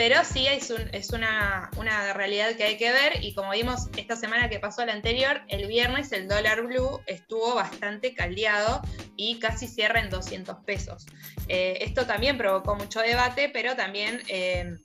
Pero 0.01 0.25
sí 0.25 0.47
es, 0.47 0.71
una, 1.11 1.69
realidad 2.15 2.55
que 2.55 2.63
hay 2.63 2.75
que 2.75 2.91
ver 2.91 3.23
y 3.23 3.35
como 3.35 3.51
vimos 3.51 3.87
esta 3.97 4.15
semana 4.15 4.49
que 4.49 4.59
pasó 4.59 4.83
la 4.83 4.93
anterior, 4.93 5.41
el 5.47 5.67
viernes 5.67 6.11
el 6.11 6.27
dólar 6.27 6.63
blue 6.63 7.01
estuvo 7.05 7.53
bastante 7.53 8.15
caldeado 8.15 8.81
y 9.15 9.37
casi 9.37 9.67
cierra 9.67 9.99
en 9.99 10.09
200 10.09 10.57
pesos. 10.65 11.05
Eh, 11.47 11.77
esto 11.81 12.07
también 12.07 12.39
provocó 12.39 12.73
mucho 12.73 12.99
debate, 12.99 13.49
pero 13.53 13.75
también... 13.75 14.23
Eh, 14.27 14.75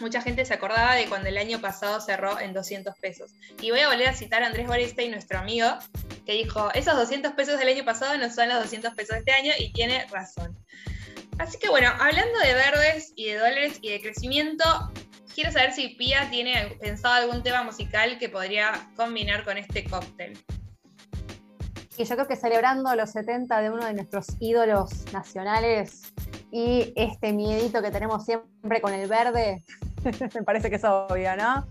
mucha 0.00 0.22
gente 0.22 0.46
se 0.46 0.54
acordaba 0.54 0.94
de 0.94 1.08
cuando 1.08 1.28
el 1.28 1.36
año 1.36 1.60
pasado 1.60 2.00
cerró 2.00 2.40
en 2.40 2.54
200 2.54 2.96
pesos. 2.98 3.32
Y 3.60 3.70
voy 3.70 3.80
a 3.80 3.88
volver 3.88 4.08
a 4.08 4.14
citar 4.14 4.42
a 4.42 4.46
Andrés 4.46 4.66
Borestein, 4.66 5.10
nuestro 5.10 5.40
amigo, 5.40 5.68
que 6.24 6.32
dijo, 6.32 6.72
esos 6.72 6.96
200 6.96 7.32
pesos 7.32 7.58
del 7.58 7.68
año 7.68 7.84
pasado 7.84 8.16
no 8.16 8.32
son 8.32 8.48
los 8.48 8.62
200 8.62 8.94
pesos 8.94 9.10
de 9.10 9.18
este 9.18 9.32
año 9.32 9.52
y 9.58 9.72
tiene 9.74 10.06
razón. 10.06 10.56
Así 11.38 11.58
que 11.58 11.68
bueno, 11.68 11.88
hablando 11.98 12.38
de 12.40 12.54
verdes 12.54 13.12
y 13.16 13.26
de 13.26 13.38
dólares 13.38 13.78
y 13.80 13.90
de 13.90 14.00
crecimiento, 14.00 14.64
quiero 15.34 15.52
saber 15.52 15.72
si 15.72 15.90
Pia 15.90 16.28
tiene 16.30 16.76
pensado 16.80 17.14
algún 17.14 17.42
tema 17.42 17.62
musical 17.62 18.18
que 18.18 18.28
podría 18.28 18.90
combinar 18.96 19.44
con 19.44 19.56
este 19.56 19.84
cóctel. 19.84 20.38
Y 21.96 22.04
yo 22.04 22.14
creo 22.14 22.28
que 22.28 22.36
celebrando 22.36 22.94
los 22.94 23.10
70 23.10 23.60
de 23.60 23.70
uno 23.70 23.84
de 23.84 23.94
nuestros 23.94 24.26
ídolos 24.40 25.12
nacionales, 25.12 26.12
y 26.50 26.92
este 26.96 27.32
miedito 27.32 27.82
que 27.82 27.90
tenemos 27.90 28.24
siempre 28.24 28.80
con 28.80 28.94
el 28.94 29.08
verde, 29.08 29.64
me 30.34 30.42
parece 30.42 30.70
que 30.70 30.76
es 30.76 30.84
obvio, 30.84 31.36
¿no? 31.36 31.66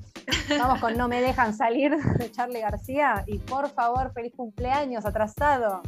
Vamos 0.59 0.79
con 0.79 0.97
No 0.97 1.07
me 1.07 1.21
dejan 1.21 1.55
salir 1.55 1.95
de 1.95 2.31
Charlie 2.31 2.61
García 2.61 3.23
y 3.27 3.39
por 3.39 3.69
favor, 3.69 4.11
feliz 4.13 4.33
cumpleaños 4.35 5.05
atrasado. 5.05 5.81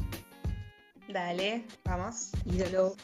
Dale, 1.07 1.65
vamos. 1.85 2.31
Ídolo. 2.45 2.95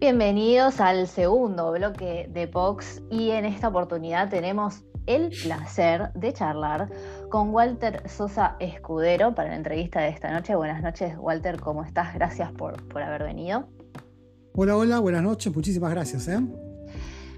Bienvenidos 0.00 0.80
al 0.80 1.06
segundo 1.06 1.72
bloque 1.72 2.30
de 2.32 2.46
Vox 2.46 3.02
y 3.10 3.30
en 3.30 3.44
esta 3.44 3.68
oportunidad 3.68 4.30
tenemos 4.30 4.84
el 5.06 5.30
placer 5.42 6.12
de 6.14 6.32
charlar 6.32 6.88
con 7.30 7.50
Walter 7.50 8.08
Sosa 8.08 8.56
Escudero 8.60 9.34
para 9.34 9.50
la 9.50 9.56
entrevista 9.56 10.00
de 10.00 10.10
esta 10.10 10.30
noche. 10.32 10.54
Buenas 10.54 10.82
noches, 10.82 11.14
Walter, 11.18 11.60
¿cómo 11.60 11.84
estás? 11.84 12.14
Gracias 12.14 12.52
por, 12.52 12.88
por 12.88 13.02
haber 13.02 13.24
venido. 13.24 13.68
Hola, 14.54 14.76
hola, 14.76 14.98
buenas 15.00 15.22
noches, 15.22 15.54
muchísimas 15.54 15.90
gracias. 15.90 16.28
¿eh? 16.28 16.40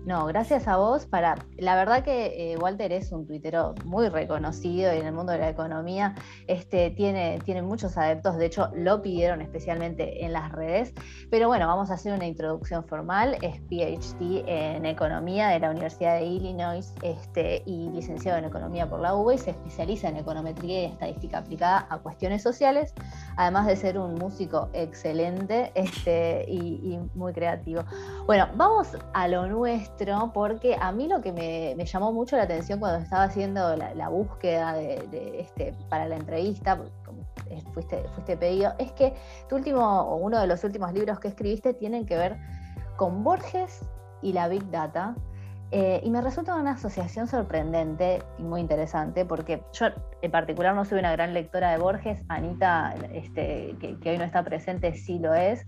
No, 0.07 0.25
gracias 0.25 0.67
a 0.67 0.79
vos. 0.79 1.05
Para, 1.05 1.37
la 1.59 1.77
verdad 1.77 2.03
que 2.03 2.53
eh, 2.53 2.57
Walter 2.57 2.91
es 2.91 3.13
un 3.13 3.27
tuitero 3.27 3.75
muy 3.85 4.09
reconocido 4.09 4.95
y 4.95 4.99
en 4.99 5.07
el 5.07 5.13
mundo 5.13 5.33
de 5.33 5.39
la 5.39 5.51
economía 5.51 6.15
este, 6.47 6.91
tiene, 6.91 7.39
tiene 7.45 7.61
muchos 7.61 7.99
adeptos. 7.99 8.39
De 8.39 8.47
hecho, 8.47 8.71
lo 8.75 9.03
pidieron 9.03 9.43
especialmente 9.43 10.25
en 10.25 10.33
las 10.33 10.53
redes. 10.53 10.95
Pero 11.31 11.49
bueno, 11.49 11.67
vamos 11.67 11.91
a 11.91 11.95
hacer 11.95 12.15
una 12.15 12.27
introducción 12.27 12.83
formal. 12.85 13.37
Es 13.43 13.61
PhD 13.69 14.43
en 14.47 14.87
economía 14.87 15.49
de 15.49 15.61
la 15.61 15.71
Universidad 15.71 16.19
de 16.19 16.25
Illinois 16.25 16.95
este, 17.03 17.63
y 17.67 17.91
licenciado 17.91 18.39
en 18.39 18.47
economía 18.47 18.89
por 18.89 19.01
la 19.01 19.15
UBA 19.15 19.37
se 19.37 19.51
especializa 19.51 20.09
en 20.09 20.17
econometría 20.17 20.83
y 20.83 20.85
estadística 20.87 21.39
aplicada 21.39 21.87
a 21.91 21.99
cuestiones 21.99 22.43
sociales, 22.43 22.95
además 23.37 23.67
de 23.67 23.77
ser 23.77 23.99
un 23.99 24.15
músico 24.15 24.71
excelente 24.73 25.73
este, 25.75 26.47
y 26.49 26.99
muy 27.15 27.35
creativo. 27.35 27.83
Bueno, 28.27 28.49
vamos 28.57 28.97
a 29.13 29.29
lo 29.29 29.47
nuestro 29.47 29.90
porque 30.33 30.77
a 30.81 30.93
mí 30.93 31.09
lo 31.09 31.21
que 31.21 31.33
me, 31.33 31.85
llamó 31.85 32.13
mucho 32.13 32.37
la 32.37 32.45
atención 32.45 32.81
cuando 32.81 32.99
estaba 32.99 33.25
haciendo 33.25 33.77
la, 33.77 34.09
búsqueda 34.09 34.81
este, 34.81 35.75
para 35.89 36.07
la 36.07 36.17
entrevista, 36.17 36.81
fuiste, 37.75 38.37
pedido, 38.37 38.73
es 38.79 38.93
que 38.93 39.15
tu 39.49 39.57
último, 39.57 39.81
o 39.81 40.17
uno 40.17 40.41
de 40.41 40.47
los 40.47 40.65
últimos 40.65 40.93
libros 40.93 41.19
que 41.21 41.29
escribiste 41.29 41.75
tienen 41.75 42.07
que 42.07 42.17
ver 42.17 42.39
con 42.97 43.23
Borges 43.23 43.81
y 44.23 44.33
la 44.33 44.49
Big 44.49 44.71
Data. 44.71 45.15
Eh, 45.73 46.01
y 46.03 46.11
me 46.11 46.21
resulta 46.21 46.57
una 46.57 46.73
asociación 46.73 47.29
sorprendente 47.29 48.25
y 48.39 48.43
muy 48.43 48.61
interesante, 48.61 49.25
porque 49.25 49.63
yo 49.73 49.87
en 50.21 50.31
particular 50.33 50.75
no 50.75 50.85
soy 50.85 50.99
una 50.99 51.13
gran 51.13 51.33
lectora 51.33 51.71
de 51.71 51.79
Borges, 51.79 52.25
Anita, 52.29 52.97
este, 53.13 53.77
que 53.79 54.11
hoy 54.11 54.19
no 54.19 54.25
está 54.25 54.43
presente, 54.43 54.95
sí 54.95 55.21
lo 55.21 55.33
es, 55.33 55.65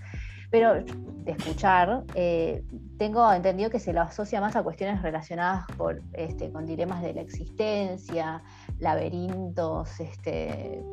pero 0.52 0.74
de 0.74 1.32
escuchar, 1.32 2.04
eh, 2.14 2.62
tengo 2.98 3.32
entendido 3.32 3.70
que 3.70 3.80
se 3.80 3.94
lo 3.94 4.02
asocia 4.02 4.38
más 4.38 4.54
a 4.54 4.62
cuestiones 4.62 5.00
relacionadas 5.00 5.64
este, 6.12 6.52
con 6.52 6.66
dilemas 6.66 7.02
de 7.02 7.14
la 7.14 7.22
existencia, 7.22 8.42
laberintos 8.78 9.98
este, 9.98 10.84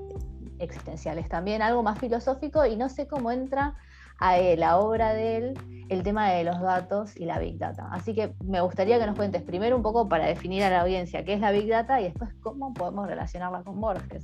existenciales 0.60 1.28
también, 1.28 1.62
algo 1.62 1.84
más 1.84 2.00
filosófico, 2.00 2.66
y 2.66 2.78
no 2.78 2.88
sé 2.88 3.06
cómo 3.06 3.32
entra 3.32 3.76
a 4.18 4.38
la 4.38 4.78
obra 4.80 5.14
de 5.14 5.38
él 5.38 5.54
el 5.90 6.04
tema 6.04 6.30
de 6.30 6.46
los 6.46 6.62
datos 6.62 7.18
y 7.18 7.26
la 7.26 7.38
Big 7.40 7.58
Data. 7.58 7.90
Así 7.92 8.14
que 8.14 8.34
me 8.46 8.62
gustaría 8.62 8.98
que 8.98 9.08
nos 9.08 9.18
cuentes 9.18 9.42
primero 9.42 9.76
un 9.76 9.82
poco 9.82 10.08
para 10.08 10.26
definir 10.26 10.64
a 10.64 10.70
la 10.70 10.82
audiencia 10.82 11.26
qué 11.26 11.34
es 11.34 11.42
la 11.42 11.52
Big 11.52 11.68
Data 11.68 12.00
y 12.00 12.06
después 12.06 12.30
cómo 12.42 12.74
podemos 12.74 13.08
relacionarla 13.08 13.64
con 13.64 13.82
Borges. 13.82 14.24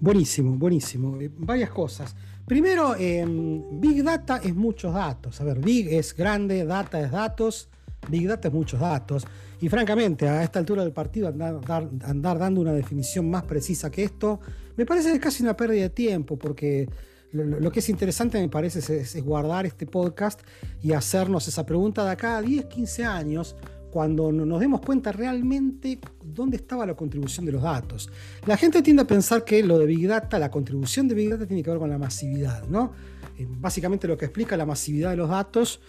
Buenísimo, 0.00 0.56
buenísimo. 0.56 1.20
Eh, 1.20 1.30
varias 1.36 1.70
cosas. 1.70 2.14
Primero, 2.46 2.94
em, 2.96 3.80
Big 3.80 4.04
Data 4.04 4.40
es 4.42 4.54
muchos 4.54 4.94
datos. 4.94 5.40
A 5.40 5.44
ver, 5.44 5.58
Big 5.58 5.92
es 5.92 6.14
grande, 6.14 6.64
Data 6.64 7.00
es 7.00 7.10
datos, 7.10 7.68
Big 8.08 8.28
Data 8.28 8.48
es 8.48 8.54
muchos 8.54 8.78
datos. 8.78 9.26
Y 9.60 9.68
francamente, 9.68 10.28
a 10.28 10.44
esta 10.44 10.60
altura 10.60 10.82
del 10.82 10.92
partido, 10.92 11.28
andar, 11.28 12.38
dando 12.38 12.60
una 12.60 12.72
definición 12.72 13.28
más 13.28 13.42
precisa 13.44 13.90
que 13.90 14.04
esto, 14.04 14.38
me 14.76 14.86
parece 14.86 15.18
casi 15.18 15.42
una 15.42 15.56
pérdida 15.56 15.82
de 15.82 15.90
tiempo, 15.90 16.38
porque 16.38 16.88
lo, 17.32 17.72
que 17.72 17.80
es 17.80 17.88
interesante 17.88 18.38
me 18.38 18.48
parece 18.48 18.78
es, 19.00 19.24
guardar 19.24 19.66
este 19.66 19.86
podcast 19.86 20.40
y 20.82 20.92
hacernos 20.92 21.48
esa 21.48 21.66
pregunta 21.66 22.04
de 22.04 22.10
acá 22.10 22.36
a 22.36 22.42
10, 22.42 22.66
15 22.66 23.04
años, 23.04 23.56
cuando 23.90 24.30
nos 24.32 24.60
demos 24.60 24.80
cuenta 24.80 25.12
realmente 25.12 25.98
dónde 26.22 26.56
estaba 26.56 26.84
la 26.86 26.94
contribución 26.94 27.46
de 27.46 27.52
los 27.52 27.62
datos. 27.62 28.10
La 28.46 28.56
gente 28.56 28.82
tiende 28.82 29.02
a 29.02 29.06
pensar 29.06 29.44
que 29.44 29.62
lo 29.62 29.78
de 29.78 29.86
Big 29.86 30.06
Data, 30.06 30.38
la 30.38 30.50
contribución 30.50 31.08
de 31.08 31.14
Big 31.14 31.30
Data 31.30 31.46
tiene 31.46 31.62
que 31.62 31.70
ver 31.70 31.78
con 31.78 31.90
la 31.90 31.98
masividad, 31.98 32.66
¿no? 32.68 32.92
Eh, 33.38 33.46
básicamente 33.48 34.06
lo 34.08 34.16
que 34.16 34.26
explica 34.26 34.56
la 34.56 34.66
masividad 34.66 35.10
de 35.10 35.16
los 35.16 35.28
datos 35.28 35.80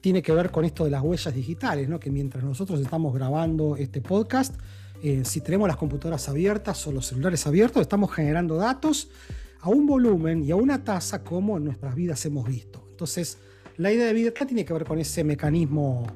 tiene 0.00 0.22
que 0.22 0.32
ver 0.32 0.50
con 0.50 0.64
esto 0.64 0.84
de 0.84 0.90
las 0.90 1.02
huellas 1.02 1.34
digitales, 1.34 1.88
¿no? 1.88 1.98
Que 1.98 2.10
mientras 2.10 2.44
nosotros 2.44 2.80
estamos 2.80 3.12
grabando 3.14 3.76
este 3.76 4.00
podcast, 4.00 4.54
eh, 5.02 5.22
si 5.24 5.40
tenemos 5.40 5.68
las 5.68 5.76
computadoras 5.76 6.28
abiertas 6.28 6.86
o 6.86 6.92
los 6.92 7.06
celulares 7.06 7.46
abiertos, 7.46 7.82
estamos 7.82 8.12
generando 8.12 8.56
datos 8.56 9.10
a 9.60 9.70
un 9.70 9.86
volumen 9.86 10.44
y 10.44 10.50
a 10.50 10.56
una 10.56 10.84
tasa 10.84 11.22
como 11.24 11.56
en 11.56 11.64
nuestras 11.64 11.94
vidas 11.94 12.24
hemos 12.26 12.46
visto. 12.46 12.84
Entonces, 12.90 13.38
la 13.76 13.92
idea 13.92 14.06
de 14.06 14.12
Big 14.12 14.24
Data 14.26 14.46
tiene 14.46 14.64
que 14.64 14.72
ver 14.72 14.84
con 14.84 14.98
ese 14.98 15.24
mecanismo, 15.24 16.06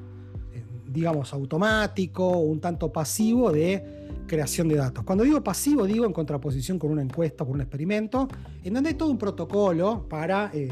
digamos, 0.93 1.33
automático, 1.33 2.29
un 2.37 2.59
tanto 2.59 2.91
pasivo 2.91 3.51
de 3.51 3.83
creación 4.27 4.67
de 4.67 4.75
datos. 4.75 5.03
Cuando 5.03 5.23
digo 5.23 5.43
pasivo, 5.43 5.85
digo 5.85 6.05
en 6.05 6.13
contraposición 6.13 6.79
con 6.79 6.91
una 6.91 7.01
encuesta, 7.01 7.43
con 7.43 7.55
un 7.55 7.61
experimento, 7.61 8.27
en 8.63 8.73
donde 8.73 8.89
hay 8.89 8.95
todo 8.95 9.09
un 9.09 9.17
protocolo 9.17 10.07
para 10.07 10.51
eh, 10.53 10.71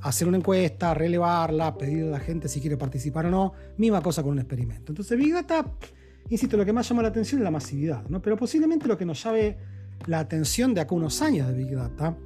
hacer 0.00 0.26
una 0.26 0.38
encuesta, 0.38 0.94
relevarla, 0.94 1.76
pedir 1.76 2.04
a 2.04 2.08
la 2.08 2.20
gente 2.20 2.48
si 2.48 2.60
quiere 2.60 2.76
participar 2.76 3.26
o 3.26 3.30
no, 3.30 3.52
misma 3.76 4.00
cosa 4.00 4.22
con 4.22 4.32
un 4.32 4.38
experimento. 4.38 4.92
Entonces, 4.92 5.16
Big 5.18 5.32
Data, 5.32 5.64
insisto, 6.30 6.56
lo 6.56 6.64
que 6.64 6.72
más 6.72 6.88
llama 6.88 7.02
la 7.02 7.08
atención 7.08 7.40
es 7.40 7.44
la 7.44 7.50
masividad, 7.50 8.08
¿no? 8.08 8.20
pero 8.22 8.36
posiblemente 8.36 8.88
lo 8.88 8.96
que 8.96 9.04
nos 9.04 9.22
llave 9.22 9.58
la 10.06 10.20
atención 10.20 10.74
de 10.74 10.80
acá 10.80 10.94
unos 10.94 11.20
años 11.22 11.48
de 11.48 11.54
Big 11.54 11.74
Data 11.74 12.16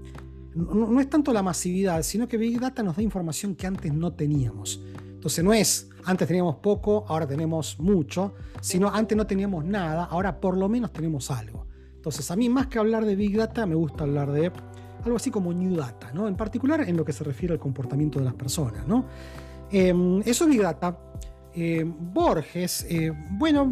no, 0.54 1.00
es 1.00 1.08
tanto 1.08 1.32
la 1.32 1.42
masividad, 1.42 2.02
sino 2.02 2.26
que 2.26 2.36
Big 2.36 2.58
Data 2.58 2.82
nos 2.82 2.96
da 2.96 3.02
información 3.02 3.54
que 3.54 3.66
antes 3.66 3.92
no 3.92 4.12
teníamos. 4.12 4.82
Entonces 5.18 5.42
no 5.44 5.52
es 5.52 5.88
antes 6.04 6.28
teníamos 6.28 6.56
poco, 6.56 7.04
ahora 7.08 7.26
tenemos 7.26 7.78
mucho, 7.80 8.34
sino 8.60 8.88
antes 8.88 9.16
no 9.16 9.26
teníamos 9.26 9.64
nada, 9.64 10.04
ahora 10.04 10.40
por 10.40 10.56
lo 10.56 10.68
menos 10.68 10.92
tenemos 10.92 11.30
algo. 11.30 11.66
Entonces 11.96 12.30
a 12.30 12.36
mí 12.36 12.48
más 12.48 12.68
que 12.68 12.78
hablar 12.78 13.04
de 13.04 13.16
Big 13.16 13.36
Data 13.36 13.66
me 13.66 13.74
gusta 13.74 14.04
hablar 14.04 14.30
de 14.30 14.52
algo 15.04 15.16
así 15.16 15.30
como 15.30 15.52
New 15.52 15.76
Data, 15.76 16.12
¿no? 16.14 16.28
en 16.28 16.36
particular 16.36 16.80
en 16.82 16.96
lo 16.96 17.04
que 17.04 17.12
se 17.12 17.24
refiere 17.24 17.54
al 17.54 17.60
comportamiento 17.60 18.20
de 18.20 18.24
las 18.24 18.34
personas. 18.34 18.86
¿no? 18.86 19.06
Em, 19.70 20.20
eso 20.24 20.44
es 20.44 20.50
Big 20.50 20.62
Data. 20.62 20.96
Em, 21.52 21.92
Borges, 22.14 22.86
eh, 22.88 23.12
bueno, 23.32 23.66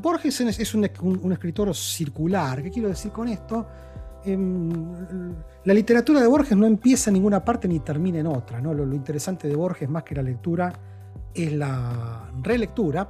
Borges 0.00 0.40
es 0.40 0.74
un, 0.74 0.84
escritor 0.84 1.74
circular. 1.74 2.62
¿Qué 2.62 2.70
quiero 2.70 2.88
decir 2.88 3.10
con 3.10 3.28
esto? 3.28 3.66
Em, 4.24 5.34
la 5.64 5.74
literatura 5.74 6.20
de 6.20 6.26
Borges 6.26 6.56
no 6.56 6.66
empieza 6.66 7.10
en 7.10 7.14
ninguna 7.14 7.44
parte 7.44 7.68
ni 7.68 7.80
termina 7.80 8.18
en 8.18 8.26
otra. 8.26 8.60
¿no? 8.60 8.72
Lo, 8.74 8.92
interesante 8.94 9.48
de 9.48 9.54
Borges, 9.54 9.88
más 9.88 10.02
que 10.02 10.14
la 10.14 10.22
lectura, 10.22 10.72
es 11.34 11.52
la 11.52 12.30
relectura. 12.42 13.08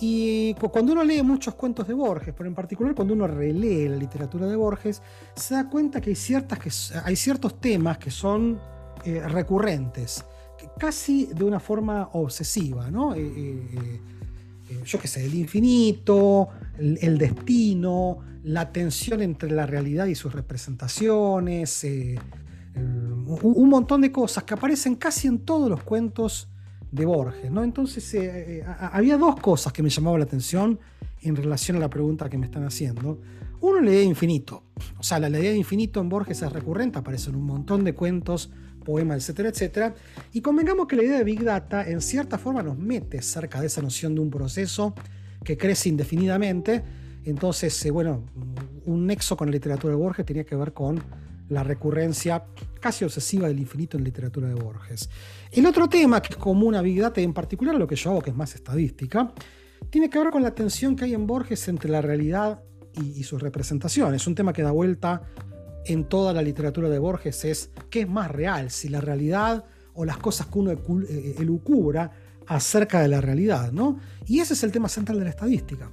Y 0.00 0.54
cuando 0.54 0.92
uno 0.92 1.04
lee 1.04 1.22
muchos 1.22 1.54
cuentos 1.54 1.86
de 1.86 1.92
Borges, 1.92 2.34
pero 2.34 2.48
en 2.48 2.54
particular 2.54 2.94
cuando 2.94 3.12
uno 3.12 3.26
relee 3.26 3.88
la 3.88 3.96
literatura 3.96 4.46
de 4.46 4.56
Borges, 4.56 5.02
se 5.34 5.54
da 5.54 5.68
cuenta 5.68 6.00
que 6.00 6.10
hay, 6.10 6.16
ciertas 6.16 6.58
que, 6.58 6.70
hay 7.04 7.16
ciertos 7.16 7.60
temas 7.60 7.98
que 7.98 8.10
son 8.10 8.58
eh, 9.04 9.20
recurrentes, 9.28 10.24
casi 10.78 11.26
de 11.26 11.44
una 11.44 11.60
forma 11.60 12.08
obsesiva. 12.12 12.90
¿no? 12.90 13.14
Eh, 13.14 13.20
eh, 13.20 13.68
eh, 13.72 14.00
yo 14.84 14.98
qué 14.98 15.08
sé, 15.08 15.24
el 15.24 15.34
infinito, 15.34 16.48
el, 16.78 17.18
destino, 17.18 18.18
la 18.44 18.72
tensión 18.72 19.22
entre 19.22 19.50
la 19.50 19.66
realidad 19.66 20.06
y 20.06 20.14
sus 20.14 20.32
representaciones, 20.32 21.84
eh, 21.84 22.18
un, 22.74 23.68
montón 23.68 24.00
de 24.00 24.12
cosas 24.12 24.44
que 24.44 24.54
aparecen 24.54 24.96
casi 24.96 25.28
en 25.28 25.40
todos 25.40 25.68
los 25.68 25.82
cuentos 25.82 26.48
de 26.90 27.04
Borges. 27.04 27.50
¿no? 27.50 27.62
Entonces, 27.62 28.14
eh, 28.14 28.64
había 28.66 29.16
dos 29.16 29.36
cosas 29.36 29.72
que 29.72 29.82
me 29.82 29.90
llamaban 29.90 30.20
la 30.20 30.24
atención 30.24 30.78
en 31.22 31.36
relación 31.36 31.76
a 31.76 31.80
la 31.80 31.90
pregunta 31.90 32.28
que 32.28 32.38
me 32.38 32.46
están 32.46 32.64
haciendo. 32.64 33.20
Uno, 33.60 33.80
la 33.80 33.90
idea 33.90 34.00
de 34.00 34.06
infinito. 34.06 34.64
O 34.98 35.02
sea, 35.02 35.18
la 35.18 35.28
idea 35.28 35.50
de 35.50 35.58
infinito 35.58 36.00
en 36.00 36.08
Borges 36.08 36.40
es 36.42 36.52
recurrente, 36.52 36.98
aparece 36.98 37.30
en 37.30 37.36
un 37.36 37.44
montón 37.44 37.84
de 37.84 37.94
cuentos 37.94 38.50
poemas, 38.80 39.18
etcétera, 39.18 39.48
etcétera. 39.50 39.94
Y 40.32 40.40
convengamos 40.40 40.86
que 40.86 40.96
la 40.96 41.04
idea 41.04 41.18
de 41.18 41.24
Big 41.24 41.44
Data 41.44 41.88
en 41.88 42.00
cierta 42.00 42.38
forma 42.38 42.62
nos 42.62 42.78
mete 42.78 43.22
cerca 43.22 43.60
de 43.60 43.66
esa 43.66 43.82
noción 43.82 44.14
de 44.14 44.20
un 44.20 44.30
proceso 44.30 44.94
que 45.44 45.56
crece 45.56 45.88
indefinidamente. 45.88 46.82
Entonces, 47.24 47.84
eh, 47.84 47.90
bueno, 47.90 48.24
un 48.86 49.06
nexo 49.06 49.36
con 49.36 49.48
la 49.48 49.52
literatura 49.52 49.92
de 49.94 50.00
Borges 50.00 50.26
tenía 50.26 50.44
que 50.44 50.56
ver 50.56 50.72
con 50.72 51.02
la 51.48 51.64
recurrencia 51.64 52.44
casi 52.80 53.04
obsesiva 53.04 53.48
del 53.48 53.58
infinito 53.58 53.98
en 53.98 54.04
literatura 54.04 54.48
de 54.48 54.54
Borges. 54.54 55.10
El 55.50 55.66
otro 55.66 55.88
tema 55.88 56.22
que 56.22 56.34
es 56.34 56.36
común 56.36 56.74
a 56.74 56.82
Big 56.82 57.00
Data, 57.00 57.20
y 57.20 57.24
en 57.24 57.32
particular 57.32 57.74
lo 57.74 57.86
que 57.86 57.96
yo 57.96 58.10
hago, 58.10 58.22
que 58.22 58.30
es 58.30 58.36
más 58.36 58.54
estadística, 58.54 59.32
tiene 59.90 60.08
que 60.08 60.18
ver 60.18 60.30
con 60.30 60.42
la 60.42 60.54
tensión 60.54 60.94
que 60.94 61.04
hay 61.04 61.14
en 61.14 61.26
Borges 61.26 61.66
entre 61.68 61.90
la 61.90 62.00
realidad 62.00 62.62
y, 62.94 63.18
y 63.18 63.22
sus 63.24 63.42
representaciones. 63.42 64.26
Un 64.26 64.34
tema 64.34 64.52
que 64.52 64.62
da 64.62 64.70
vuelta 64.70 65.22
en 65.92 66.04
toda 66.04 66.32
la 66.32 66.42
literatura 66.42 66.88
de 66.88 66.98
Borges 66.98 67.44
es 67.44 67.70
qué 67.90 68.02
es 68.02 68.08
más 68.08 68.30
real, 68.30 68.70
si 68.70 68.88
la 68.88 69.00
realidad 69.00 69.64
o 69.94 70.04
las 70.04 70.18
cosas 70.18 70.46
que 70.46 70.58
uno 70.58 70.70
eh, 70.72 71.34
elucubra 71.38 72.10
acerca 72.46 73.00
de 73.00 73.08
la 73.08 73.20
realidad, 73.20 73.72
¿no? 73.72 73.98
Y 74.26 74.38
ese 74.38 74.54
es 74.54 74.62
el 74.62 74.72
tema 74.72 74.88
central 74.88 75.18
de 75.18 75.24
la 75.24 75.30
estadística. 75.30 75.90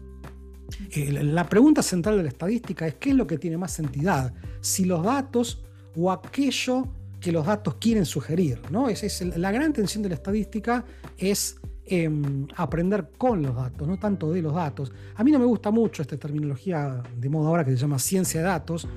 Eh, 0.91 1.23
la 1.23 1.47
pregunta 1.47 1.81
central 1.81 2.17
de 2.17 2.23
la 2.23 2.29
estadística 2.29 2.85
es 2.85 2.95
qué 2.95 3.09
es 3.09 3.15
lo 3.15 3.25
que 3.25 3.37
tiene 3.37 3.57
más 3.57 3.79
entidad, 3.79 4.33
si 4.61 4.85
los 4.85 5.03
datos 5.03 5.63
o 5.95 6.11
aquello 6.11 6.87
que 7.19 7.31
los 7.31 7.45
datos 7.45 7.75
quieren 7.79 8.05
sugerir, 8.05 8.61
¿no? 8.69 8.89
Es, 8.89 9.21
la 9.35 9.51
gran 9.51 9.73
tensión 9.73 10.03
de 10.03 10.09
la 10.09 10.15
estadística 10.15 10.85
es 11.17 11.57
em, 11.85 12.47
aprender 12.55 13.09
con 13.17 13.41
los 13.41 13.55
datos, 13.55 13.87
no 13.87 13.97
tanto 13.97 14.31
de 14.31 14.43
los 14.43 14.53
datos. 14.53 14.91
A 15.15 15.23
mí 15.23 15.31
no 15.31 15.39
me 15.39 15.45
gusta 15.45 15.71
mucho 15.71 16.03
esta 16.03 16.17
terminología 16.17 17.01
de 17.15 17.29
modo 17.29 17.47
ahora 17.47 17.65
que 17.65 17.71
se 17.71 17.77
llama 17.77 17.97
ciencia 17.97 18.41
de 18.41 18.47
datos, 18.47 18.87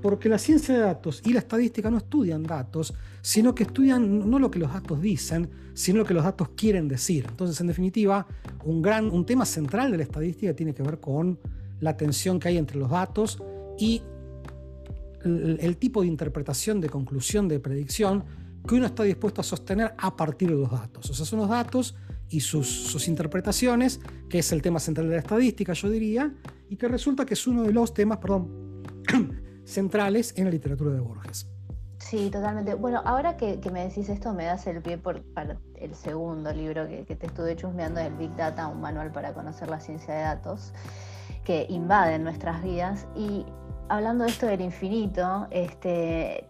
porque 0.00 0.28
la 0.28 0.38
ciencia 0.38 0.74
de 0.74 0.80
datos 0.80 1.22
y 1.24 1.32
la 1.32 1.40
estadística 1.40 1.90
no 1.90 1.98
estudian 1.98 2.42
datos, 2.42 2.94
sino 3.20 3.54
que 3.54 3.64
estudian 3.64 4.30
no 4.30 4.38
lo 4.38 4.50
que 4.50 4.58
los 4.58 4.72
datos 4.72 5.00
dicen, 5.00 5.50
sino 5.74 5.98
lo 5.98 6.04
que 6.04 6.14
los 6.14 6.24
datos 6.24 6.50
quieren 6.56 6.88
decir. 6.88 7.26
Entonces, 7.28 7.60
en 7.60 7.66
definitiva, 7.66 8.26
un, 8.64 8.82
gran, 8.82 9.10
un 9.10 9.24
tema 9.24 9.44
central 9.44 9.90
de 9.90 9.98
la 9.98 10.02
estadística 10.04 10.54
tiene 10.54 10.74
que 10.74 10.82
ver 10.82 11.00
con 11.00 11.38
la 11.80 11.96
tensión 11.96 12.38
que 12.38 12.48
hay 12.48 12.58
entre 12.58 12.78
los 12.78 12.90
datos 12.90 13.42
y 13.78 14.02
el, 15.24 15.76
tipo 15.76 16.02
de 16.02 16.08
interpretación, 16.08 16.80
de 16.80 16.88
conclusión, 16.88 17.48
de 17.48 17.60
predicción 17.60 18.24
que 18.66 18.74
uno 18.74 18.86
está 18.86 19.02
dispuesto 19.02 19.40
a 19.40 19.44
sostener 19.44 19.94
a 19.96 20.16
partir 20.16 20.48
de 20.48 20.56
los 20.56 20.70
datos. 20.70 21.10
O 21.10 21.14
sea, 21.14 21.24
son 21.24 21.40
los 21.40 21.48
datos 21.48 21.96
y 22.28 22.40
sus, 22.40 22.66
sus 22.66 23.08
interpretaciones, 23.08 24.00
que 24.28 24.40
es 24.40 24.52
el 24.52 24.62
tema 24.62 24.78
central 24.78 25.08
de 25.08 25.14
la 25.14 25.20
estadística, 25.20 25.72
yo 25.72 25.88
diría, 25.88 26.34
y 26.68 26.76
que 26.76 26.88
resulta 26.88 27.24
que 27.24 27.34
es 27.34 27.46
uno 27.46 27.62
de 27.62 27.72
los 27.72 27.94
temas, 27.94 28.18
perdón, 28.18 28.82
centrales 29.68 30.32
en 30.36 30.44
la 30.44 30.50
literatura 30.50 30.92
de 30.92 31.00
Borges. 31.00 31.46
Sí, 31.98 32.30
totalmente. 32.30 32.74
Bueno, 32.74 33.02
ahora 33.04 33.36
que, 33.36 33.60
me 33.70 33.84
decís 33.84 34.08
esto, 34.08 34.32
me 34.32 34.44
das 34.44 34.66
el 34.66 34.80
pie 34.80 34.98
por, 34.98 35.22
para 35.34 35.58
el 35.74 35.94
segundo 35.94 36.52
libro 36.52 36.88
que, 36.88 37.04
te 37.04 37.26
estuve 37.26 37.54
chusmeando, 37.56 38.00
el 38.00 38.14
Big 38.14 38.34
Data, 38.36 38.68
un 38.68 38.80
manual 38.80 39.12
para 39.12 39.34
conocer 39.34 39.68
la 39.68 39.80
ciencia 39.80 40.14
de 40.14 40.22
datos, 40.22 40.72
que 41.44 41.66
invaden 41.68 42.24
nuestras 42.24 42.62
vidas. 42.62 43.06
Y 43.14 43.44
hablando 43.88 44.24
de 44.24 44.30
esto 44.30 44.46
del 44.46 44.60
infinito, 44.60 45.48
este, 45.50 46.48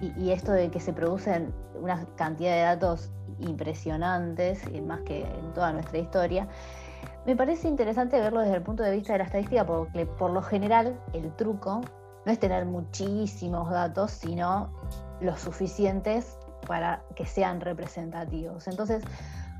y, 0.00 0.30
esto 0.30 0.52
de 0.52 0.70
que 0.70 0.80
se 0.80 0.92
producen 0.92 1.54
una 1.80 2.04
cantidad 2.16 2.52
de 2.52 2.62
datos 2.62 3.10
impresionantes, 3.38 4.60
más 4.82 5.02
que 5.02 5.20
en 5.20 5.52
toda 5.52 5.72
nuestra 5.72 5.98
historia, 5.98 6.48
me 7.26 7.36
parece 7.36 7.68
interesante 7.68 8.18
verlo 8.18 8.40
desde 8.40 8.56
el 8.56 8.62
punto 8.62 8.82
de 8.82 8.92
vista 8.92 9.12
de 9.12 9.18
la 9.18 9.24
estadística, 9.24 9.66
porque 9.66 10.06
por 10.06 10.30
lo 10.30 10.42
general 10.42 10.98
el 11.12 11.30
truco 11.36 11.82
no 12.26 12.32
es 12.32 12.40
tener 12.40 12.66
muchísimos 12.66 13.70
datos, 13.70 14.10
sino 14.10 14.68
los 15.20 15.40
suficientes 15.40 16.36
para 16.66 17.04
que 17.14 17.24
sean 17.24 17.60
representativos. 17.60 18.66
Entonces, 18.66 19.04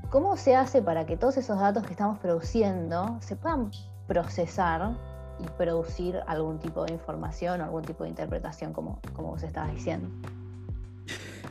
¿cómo 0.09 0.35
se 0.35 0.53
hace 0.53 0.81
para 0.81 1.05
que 1.05 1.15
todos 1.15 1.37
esos 1.37 1.57
datos 1.57 1.85
que 1.85 1.91
estamos 1.91 2.19
produciendo 2.19 3.17
se 3.21 3.37
puedan 3.37 3.71
procesar 4.05 4.97
y 5.39 5.47
producir 5.57 6.19
algún 6.27 6.59
tipo 6.59 6.83
de 6.83 6.93
información 6.93 7.61
o 7.61 7.63
algún 7.63 7.83
tipo 7.83 8.03
de 8.03 8.09
interpretación, 8.09 8.73
como, 8.73 8.99
como 9.13 9.29
vos 9.29 9.43
estabas 9.43 9.73
diciendo? 9.73 10.09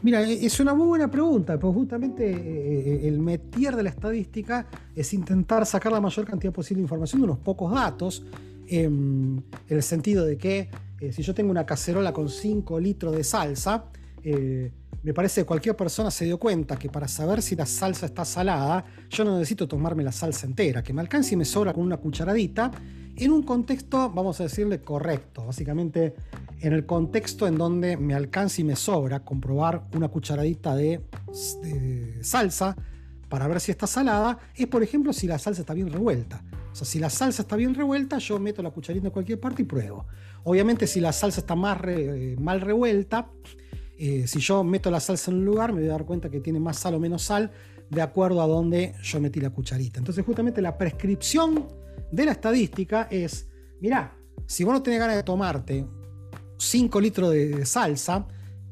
Mira, 0.03 0.21
e, 0.21 0.45
es 0.45 0.61
una 0.61 0.75
muy 0.75 0.87
buena 0.87 1.11
pregunta, 1.11 1.59
porque 1.59 1.79
justamente 1.79 2.31
eh, 2.31 2.37
eh, 2.37 3.09
el 3.09 3.21
metier 3.21 3.75
de 3.75 3.85
la 3.85 3.89
estadística 3.89 4.67
es 4.95 5.15
intentar 5.15 5.65
sacar 5.65 5.93
la 5.93 6.01
mayor 6.03 6.27
cantidad 6.27 6.53
posible 6.53 6.81
de 6.81 6.83
información 6.83 7.23
de 7.23 7.25
unos 7.25 7.39
pocos 7.39 7.73
datos, 7.73 8.23
en 8.69 9.45
el 9.69 9.83
sentido 9.83 10.25
de 10.25 10.37
que 10.37 10.69
eh, 11.01 11.13
si 11.13 11.23
yo 11.23 11.35
tengo 11.35 11.51
una 11.51 11.67
cacerola 11.67 12.13
con 12.13 12.29
5 12.29 12.81
litros 12.81 13.15
de 13.15 13.25
salsa, 13.25 13.85
eh, 14.23 14.73
me 15.03 15.15
parece 15.15 15.43
que 15.43 15.47
cualquier 15.47 15.77
persona 15.77 16.11
se 16.11 16.25
dio 16.25 16.39
cuenta 16.39 16.77
que 16.77 16.89
para 16.89 17.07
saber 17.07 17.43
si 17.43 17.55
la 17.55 17.67
salsa 17.67 18.07
está 18.07 18.25
salada, 18.25 18.85
yo 19.09 19.25
no 19.25 19.35
necesito 19.35 19.69
tomarme 19.69 20.03
la 20.03 20.13
salsa 20.13 20.47
entera, 20.47 20.83
que 20.83 20.93
me 20.93 21.01
alcance 21.01 21.35
y 21.35 21.37
me 21.37 21.45
sobra 21.45 21.73
con 21.73 21.85
una 21.85 21.99
cucharadita, 21.99 22.71
en 23.19 23.33
un 23.33 23.45
contexto, 23.45 24.11
vamos 24.11 24.41
a 24.41 24.43
decirle, 24.43 24.83
correcto. 24.83 25.47
Básicamente, 25.47 26.15
en 26.61 26.73
el 26.73 26.85
contexto 26.85 27.47
en 27.47 27.57
donde 27.57 27.97
me 27.97 28.15
alcance 28.15 28.61
y 28.61 28.65
me 28.65 28.77
sobra 28.77 29.21
comprobar 29.21 29.85
una 29.95 30.09
cucharadita 30.09 30.75
de, 30.75 31.01
de 31.63 32.19
salsa 32.23 32.77
para 33.29 33.49
ver 33.49 33.61
si 33.61 33.71
está 33.71 33.87
salada, 33.87 34.39
es 34.55 34.67
por 34.67 34.83
ejemplo 34.83 35.13
si 35.13 35.27
la 35.27 35.39
salsa 35.39 35.63
está 35.63 35.73
bien 35.73 35.91
revuelta. 35.91 36.43
O 36.73 36.75
sea, 36.75 36.87
si 36.87 36.99
la 36.99 37.09
salsa 37.09 37.43
está 37.43 37.57
bien 37.57 37.75
revuelta, 37.75 38.19
yo 38.19 38.39
meto 38.39 38.63
la 38.63 38.71
cucharita 38.71 39.07
en 39.07 39.13
cualquier 39.13 39.41
parte 39.41 39.63
y 39.63 39.65
pruebo. 39.65 40.07
Obviamente, 40.49 40.87
si 40.87 41.01
la 41.01 41.13
salsa 41.13 41.41
está 41.41 41.57
mal 41.57 41.81
revuelta, 42.61 43.33
eh, 43.99 44.29
si 44.29 44.39
yo 44.39 44.63
meto 44.63 44.93
la 44.93 45.01
salsa 45.01 45.33
en 45.33 45.39
un 45.39 45.45
lugar, 45.45 45.73
me 45.73 45.81
voy 45.81 45.89
a 45.89 45.93
dar 45.95 46.05
cuenta 46.05 46.31
que 46.31 46.39
tiene 46.39 46.61
más 46.61 46.79
sal 46.79 46.95
o 46.95 47.01
menos 47.01 47.23
sal 47.23 47.51
de 47.91 48.01
acuerdo 48.01 48.41
a 48.41 48.47
donde 48.47 48.95
yo 49.03 49.21
metí 49.21 49.41
la 49.41 49.51
cucharita. 49.51 49.99
Entonces, 49.99 50.25
justamente 50.25 50.63
la 50.63 50.79
prescripción 50.79 51.67
de 52.13 52.25
la 52.27 52.31
estadística 52.31 53.09
es, 53.11 53.49
mirá, 53.81 54.17
si 54.47 54.63
vos 54.63 54.73
no 54.73 54.85
tenés 54.85 55.01
ganas 55.01 55.17
de 55.17 55.25
tomarte 55.25 55.85
5 56.59 57.01
litros 57.01 57.33
de, 57.33 57.67
salsa 57.67 58.29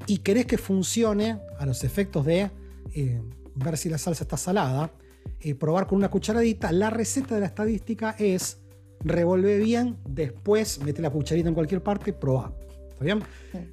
y 0.06 0.18
querés 0.18 0.46
que 0.46 0.58
funcione 0.58 1.40
a 1.58 1.66
los 1.66 1.82
efectos 1.82 2.24
de 2.24 2.52
eh, 2.94 3.20
ver 3.56 3.76
si 3.76 3.88
la 3.88 3.98
salsa 3.98 4.22
está 4.22 4.37
salada, 4.37 4.92
eh, 5.40 5.56
probar 5.56 5.88
con 5.88 5.98
una 5.98 6.08
cucharadita. 6.08 6.70
La 6.70 6.90
receta 6.90 7.34
de 7.34 7.40
la 7.40 7.46
estadística 7.46 8.14
es 8.16 8.60
revolver 9.00 9.62
bien, 9.62 9.96
después 10.09 10.80
mete 10.85 11.02
la 11.02 11.11
cucharita 11.11 11.48
en 11.48 11.54
cualquier 11.54 11.83
parte, 11.83 12.12
probar. 12.12 12.52
¿Está 12.90 13.04
bien? 13.04 13.22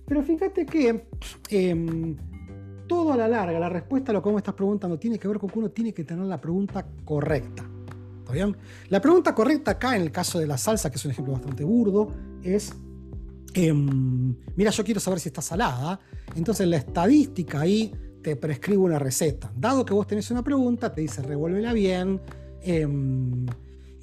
Pero 0.06 0.24
fíjate 0.24 0.66
que 0.66 1.06
em, 1.50 2.16
todo 2.88 3.14
a 3.14 3.18
la 3.18 3.28
larga, 3.28 3.60
la 3.60 3.70
respuesta 3.70 4.12
a 4.12 4.14
lo 4.14 4.22
que 4.22 4.30
vos 4.30 4.34
me 4.34 4.40
estás 4.40 4.56
preguntando 4.56 4.98
tiene 4.98 5.20
que 5.20 5.28
ver 5.28 5.38
con 5.38 5.50
que 5.50 5.60
uno 5.60 5.70
tiene 5.70 5.94
que 5.94 6.04
tener 6.04 6.26
la 6.26 6.42
pregunta 6.42 6.86
correcta. 7.06 7.64
¿Está 8.20 8.34
bien? 8.34 8.56
La 8.90 9.00
pregunta 9.00 9.34
correcta 9.36 9.72
acá, 9.72 9.96
en 9.96 10.02
el 10.02 10.12
caso 10.12 10.40
de 10.40 10.48
la 10.48 10.58
salsa, 10.58 10.90
que 10.90 10.98
es 10.98 11.06
un 11.06 11.12
ejemplo 11.12 11.34
bastante 11.34 11.64
burdo, 11.64 12.12
es 12.44 12.74
em, 13.54 14.36
mira, 14.56 14.72
yo 14.72 14.84
quiero 14.84 15.00
saber 15.00 15.20
si 15.20 15.30
está 15.30 15.42
salada. 15.42 16.00
Entonces 16.36 16.68
la 16.68 16.78
estadística 16.78 17.62
ahí 17.62 17.94
te 18.22 18.36
prescribo 18.36 18.86
una 18.86 19.00
receta. 19.00 19.52
Dado 19.56 19.86
que 19.86 19.94
vos 19.94 20.08
tenés 20.08 20.32
una 20.32 20.44
pregunta, 20.44 20.92
te 20.92 21.02
dice 21.02 21.22
revuélvela 21.22 21.74
bien 21.74 22.22
em, 22.62 23.46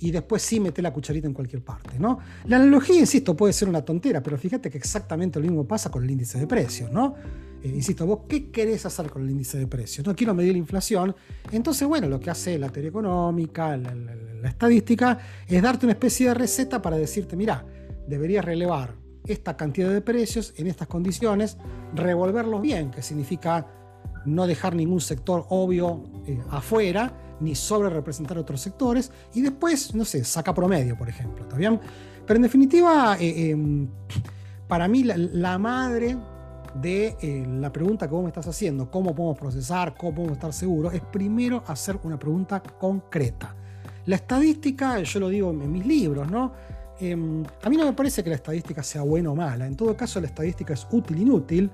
y 0.01 0.11
después 0.11 0.43
sí 0.43 0.61
mete 0.61 0.83
la 0.83 0.93
cucharita 0.93 1.27
en 1.27 1.35
cualquier 1.35 1.63
parte. 1.63 1.99
¿no? 1.99 2.19
La 2.47 2.57
analogía, 2.57 2.99
insisto, 2.99 3.37
puede 3.37 3.53
ser 3.53 3.69
una 3.69 3.83
tontera, 3.83 4.23
pero 4.23 4.39
fíjate 4.39 4.71
que 4.71 4.79
exactamente 4.79 5.39
lo 5.39 5.47
mismo 5.47 5.67
pasa 5.67 5.91
con 5.91 6.05
el 6.05 6.11
índice 6.11 6.39
de 6.39 6.47
precios. 6.47 6.91
¿no? 6.93 7.15
Eh, 7.63 7.69
insisto, 7.69 8.07
vos 8.07 8.21
qué 8.29 8.51
querés 8.51 8.87
hacer 8.87 9.11
con 9.11 9.23
el 9.23 9.31
índice 9.31 9.59
de 9.59 9.67
precios? 9.67 10.07
No 10.07 10.15
quiero 10.15 10.35
medir 10.35 10.53
la 10.53 10.59
inflación. 10.59 11.15
Entonces, 11.51 11.87
bueno, 11.89 12.09
lo 12.09 12.21
que 12.21 12.31
hace 12.31 12.59
la 12.59 12.69
teoría 12.69 12.91
económica, 12.91 13.77
la, 13.77 13.95
la 13.95 14.49
estadística, 14.49 15.19
es 15.47 15.63
darte 15.63 15.87
una 15.87 15.93
especie 15.93 16.29
de 16.29 16.35
receta 16.35 16.81
para 16.81 16.97
decirte, 16.97 17.37
mira, 17.37 17.65
deberías 18.07 18.45
relevar 18.45 18.95
esta 19.27 19.57
cantidad 19.57 19.91
de 19.91 20.01
precios 20.01 20.55
en 20.57 20.69
estas 20.69 20.89
condiciones, 20.89 21.59
revolverlos 21.95 22.63
bien, 22.63 22.91
que 22.91 23.03
significa 23.03 23.67
no 24.25 24.47
dejar 24.47 24.75
ningún 24.75 25.01
sector 25.01 25.47
obvio 25.49 26.05
eh, 26.27 26.39
afuera, 26.51 27.13
ni 27.41 27.55
sobre 27.55 27.91
representar 27.91 28.39
otros 28.39 28.61
sectores, 28.61 29.11
y 29.35 29.41
después, 29.41 29.95
no 29.95 30.05
sé, 30.05 30.25
saca 30.25 30.55
promedio, 30.55 30.97
por 30.97 31.09
ejemplo, 31.09 31.45
¿está 31.45 31.57
bien? 31.57 31.81
Pero 32.27 32.37
en 32.37 32.43
definitiva, 32.43 33.17
eh, 33.19 33.51
em, 33.51 33.89
para 34.67 34.87
mí 34.87 35.03
la, 35.05 35.59
madre 35.59 36.17
de 36.75 37.17
eh, 37.21 37.47
la 37.49 37.73
pregunta 37.73 38.07
que 38.07 38.15
vos 38.15 38.23
me 38.23 38.29
estás 38.29 38.47
haciendo, 38.47 38.91
cómo 38.91 39.15
podemos 39.15 39.39
procesar, 39.39 39.95
cómo 39.97 40.15
podemos 40.15 40.37
estar 40.37 40.53
seguros, 40.53 40.93
es 40.93 41.01
primero 41.01 41.63
hacer 41.67 41.99
una 42.03 42.19
pregunta 42.19 42.63
concreta. 42.63 43.55
La 44.07 44.17
estadística, 44.17 45.01
yo 45.03 45.21
lo 45.21 45.29
digo 45.29 45.51
en 45.51 45.73
mis 45.73 45.87
libros, 45.87 46.31
¿no? 46.31 46.53
Em, 47.01 47.45
a 47.63 47.71
mí 47.71 47.77
no 47.77 47.85
me 47.85 47.93
parece 47.93 48.25
que 48.25 48.31
la 48.31 48.37
estadística 48.37 48.83
sea 48.83 49.03
buena 49.03 49.31
o 49.31 49.35
mala, 49.37 49.67
en 49.67 49.77
todo 49.77 49.97
caso 49.97 50.21
la 50.21 50.27
estadística 50.27 50.75
es 50.75 50.87
útil, 50.91 51.21
inútil, 51.21 51.71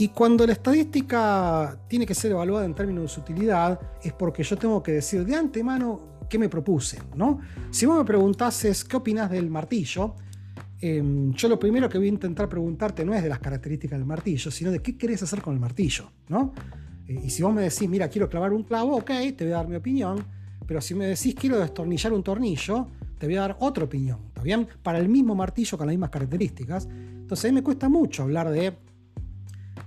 y 0.00 0.08
cuando 0.08 0.46
la 0.46 0.54
estadística 0.54 1.78
tiene 1.86 2.06
que 2.06 2.14
ser 2.14 2.30
evaluada 2.30 2.64
en 2.64 2.74
términos 2.74 3.02
de 3.02 3.08
su 3.08 3.20
utilidad, 3.20 3.78
es 4.02 4.14
porque 4.14 4.42
yo 4.42 4.56
tengo 4.56 4.82
que 4.82 4.92
decir 4.92 5.26
de 5.26 5.36
antemano 5.36 6.24
qué 6.26 6.38
me 6.38 6.48
propuse. 6.48 6.98
¿no? 7.16 7.40
Si 7.70 7.84
vos 7.84 7.98
me 7.98 8.04
preguntases 8.06 8.82
qué 8.82 8.96
opinas 8.96 9.30
del 9.30 9.50
martillo, 9.50 10.14
em, 10.80 11.34
yo 11.34 11.48
lo 11.48 11.58
primero 11.58 11.86
que 11.90 11.98
voy 11.98 12.06
a 12.06 12.10
intentar 12.12 12.48
preguntarte 12.48 13.04
no 13.04 13.12
es 13.12 13.22
de 13.22 13.28
las 13.28 13.40
características 13.40 13.98
del 13.98 14.06
martillo, 14.06 14.50
sino 14.50 14.70
de 14.70 14.80
qué 14.80 14.96
querés 14.96 15.22
hacer 15.22 15.42
con 15.42 15.52
el 15.52 15.60
martillo. 15.60 16.10
¿no? 16.28 16.54
Eh, 17.06 17.20
y 17.24 17.28
si 17.28 17.42
vos 17.42 17.52
me 17.52 17.60
decís, 17.60 17.86
mira, 17.86 18.08
quiero 18.08 18.26
clavar 18.30 18.54
un 18.54 18.62
clavo, 18.62 18.96
ok, 18.96 19.10
te 19.36 19.44
voy 19.44 19.52
a 19.52 19.56
dar 19.56 19.68
mi 19.68 19.76
opinión, 19.76 20.24
pero 20.66 20.80
si 20.80 20.94
me 20.94 21.04
decís, 21.04 21.34
quiero 21.34 21.58
destornillar 21.58 22.14
un 22.14 22.22
tornillo, 22.22 22.88
te 23.18 23.26
voy 23.26 23.36
a 23.36 23.40
dar 23.42 23.56
otra 23.60 23.84
opinión, 23.84 24.20
¿está 24.28 24.42
bien? 24.42 24.66
Para 24.82 24.98
el 24.98 25.10
mismo 25.10 25.34
martillo 25.34 25.76
con 25.76 25.88
las 25.88 25.92
mismas 25.92 26.08
características. 26.08 26.88
Entonces 26.90 27.44
a 27.44 27.48
mí 27.48 27.56
me 27.56 27.62
cuesta 27.62 27.90
mucho 27.90 28.22
hablar 28.22 28.48
de 28.48 28.88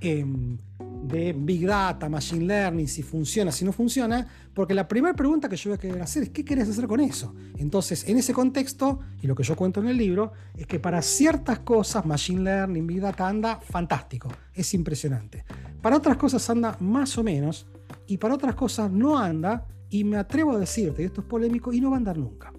Em, 0.01 0.57
de 1.03 1.33
Big 1.33 1.65
Data, 1.65 2.07
Machine 2.07 2.45
Learning, 2.45 2.87
si 2.87 3.03
funciona, 3.03 3.51
si 3.51 3.65
no 3.65 3.73
funciona, 3.73 4.25
porque 4.53 4.73
la 4.73 4.87
primera 4.87 5.13
pregunta 5.13 5.49
que 5.49 5.57
yo 5.57 5.69
voy 5.69 5.75
a 5.75 5.79
querer 5.79 6.01
hacer 6.01 6.23
es 6.23 6.29
¿qué 6.29 6.45
querés 6.45 6.69
hacer 6.69 6.87
con 6.87 7.01
eso? 7.01 7.35
Entonces, 7.57 8.07
en 8.07 8.17
ese 8.17 8.33
contexto, 8.33 9.01
y 9.21 9.27
lo 9.27 9.35
que 9.35 9.43
yo 9.43 9.55
cuento 9.55 9.81
en 9.81 9.87
el 9.87 9.97
libro, 9.97 10.31
es 10.55 10.65
que 10.65 10.79
para 10.79 11.01
ciertas 11.01 11.59
cosas 11.59 12.05
Machine 12.05 12.41
Learning, 12.41 12.87
Big 12.87 13.01
Data 13.01 13.27
anda 13.27 13.59
fantástico, 13.59 14.29
es 14.53 14.73
impresionante. 14.73 15.43
Para 15.81 15.97
otras 15.97 16.15
cosas 16.15 16.49
anda 16.49 16.77
más 16.79 17.17
o 17.17 17.23
menos, 17.23 17.67
y 18.07 18.17
para 18.17 18.35
otras 18.35 18.55
cosas 18.55 18.89
no 18.89 19.17
anda, 19.17 19.67
y 19.89 20.05
me 20.05 20.17
atrevo 20.17 20.53
a 20.53 20.57
decirte, 20.57 21.01
y 21.01 21.05
esto 21.05 21.21
es 21.21 21.27
polémico, 21.27 21.73
y 21.73 21.81
no 21.81 21.89
va 21.89 21.97
a 21.97 21.99
andar 21.99 22.17
nunca. 22.17 22.53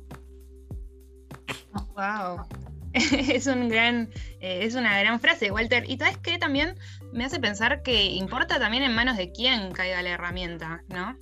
Wow. 1.94 2.46
es, 2.94 3.46
un 3.46 3.72
eh, 3.72 4.68
una 4.76 5.00
gran 5.00 5.18
frase, 5.18 5.50
Walter. 5.50 5.84
Y 5.88 5.98
sabes 5.98 6.16
que 6.18 6.38
también 6.38 6.76
me 7.14 7.24
hace 7.24 7.38
pensar 7.38 7.82
que 7.82 8.06
importa 8.06 8.58
también 8.58 8.82
en 8.82 8.94
manos 8.94 9.16
de 9.16 9.30
quién 9.30 9.72
caiga 9.72 10.02
la 10.02 10.10
herramienta, 10.10 10.84
¿no? 10.88 11.16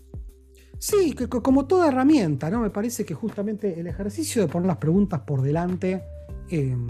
Sí, 0.78 1.14
como 1.14 1.66
toda 1.66 1.88
herramienta, 1.88 2.50
¿no? 2.50 2.60
Me 2.60 2.70
parece 2.70 3.04
que 3.04 3.14
justamente 3.14 3.78
el 3.78 3.86
ejercicio 3.86 4.42
de 4.42 4.48
poner 4.48 4.66
las 4.66 4.78
preguntas 4.78 5.20
por 5.20 5.42
delante 5.42 6.02
em, 6.48 6.88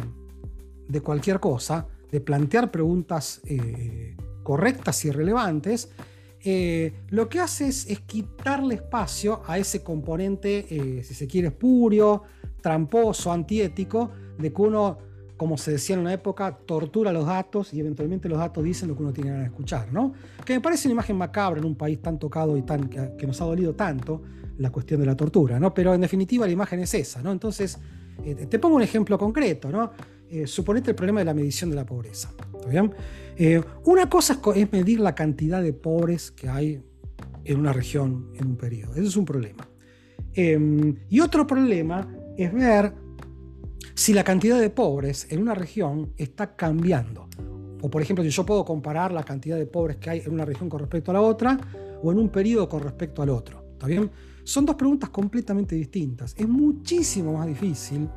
de 0.88 1.00
cualquier 1.02 1.40
cosa, 1.40 1.86
de 2.10 2.20
plantear 2.20 2.70
preguntas 2.70 3.42
eh, 3.44 4.16
correctas 4.42 5.04
y 5.04 5.10
relevantes, 5.10 5.90
eh, 6.44 6.94
lo 7.08 7.28
que 7.28 7.40
hace 7.40 7.68
es, 7.68 7.86
es, 7.88 8.00
quitarle 8.00 8.76
espacio 8.76 9.42
a 9.46 9.58
ese 9.58 9.82
componente, 9.82 11.02
si 11.04 11.14
se 11.14 11.26
quiere, 11.26 11.48
espurio, 11.48 12.22
tramposo, 12.60 13.30
antiético, 13.30 14.10
de 14.38 14.52
que 14.52 14.62
uno, 14.62 14.98
como 15.36 15.56
se 15.58 15.72
decía 15.72 15.94
en 15.94 16.00
una 16.02 16.12
época, 16.12 16.56
tortura 16.56 17.12
los 17.12 17.26
datos 17.26 17.72
y 17.74 17.80
eventualmente 17.80 18.28
los 18.28 18.38
datos 18.38 18.62
dicen 18.62 18.88
lo 18.88 18.96
que 18.96 19.02
uno 19.02 19.12
tiene 19.12 19.30
que 19.38 19.44
escuchar, 19.44 19.92
¿no? 19.92 20.12
Que 20.44 20.54
me 20.54 20.60
parece 20.60 20.88
una 20.88 20.92
imagen 20.92 21.16
macabra 21.16 21.60
en 21.60 21.66
un 21.66 21.74
país 21.74 22.00
tan 22.00 22.18
tocado 22.18 22.56
y 22.56 22.62
tan, 22.62 22.88
que, 22.88 23.26
nos 23.26 23.40
ha 23.40 23.44
dolido 23.44 23.74
tanto 23.74 24.22
la 24.58 24.70
cuestión 24.70 25.00
de 25.00 25.06
la 25.06 25.16
tortura, 25.16 25.58
¿no? 25.58 25.72
Pero 25.74 25.94
en 25.94 26.00
definitiva 26.00 26.46
la 26.46 26.52
imagen 26.52 26.80
es 26.80 26.94
esa, 26.94 27.22
¿no? 27.22 27.32
Entonces, 27.32 27.78
eh, 28.24 28.46
te 28.46 28.58
pongo 28.58 28.76
un 28.76 28.82
ejemplo 28.82 29.18
concreto, 29.18 29.70
¿no? 29.70 29.90
Eh, 30.30 30.46
suponete 30.46 30.90
el 30.90 30.96
problema 30.96 31.20
de 31.20 31.24
la 31.24 31.34
medición 31.34 31.70
de 31.70 31.76
la 31.76 31.84
pobreza, 31.86 32.32
¿está? 32.68 32.94
Eh, 33.36 33.60
una 33.84 34.08
cosa 34.08 34.40
es 34.54 34.72
medir 34.72 35.00
la 35.00 35.14
cantidad 35.14 35.62
de 35.62 35.72
pobres 35.72 36.30
que 36.30 36.48
hay 36.48 36.82
en 37.44 37.58
una 37.58 37.72
región 37.72 38.30
en 38.34 38.46
un 38.46 38.56
periodo. 38.56 38.92
Eso 38.92 39.08
es 39.08 39.16
un 39.16 39.24
problema. 39.24 39.68
y 40.34 41.20
otro 41.20 41.46
problema 41.46 42.08
es 42.38 42.52
ver 42.52 42.94
si 43.94 44.12
la 44.12 44.24
cantidad 44.24 44.60
de 44.60 44.70
pobres 44.70 45.26
en 45.30 45.40
una 45.40 45.54
región 45.54 46.12
está 46.16 46.56
cambiando. 46.56 47.28
O 47.82 47.90
por 47.90 48.00
ejemplo, 48.00 48.24
si 48.24 48.30
yo 48.30 48.46
puedo 48.46 48.64
comparar 48.64 49.12
la 49.12 49.24
cantidad 49.24 49.56
de 49.56 49.66
pobres 49.66 49.96
que 49.96 50.10
hay 50.10 50.20
en 50.20 50.32
una 50.32 50.44
región 50.44 50.68
con 50.68 50.80
respecto 50.80 51.10
a 51.10 51.14
la 51.14 51.20
otra 51.20 51.58
o 52.02 52.12
en 52.12 52.18
un 52.18 52.28
periodo 52.28 52.68
con 52.68 52.80
respecto 52.82 53.22
al 53.22 53.30
otro. 53.30 53.64
¿Está 53.72 53.86
bien? 53.86 54.10
Son 54.44 54.64
dos 54.64 54.76
preguntas 54.76 55.10
completamente 55.10 55.74
distintas. 55.74 56.34
Es 56.36 56.48
muchísimo 56.48 57.32
más 57.34 57.46
difícil 57.46 58.08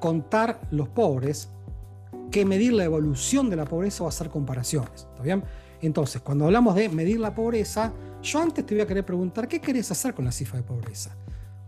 contar 0.00 0.60
los 0.70 0.88
pobres 0.88 1.50
que 2.30 2.44
medir 2.44 2.72
la 2.72 2.84
evolución 2.84 3.48
de 3.48 3.56
la 3.56 3.64
pobreza 3.64 4.04
o 4.04 4.08
hacer 4.08 4.28
comparaciones. 4.28 5.06
¿Está 5.10 5.22
bien? 5.22 5.44
Entonces, 5.80 6.22
cuando 6.22 6.46
hablamos 6.46 6.74
de 6.74 6.88
medir 6.88 7.20
la 7.20 7.34
pobreza, 7.34 7.92
yo 8.22 8.40
antes 8.40 8.64
te 8.66 8.74
voy 8.74 8.82
a 8.82 8.86
querer 8.86 9.04
preguntar, 9.04 9.46
¿qué 9.46 9.60
querés 9.60 9.90
hacer 9.90 10.14
con 10.14 10.24
la 10.24 10.32
cifra 10.32 10.58
de 10.58 10.64
pobreza? 10.64 11.16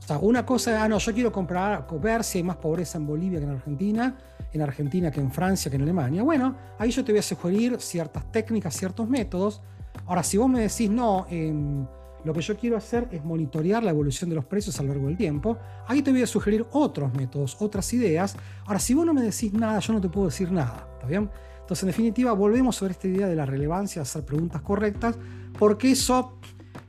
Sea, 0.08 0.18
una 0.18 0.46
cosa 0.46 0.74
es, 0.74 0.80
ah, 0.80 0.88
no, 0.88 0.96
yo 0.98 1.12
quiero 1.12 1.30
comprar, 1.30 1.86
ver 2.00 2.24
si 2.24 2.38
hay 2.38 2.44
más 2.44 2.56
pobreza 2.56 2.96
en 2.96 3.06
Bolivia 3.06 3.38
que 3.38 3.44
en 3.44 3.50
Argentina, 3.50 4.16
en 4.50 4.62
Argentina 4.62 5.10
que 5.10 5.20
en 5.20 5.30
Francia 5.30 5.70
que 5.70 5.76
en 5.76 5.82
Alemania. 5.82 6.22
Bueno, 6.22 6.56
ahí 6.78 6.90
yo 6.90 7.04
te 7.04 7.12
voy 7.12 7.18
a 7.18 7.22
sugerir 7.22 7.76
ciertas 7.78 8.32
técnicas, 8.32 8.74
ciertos 8.74 9.06
métodos. 9.06 9.60
Ahora, 10.06 10.22
si 10.22 10.38
vos 10.38 10.48
me 10.48 10.60
decís, 10.60 10.88
no, 10.88 11.26
em, 11.28 11.86
lo 12.24 12.32
que 12.32 12.40
yo 12.40 12.56
quiero 12.56 12.78
hacer 12.78 13.06
es 13.12 13.22
monitorear 13.22 13.82
la 13.84 13.90
evolución 13.90 14.30
de 14.30 14.36
los 14.36 14.46
precios 14.46 14.80
a 14.80 14.82
lo 14.82 14.88
largo 14.88 15.08
del 15.08 15.18
tiempo, 15.18 15.58
ahí 15.86 16.00
te 16.00 16.10
voy 16.10 16.22
a 16.22 16.26
sugerir 16.26 16.64
otros 16.72 17.12
métodos, 17.12 17.58
otras 17.60 17.92
ideas. 17.92 18.34
Ahora, 18.64 18.78
si 18.78 18.94
vos 18.94 19.04
no 19.04 19.12
me 19.12 19.20
decís 19.20 19.52
nada, 19.52 19.78
yo 19.80 19.92
no 19.92 20.00
te 20.00 20.08
puedo 20.08 20.28
decir 20.28 20.50
nada, 20.50 20.88
¿está 20.94 21.06
bien? 21.06 21.28
Entonces, 21.60 21.82
en 21.82 21.88
definitiva, 21.88 22.32
volvemos 22.32 22.76
sobre 22.76 22.92
esta 22.92 23.08
idea 23.08 23.28
de 23.28 23.36
la 23.36 23.44
relevancia 23.44 24.00
de 24.00 24.04
hacer 24.04 24.24
preguntas 24.24 24.62
correctas, 24.62 25.18
porque 25.58 25.90
eso 25.90 26.38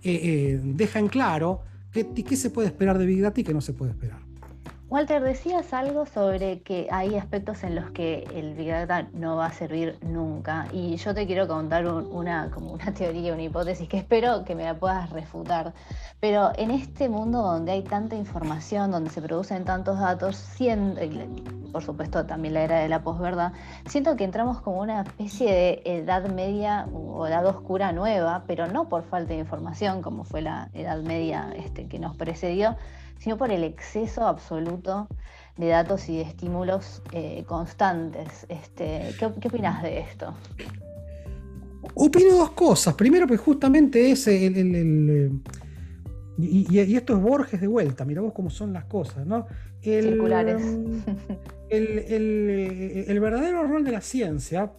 eh, 0.03 0.21
eh, 0.23 0.61
deja 0.63 0.99
en 0.99 1.09
claro 1.09 1.63
qué, 2.05 2.35
se 2.35 2.49
puede 2.49 2.67
esperar 2.67 2.97
de 2.97 3.05
Big 3.05 3.21
Data 3.21 3.41
y 3.41 3.43
qué 3.43 3.53
no 3.53 3.61
se 3.61 3.73
puede 3.73 3.91
esperar. 3.91 4.28
Walter, 4.89 5.21
decías 5.21 5.71
algo 5.71 6.07
sobre 6.07 6.61
que 6.61 6.87
hay 6.89 7.15
aspectos 7.15 7.63
en 7.63 7.75
los 7.75 7.91
que 7.91 8.23
el 8.33 8.55
Big 8.55 8.69
Data 8.69 9.07
no 9.13 9.35
va 9.35 9.45
a 9.45 9.53
servir 9.53 9.99
nunca. 10.01 10.67
Y 10.73 10.95
yo 10.95 11.13
te 11.13 11.27
quiero 11.27 11.47
contar 11.47 11.85
una, 11.85 12.49
como 12.49 12.71
una 12.71 12.91
teoría, 12.95 13.33
una 13.33 13.43
hipótesis 13.43 13.87
que 13.87 13.97
espero 13.97 14.43
que 14.45 14.55
me 14.55 14.63
la 14.63 14.79
puedas 14.79 15.11
refutar. 15.11 15.75
Pero 16.19 16.53
en 16.55 16.71
este 16.71 17.07
mundo 17.07 17.43
donde 17.43 17.73
hay 17.73 17.83
tanta 17.83 18.15
información, 18.15 18.89
donde 18.89 19.11
se 19.11 19.21
producen 19.21 19.63
tantos 19.63 19.99
datos, 19.99 20.35
siendo, 20.35 20.99
por 21.71 21.83
supuesto 21.83 22.25
también 22.25 22.55
la 22.55 22.63
era 22.63 22.79
de 22.79 22.89
la 22.89 23.03
posverdad, 23.03 23.53
siento 23.85 24.15
que 24.15 24.23
entramos 24.23 24.59
como 24.59 24.79
una 24.79 25.01
especie 25.01 25.53
de 25.53 25.81
edad 25.85 26.27
media 26.29 26.87
o 26.91 27.27
edad 27.27 27.45
oscura 27.45 27.91
nueva, 27.91 28.43
pero 28.47 28.65
no 28.65 28.89
por 28.89 29.03
falta 29.03 29.33
de 29.33 29.39
información, 29.39 30.01
como 30.01 30.23
fue 30.23 30.41
la 30.41 30.71
edad 30.73 30.99
media 31.03 31.53
este, 31.55 31.87
que 31.87 31.99
nos 31.99 32.17
precedió, 32.17 32.75
sino 33.19 33.37
por 33.37 33.51
el 33.51 33.63
exceso 33.63 34.25
absoluto 34.25 35.07
de 35.57 35.67
datos 35.67 36.09
y 36.09 36.17
de 36.17 36.23
estímulos 36.23 37.01
eh, 37.11 37.43
constantes. 37.45 38.45
Este, 38.49 39.13
¿qué, 39.19 39.29
¿Qué 39.39 39.47
opinas 39.49 39.83
de 39.83 39.99
esto? 39.99 40.33
Opino 41.93 42.35
dos 42.35 42.51
cosas. 42.51 42.93
Primero, 42.95 43.27
pues 43.27 43.39
justamente 43.39 44.11
es 44.11 44.27
el. 44.27 45.41
y, 46.37 46.79
esto 46.95 47.15
es 47.15 47.21
Borges 47.21 47.61
de 47.61 47.67
vuelta, 47.67 48.05
mira 48.05 48.21
vos 48.21 48.33
cómo 48.33 48.49
son 48.49 48.73
las 48.73 48.85
cosas, 48.85 49.25
¿no? 49.25 49.47
Circulares. 49.81 50.61
El, 51.69 53.19
verdadero 53.21 53.63
rol 53.63 53.83
de 53.83 53.91
la 53.91 54.01
ciencia 54.01 54.73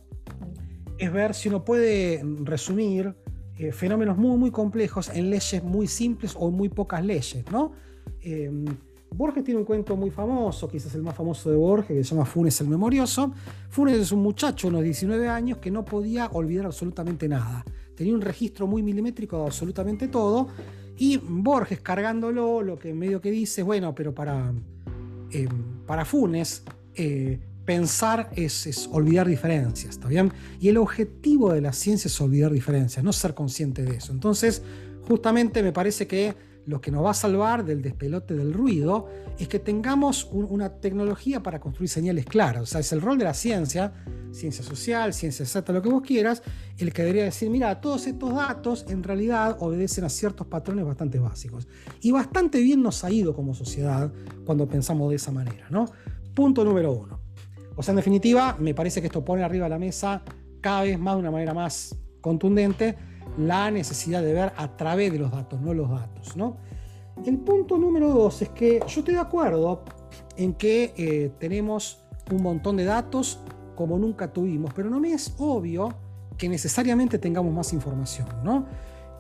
es 0.99 1.13
ver 1.13 1.35
si 1.35 1.49
uno 1.49 1.65
puede 1.65 2.21
resumir 2.43 3.15
eh, 3.57 3.71
fenómenos 3.73 4.19
muy, 4.19 4.37
muy 4.37 4.51
complejos 4.51 5.09
en 5.11 5.31
leyes 5.31 5.63
muy 5.63 5.87
simples 5.87 6.35
o 6.37 6.51
muy 6.51 6.69
pocas 6.69 7.05
leyes, 7.05 7.45
¿no? 7.51 7.73
Em, 8.23 8.65
Borges 9.13 9.43
tiene 9.43 9.59
un 9.59 9.67
cuento 9.67 9.97
muy 9.97 10.11
famoso, 10.11 10.69
quizás 10.69 10.95
el 10.95 11.03
más 11.03 11.15
famoso 11.15 11.51
de 11.51 11.57
Borges, 11.57 11.97
que 11.97 12.05
se 12.05 12.11
llama 12.15 12.25
Funes 12.25 12.61
el 12.61 12.69
Memorioso. 12.69 13.33
Funes 13.69 13.99
es 13.99 14.13
un 14.13 14.23
muchacho, 14.23 14.69
unos 14.69 14.83
19 14.83 15.29
años, 15.29 15.59
que 15.59 15.71
no 15.71 15.85
podía 15.85 16.29
olvidar 16.33 16.67
absolutamente 16.67 17.29
nada. 17.29 17.65
Tenía 17.97 18.15
un 18.15 18.21
registro 18.21 18.67
muy 18.67 18.83
milimétrico 18.83 19.39
de 19.39 19.47
absolutamente 19.47 20.09
todo. 20.09 20.49
Y 20.97 21.17
Borges 21.17 21.81
cargándolo, 21.81 22.63
lo 22.63 22.79
que 22.79 22.95
medio 22.95 23.21
que 23.21 23.31
dice, 23.31 23.63
bueno, 23.63 23.95
pero 23.95 24.15
para, 24.15 24.53
em, 25.33 25.49
para 25.87 26.05
Funes, 26.05 26.63
eh, 26.95 27.41
pensar 27.65 28.31
es, 28.37 28.67
es, 28.67 28.89
olvidar 28.93 29.27
diferencias, 29.27 29.91
¿está 29.91 30.09
bien? 30.09 30.33
Y 30.61 30.69
el 30.69 30.77
objetivo 30.77 31.53
de 31.53 31.61
la 31.61 31.73
ciencia 31.73 32.09
es 32.09 32.21
olvidar 32.21 32.53
diferencias, 32.53 33.05
no 33.05 33.13
ser 33.13 33.35
consciente 33.35 33.83
de 33.83 33.97
eso. 33.97 34.13
Entonces, 34.13 34.63
justamente 35.07 35.63
me 35.63 35.73
parece 35.73 36.07
que 36.07 36.35
lo 36.71 36.81
que 36.81 36.93
nos 36.93 37.05
va 37.05 37.11
a 37.11 37.15
salvar 37.15 37.65
del 37.65 37.83
despelote 37.83 38.35
del 38.35 38.55
ruido 38.55 39.09
es 39.39 39.49
que 39.49 39.59
tengamos 39.59 40.29
una 40.31 40.69
tecnología 40.77 41.43
para 41.43 41.59
construir 41.59 41.89
señales 41.89 42.25
claras. 42.25 42.63
O 42.63 42.67
sea, 42.67 42.81
es 42.81 42.93
el 42.93 43.01
rol 43.01 43.19
de 43.19 43.25
la 43.25 43.35
ciencia, 43.35 43.93
ciencia 44.31 44.65
social, 44.65 45.13
ciencia 45.13 45.43
exacta, 45.43 45.73
lo 45.73 45.83
que 45.83 45.89
vos 45.89 46.03
quieras, 46.03 46.45
el 46.79 46.93
que 46.93 47.03
debería 47.03 47.25
decir, 47.25 47.51
mira, 47.51 47.81
todos 47.81 48.07
estos 48.07 48.33
datos 48.35 48.87
en 48.89 49.03
realidad 49.03 49.57
obedecen 49.59 50.05
a 50.05 50.09
ciertos 50.09 50.47
patrones 50.47 50.87
bastante 50.87 51.19
básicos. 51.19 51.67
Y 52.01 52.13
bastante 52.13 52.61
bien 52.61 52.83
nos 52.83 53.03
ha 53.03 53.11
ido 53.11 53.35
como 53.35 53.53
sociedad 53.53 54.13
cuando 54.47 54.69
pensamos 54.69 55.11
de 55.11 55.17
esa 55.17 55.33
manera, 55.33 55.67
¿no? 55.71 55.87
Punto 56.35 56.65
número 56.65 56.93
uno. 56.93 57.21
O 57.75 57.83
sea, 57.83 57.93
en 57.93 57.97
definitiva, 57.97 58.57
me 58.61 58.75
parece 58.75 59.01
que 59.01 59.09
esto 59.09 59.25
pone 59.25 59.43
arriba 59.43 59.65
de 59.65 59.71
la 59.71 59.79
mesa 59.79 60.23
cada 60.61 60.83
vez 60.83 61.01
más 61.01 61.17
de 61.17 61.21
una 61.21 61.33
manera 61.33 61.53
más 61.53 61.97
contundente 62.21 62.97
la 63.39 63.71
necesidad 63.71 64.23
de 64.23 64.33
ver 64.33 64.53
a 64.57 64.77
través 64.77 65.13
de 65.13 65.19
los 65.19 65.31
datos, 65.31 65.61
no 65.61 65.75
los 65.75 65.91
datos. 65.91 66.37
¿no? 66.37 66.57
El 67.25 67.39
punto 67.39 67.79
número 67.79 68.09
dos 68.11 68.43
es 68.43 68.49
que 68.51 68.81
yo 68.87 69.01
estoy 69.01 69.15
de 69.15 69.21
acuerdo 69.21 69.83
en 70.37 70.55
que 70.55 70.95
eh, 70.97 71.33
tenemos 71.39 72.03
un 72.31 72.43
montón 72.43 72.77
de 72.77 72.85
datos 72.85 73.41
como 73.75 73.99
nunca 73.99 74.33
tuvimos, 74.33 74.73
pero 74.75 74.91
no 74.91 75.01
me 75.01 75.13
es 75.13 75.35
obvio 75.39 75.89
que 76.37 76.49
necesariamente 76.49 77.19
tengamos 77.19 77.53
más 77.53 77.73
información. 77.73 78.29
¿no? 78.43 78.67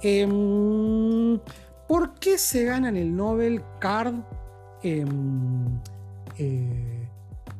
Em, 0.02 1.38
¿Por 1.86 2.14
qué 2.14 2.38
se 2.38 2.64
ganan 2.64 2.96
el 2.96 3.14
Nobel 3.14 3.62
Card 3.80 4.14
em, 4.82 5.80
eh, 6.38 7.08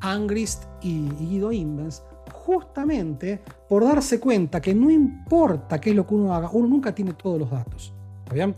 Angrist 0.01 0.65
y 0.83 1.09
Guido 1.11 1.53
Imbens? 1.53 2.03
Justamente 2.51 3.41
por 3.69 3.85
darse 3.85 4.19
cuenta 4.19 4.61
que 4.61 4.75
no 4.75 4.91
importa 4.91 5.81
qué 5.81 5.91
es 5.91 5.97
lo 5.97 6.07
que 6.07 6.15
uno 6.15 6.35
haga, 6.35 6.51
uno 6.53 6.67
nunca 6.67 6.95
tiene 6.95 7.15
todos 7.15 7.39
los 7.39 7.51
datos. 7.51 7.93
bien? 8.33 8.55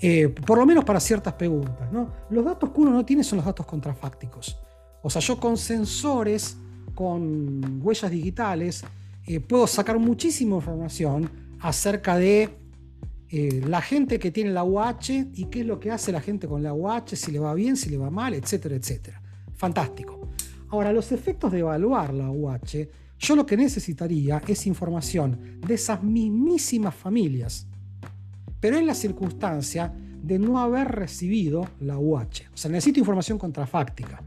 Eh, 0.00 0.28
por 0.28 0.58
lo 0.58 0.66
menos 0.66 0.84
para 0.84 1.00
ciertas 1.00 1.34
preguntas. 1.34 1.90
¿no? 1.92 2.10
Los 2.30 2.44
datos 2.44 2.70
que 2.70 2.80
uno 2.80 2.90
no 2.90 3.04
tiene 3.04 3.24
son 3.24 3.36
los 3.36 3.46
datos 3.46 3.64
contrafácticos. 3.64 4.58
O 5.02 5.08
sea, 5.08 5.20
yo 5.20 5.38
con 5.38 5.56
sensores, 5.56 6.56
con 6.94 7.80
huellas 7.82 8.10
digitales, 8.10 8.84
eh, 9.26 9.40
puedo 9.40 9.66
sacar 9.66 9.98
muchísima 9.98 10.56
información 10.56 11.30
acerca 11.60 12.16
de 12.16 12.50
eh, 13.28 13.62
la 13.66 13.80
gente 13.80 14.18
que 14.18 14.30
tiene 14.30 14.50
la 14.50 14.64
UH 14.64 15.30
y 15.34 15.46
qué 15.46 15.60
es 15.60 15.66
lo 15.66 15.80
que 15.80 15.90
hace 15.90 16.12
la 16.12 16.20
gente 16.20 16.46
con 16.46 16.62
la 16.62 16.74
UH, 16.74 17.16
si 17.16 17.32
le 17.32 17.38
va 17.38 17.54
bien, 17.54 17.76
si 17.76 17.90
le 17.90 17.96
va 17.96 18.10
mal, 18.10 18.34
etcétera, 18.34 18.76
etcétera. 18.76 19.22
Fantástico. 19.54 20.28
Ahora, 20.68 20.92
los 20.92 21.10
efectos 21.12 21.52
de 21.52 21.60
evaluar 21.60 22.12
la 22.12 22.30
UH 22.30 22.88
yo 23.18 23.36
lo 23.36 23.46
que 23.46 23.56
necesitaría 23.56 24.42
es 24.46 24.66
información 24.66 25.60
de 25.66 25.74
esas 25.74 26.02
mismísimas 26.02 26.94
familias, 26.94 27.66
pero 28.60 28.76
en 28.76 28.86
la 28.86 28.94
circunstancia 28.94 29.94
de 30.22 30.38
no 30.38 30.58
haber 30.58 30.88
recibido 30.88 31.68
la 31.80 31.98
UH. 31.98 32.50
O 32.52 32.56
sea, 32.56 32.70
necesito 32.70 32.98
información 32.98 33.38
contrafáctica. 33.38 34.22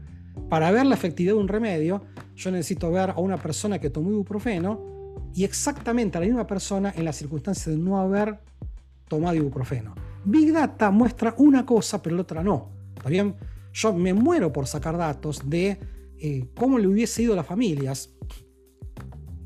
Para 0.48 0.70
ver 0.70 0.86
la 0.86 0.94
efectividad 0.94 1.34
de 1.34 1.40
un 1.40 1.48
remedio, 1.48 2.02
yo 2.34 2.50
necesito 2.50 2.90
ver 2.90 3.10
a 3.10 3.20
una 3.20 3.36
persona 3.36 3.78
que 3.78 3.90
tomó 3.90 4.10
ibuprofeno 4.10 4.80
y 5.34 5.44
exactamente 5.44 6.18
a 6.18 6.20
la 6.20 6.26
misma 6.26 6.46
persona 6.46 6.92
en 6.96 7.04
la 7.04 7.12
circunstancia 7.12 7.70
de 7.70 7.78
no 7.78 7.98
haber 7.98 8.40
tomado 9.08 9.36
ibuprofeno. 9.36 9.94
Big 10.24 10.52
Data 10.52 10.90
muestra 10.90 11.34
una 11.38 11.64
cosa, 11.64 12.02
pero 12.02 12.16
la 12.16 12.22
otra 12.22 12.42
no. 12.42 12.70
¿Está 12.96 13.08
bien? 13.08 13.34
Yo 13.72 13.92
me 13.92 14.12
muero 14.14 14.52
por 14.52 14.66
sacar 14.66 14.96
datos 14.96 15.48
de 15.48 15.78
eh, 16.18 16.48
cómo 16.56 16.78
le 16.78 16.88
hubiese 16.88 17.22
ido 17.22 17.34
a 17.34 17.36
las 17.36 17.46
familias 17.46 18.10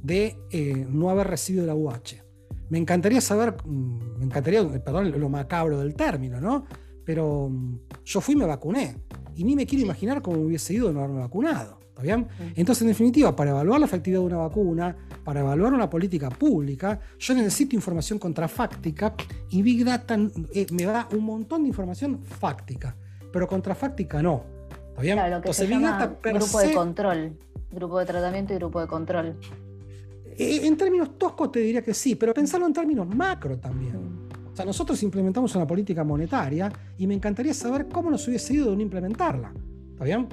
de 0.05 0.37
eh, 0.51 0.87
no 0.89 1.11
haber 1.11 1.27
recibido 1.27 1.67
la 1.67 1.75
UH. 1.75 2.23
Me 2.69 2.79
encantaría 2.79 3.21
saber, 3.21 3.57
mm, 3.65 4.19
me 4.19 4.25
encantaría, 4.27 4.63
perdón, 4.85 5.19
lo 5.19 5.29
macabro 5.29 5.79
del 5.81 5.95
término, 5.95 6.41
¿no? 6.41 6.67
Pero 7.05 7.49
mm, 7.51 7.79
yo 8.05 8.21
fui 8.21 8.35
y 8.35 8.39
me 8.39 8.47
vacuné. 8.47 8.99
Y 9.35 9.45
ni 9.45 9.57
me 9.57 9.67
quiero 9.67 9.85
imaginar 9.85 10.23
cómo 10.23 10.41
hubiese 10.43 10.75
ido 10.75 10.89
de 10.89 10.95
no 10.95 11.01
haberme 11.01 11.21
vacunado. 11.21 11.81
¿Está 11.89 12.03
bien? 12.03 12.27
Entonces, 12.57 12.83
en 12.83 12.89
definitiva, 12.89 13.37
para 13.37 13.51
evaluar 13.51 13.79
la 13.79 13.87
efectividad 13.87 14.21
de 14.21 14.27
una 14.27 14.39
vacuna, 14.39 14.97
para 15.23 15.41
evaluar 15.41 15.73
una 15.73 15.89
política 15.89 16.29
pública, 16.29 16.99
yo 17.19 17.35
necesito 17.35 17.77
información 17.77 18.19
contrafáctica 18.19 19.15
y 19.51 19.63
Big 19.63 19.85
Data 19.85 20.19
eh, 20.53 20.67
me 20.73 20.85
da 20.85 21.09
un 21.13 21.25
montón 21.25 21.63
de 21.63 21.69
información 21.69 22.21
fáctica, 22.25 22.97
pero 23.33 23.47
contrafáctica 23.47 24.21
no. 24.21 24.45
¿Está 24.91 25.03
bien? 25.03 25.17
Claro, 25.17 25.37
lo 25.37 25.43
que 25.43 25.49
Entonces, 25.49 25.69
Big 25.69 25.81
Data 25.81 26.19
grupo 26.33 26.59
de 26.59 26.75
control, 26.75 27.39
grupo 27.71 27.99
de 28.01 28.07
tratamiento 28.07 28.53
y 28.53 28.57
grupo 28.57 28.81
de 28.81 28.87
control. 28.89 29.39
Eh, 30.37 30.66
en 30.66 30.76
términos 30.76 31.18
toscos 31.18 31.53
te 31.53 31.61
diría 31.61 31.82
que 31.82 31.95
sí, 31.95 32.14
pero 32.14 32.35
pensarlo 32.35 32.66
en 32.66 32.72
términos 32.72 33.07
macro 33.14 33.59
también. 33.59 33.97
O 34.53 34.57
sea, 34.57 34.64
nosotros 34.64 35.03
implementamos 35.03 35.55
una 35.57 35.66
política 35.66 36.05
monetaria 36.05 36.72
y 36.97 37.07
me 37.07 37.14
encantaría 37.14 37.53
saber 37.55 37.89
cómo 37.89 38.11
nos 38.11 38.26
hubiese 38.28 38.55
ido 38.55 38.70
de 38.70 38.76
no 38.76 38.82
implementarla. 38.82 39.53
¿Está 39.93 40.05
bien? 40.05 40.28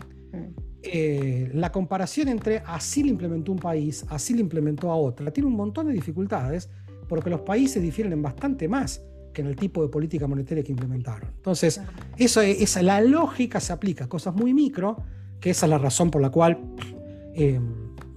Eh, 0.83 1.49
la 1.53 1.71
comparación 1.71 2.27
entre 2.29 2.59
así 2.65 3.03
lo 3.03 3.09
implementó 3.09 3.51
un 3.51 3.59
país, 3.59 4.05
así 4.09 4.33
lo 4.33 4.41
implementó 4.41 4.91
a 4.91 4.95
otra, 4.95 5.31
tiene 5.31 5.47
un 5.47 5.55
montón 5.55 5.87
de 5.87 5.93
dificultades 5.93 6.69
porque 7.07 7.29
los 7.29 7.41
países 7.41 7.83
difieren 7.83 8.13
en 8.13 8.21
bastante 8.21 8.67
más 8.67 9.03
que 9.33 9.41
en 9.41 9.47
el 9.47 9.55
tipo 9.55 9.81
de 9.81 9.89
política 9.89 10.27
monetaria 10.27 10.63
que 10.63 10.71
implementaron. 10.71 11.29
Entonces, 11.35 11.81
eso 12.17 12.41
es, 12.41 12.81
la 12.81 13.01
lógica 13.01 13.59
se 13.59 13.73
aplica 13.73 14.05
a 14.05 14.09
cosas 14.09 14.35
muy 14.35 14.53
micro, 14.53 14.97
que 15.39 15.51
esa 15.51 15.65
es 15.65 15.69
la 15.69 15.77
razón 15.77 16.11
por 16.11 16.21
la 16.21 16.29
cual 16.29 16.59
eh, 17.35 17.59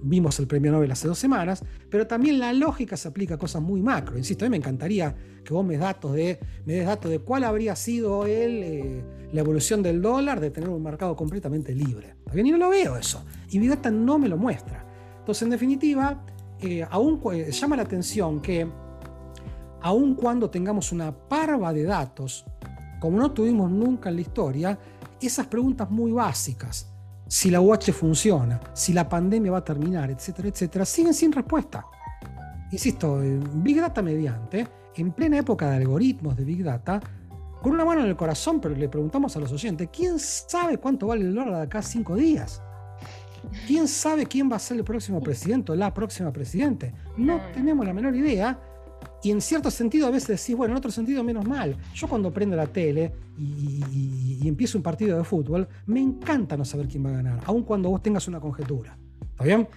vimos 0.01 0.39
el 0.39 0.47
premio 0.47 0.71
Nobel 0.71 0.91
hace 0.91 1.07
dos 1.07 1.19
semanas, 1.19 1.63
pero 1.89 2.07
también 2.07 2.39
la 2.39 2.53
lógica 2.53 2.97
se 2.97 3.07
aplica 3.07 3.35
a 3.35 3.37
cosas 3.37 3.61
muy 3.61 3.81
macro. 3.81 4.17
Insisto, 4.17 4.45
a 4.45 4.47
mí 4.47 4.51
me 4.51 4.57
encantaría 4.57 5.15
que 5.43 5.53
vos 5.53 5.65
me, 5.65 5.77
datos 5.77 6.13
de, 6.13 6.39
me 6.65 6.73
des 6.73 6.85
datos 6.85 7.11
de 7.11 7.19
cuál 7.19 7.43
habría 7.43 7.75
sido 7.75 8.25
el, 8.25 8.63
eh, 8.63 9.03
la 9.31 9.39
evolución 9.41 9.83
del 9.83 10.01
dólar 10.01 10.39
de 10.39 10.49
tener 10.51 10.69
un 10.69 10.83
mercado 10.83 11.15
completamente 11.15 11.73
libre. 11.73 12.15
¿Está 12.19 12.33
bien? 12.33 12.47
Y 12.47 12.51
no 12.51 12.57
lo 12.57 12.69
veo 12.69 12.97
eso. 12.97 13.23
Y 13.49 13.59
mi 13.59 13.67
data 13.67 13.91
no 13.91 14.17
me 14.17 14.27
lo 14.27 14.37
muestra. 14.37 14.85
Entonces, 15.19 15.43
en 15.43 15.49
definitiva, 15.49 16.25
eh, 16.59 16.85
aún, 16.89 17.21
eh, 17.33 17.51
llama 17.51 17.75
la 17.75 17.83
atención 17.83 18.41
que 18.41 18.67
aun 19.81 20.15
cuando 20.15 20.49
tengamos 20.49 20.91
una 20.91 21.11
parva 21.11 21.71
de 21.71 21.83
datos, 21.83 22.45
como 22.99 23.19
no 23.19 23.31
tuvimos 23.31 23.69
nunca 23.69 24.09
en 24.09 24.15
la 24.15 24.21
historia, 24.21 24.79
esas 25.21 25.47
preguntas 25.47 25.89
muy 25.91 26.11
básicas, 26.11 26.91
si 27.27 27.49
la 27.49 27.61
UH 27.61 27.91
funciona, 27.91 28.59
si 28.73 28.93
la 28.93 29.07
pandemia 29.07 29.51
va 29.51 29.59
a 29.59 29.63
terminar, 29.63 30.11
etcétera, 30.11 30.49
etcétera, 30.49 30.85
siguen 30.85 31.13
sin 31.13 31.31
respuesta. 31.31 31.85
Insisto, 32.71 33.19
Big 33.55 33.79
Data 33.79 34.01
mediante, 34.01 34.67
en 34.95 35.11
plena 35.11 35.37
época 35.37 35.69
de 35.69 35.77
algoritmos 35.77 36.35
de 36.35 36.43
Big 36.43 36.63
Data, 36.63 36.99
con 37.61 37.73
una 37.73 37.85
mano 37.85 38.01
en 38.01 38.07
el 38.07 38.15
corazón, 38.15 38.59
pero 38.59 38.75
le 38.75 38.89
preguntamos 38.89 39.35
a 39.35 39.39
los 39.39 39.51
oyentes, 39.51 39.89
¿quién 39.91 40.19
sabe 40.19 40.77
cuánto 40.77 41.07
vale 41.07 41.23
el 41.23 41.33
dólar 41.33 41.55
de 41.55 41.61
acá 41.63 41.81
cinco 41.81 42.15
días? 42.15 42.61
¿Quién 43.67 43.87
sabe 43.87 44.25
quién 44.25 44.51
va 44.51 44.55
a 44.57 44.59
ser 44.59 44.77
el 44.77 44.83
próximo 44.83 45.21
presidente 45.21 45.71
o 45.71 45.75
la 45.75 45.93
próxima 45.93 46.31
presidente? 46.31 46.93
No 47.17 47.39
tenemos 47.53 47.85
la 47.85 47.93
menor 47.93 48.15
idea. 48.15 48.59
Y 49.25 49.31
en 49.31 49.41
cierto 49.41 49.71
sentido 49.71 50.05
a 50.05 50.11
veces 50.11 50.39
decís, 50.39 50.55
bueno, 50.55 50.73
en 50.75 50.77
otro 50.77 50.91
sentido 50.91 51.23
menos 51.23 51.47
mal. 51.47 51.75
Yo 51.95 52.07
cuando 52.07 52.31
prendo 52.31 52.55
la 52.55 52.67
tele 52.67 53.11
y, 53.39 54.47
empiezo 54.47 54.77
un 54.77 54.83
partido 54.83 55.17
de 55.17 55.23
fútbol, 55.23 55.67
me 55.87 55.99
encanta 55.99 56.55
no 56.55 56.63
saber 56.63 56.87
quién 56.87 57.03
va 57.03 57.09
a 57.09 57.13
ganar, 57.13 57.39
aun 57.45 57.63
cuando 57.63 57.89
vos 57.89 58.03
tengas 58.03 58.27
una 58.27 58.39
conjetura. 58.39 58.95
¿Está 59.31 59.43
bien? 59.43 59.67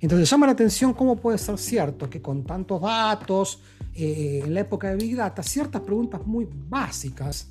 Entonces 0.00 0.30
llama 0.30 0.46
la 0.46 0.52
atención 0.52 0.94
cómo 0.94 1.16
puede 1.16 1.36
ser 1.36 1.58
cierto 1.58 2.08
que 2.08 2.22
con 2.22 2.44
tantos 2.44 2.80
datos, 2.80 3.60
eh, 3.94 4.40
en 4.42 4.54
la 4.54 4.60
época 4.60 4.88
de 4.88 4.96
Big 4.96 5.16
Data, 5.16 5.42
ciertas 5.42 5.82
preguntas 5.82 6.26
muy 6.26 6.48
básicas 6.50 7.50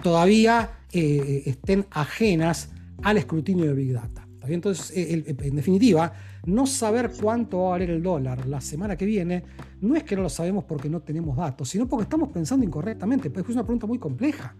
todavía 0.00 0.70
eh, 0.92 1.42
estén 1.46 1.84
ajenas 1.90 2.68
al 3.02 3.16
escrutinio 3.16 3.64
de 3.64 3.74
Big 3.74 3.92
Data. 3.92 4.21
Entonces, 4.46 4.90
eh, 4.96 5.24
en 5.26 5.56
definitiva, 5.56 6.12
no 6.46 6.66
saber 6.66 7.12
cuánto 7.20 7.62
va 7.62 7.68
a 7.68 7.70
valer 7.70 7.90
el 7.90 8.02
dólar 8.02 8.46
la 8.46 8.60
semana 8.60 8.96
que 8.96 9.04
viene 9.04 9.42
no 9.80 9.96
es 9.96 10.04
que 10.04 10.16
no 10.16 10.22
lo 10.22 10.28
sabemos 10.28 10.64
porque 10.64 10.88
no 10.88 11.00
tenemos 11.00 11.36
datos, 11.36 11.68
sino 11.68 11.88
porque 11.88 12.04
estamos 12.04 12.30
pensando 12.30 12.64
incorrectamente. 12.64 13.30
Pues 13.30 13.44
es 13.44 13.54
una 13.54 13.64
pregunta 13.64 13.86
muy 13.86 13.98
compleja. 13.98 14.54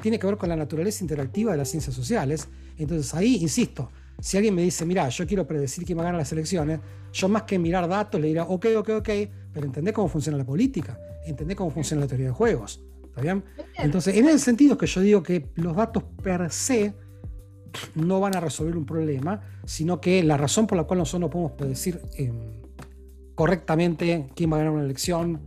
Tiene 0.00 0.18
que 0.18 0.26
ver 0.26 0.36
con 0.36 0.48
la 0.48 0.56
naturaleza 0.56 1.04
interactiva 1.04 1.52
de 1.52 1.58
las 1.58 1.68
ciencias 1.68 1.94
sociales. 1.94 2.48
Entonces 2.76 3.14
ahí, 3.14 3.36
insisto, 3.36 3.90
si 4.20 4.36
alguien 4.36 4.54
me 4.54 4.62
dice, 4.62 4.84
mira, 4.84 5.08
yo 5.08 5.26
quiero 5.26 5.46
predecir 5.46 5.84
quién 5.84 5.98
va 5.98 6.02
a 6.02 6.04
ganar 6.06 6.20
las 6.20 6.32
elecciones, 6.32 6.80
yo 7.12 7.28
más 7.28 7.42
que 7.42 7.58
mirar 7.58 7.88
datos 7.88 8.20
le 8.20 8.28
diría, 8.28 8.44
ok, 8.44 8.66
ok, 8.78 8.88
ok, 8.98 9.08
pero 9.52 9.66
entendés 9.66 9.94
cómo 9.94 10.08
funciona 10.08 10.38
la 10.38 10.44
política, 10.44 10.98
entendés 11.26 11.56
cómo 11.56 11.70
funciona 11.70 12.02
la 12.02 12.08
teoría 12.08 12.26
de 12.28 12.32
juegos. 12.32 12.82
¿Está 13.04 13.20
bien? 13.20 13.44
Entonces, 13.76 14.16
en 14.16 14.26
ese 14.26 14.38
sentido 14.38 14.72
es 14.72 14.78
que 14.78 14.86
yo 14.86 15.00
digo 15.02 15.22
que 15.22 15.50
los 15.56 15.76
datos 15.76 16.02
per 16.22 16.50
se 16.50 16.94
no 17.94 18.20
van 18.20 18.36
a 18.36 18.40
resolver 18.40 18.76
un 18.76 18.86
problema, 18.86 19.40
sino 19.64 20.00
que 20.00 20.22
la 20.22 20.36
razón 20.36 20.66
por 20.66 20.76
la 20.76 20.84
cual 20.84 21.00
nosotros 21.00 21.20
no 21.20 21.30
podemos 21.30 21.52
predecir 21.52 22.00
em, 22.16 22.34
correctamente 23.34 24.28
quién 24.34 24.50
va 24.52 24.56
a 24.56 24.58
ganar 24.58 24.72
una 24.74 24.84
elección, 24.84 25.40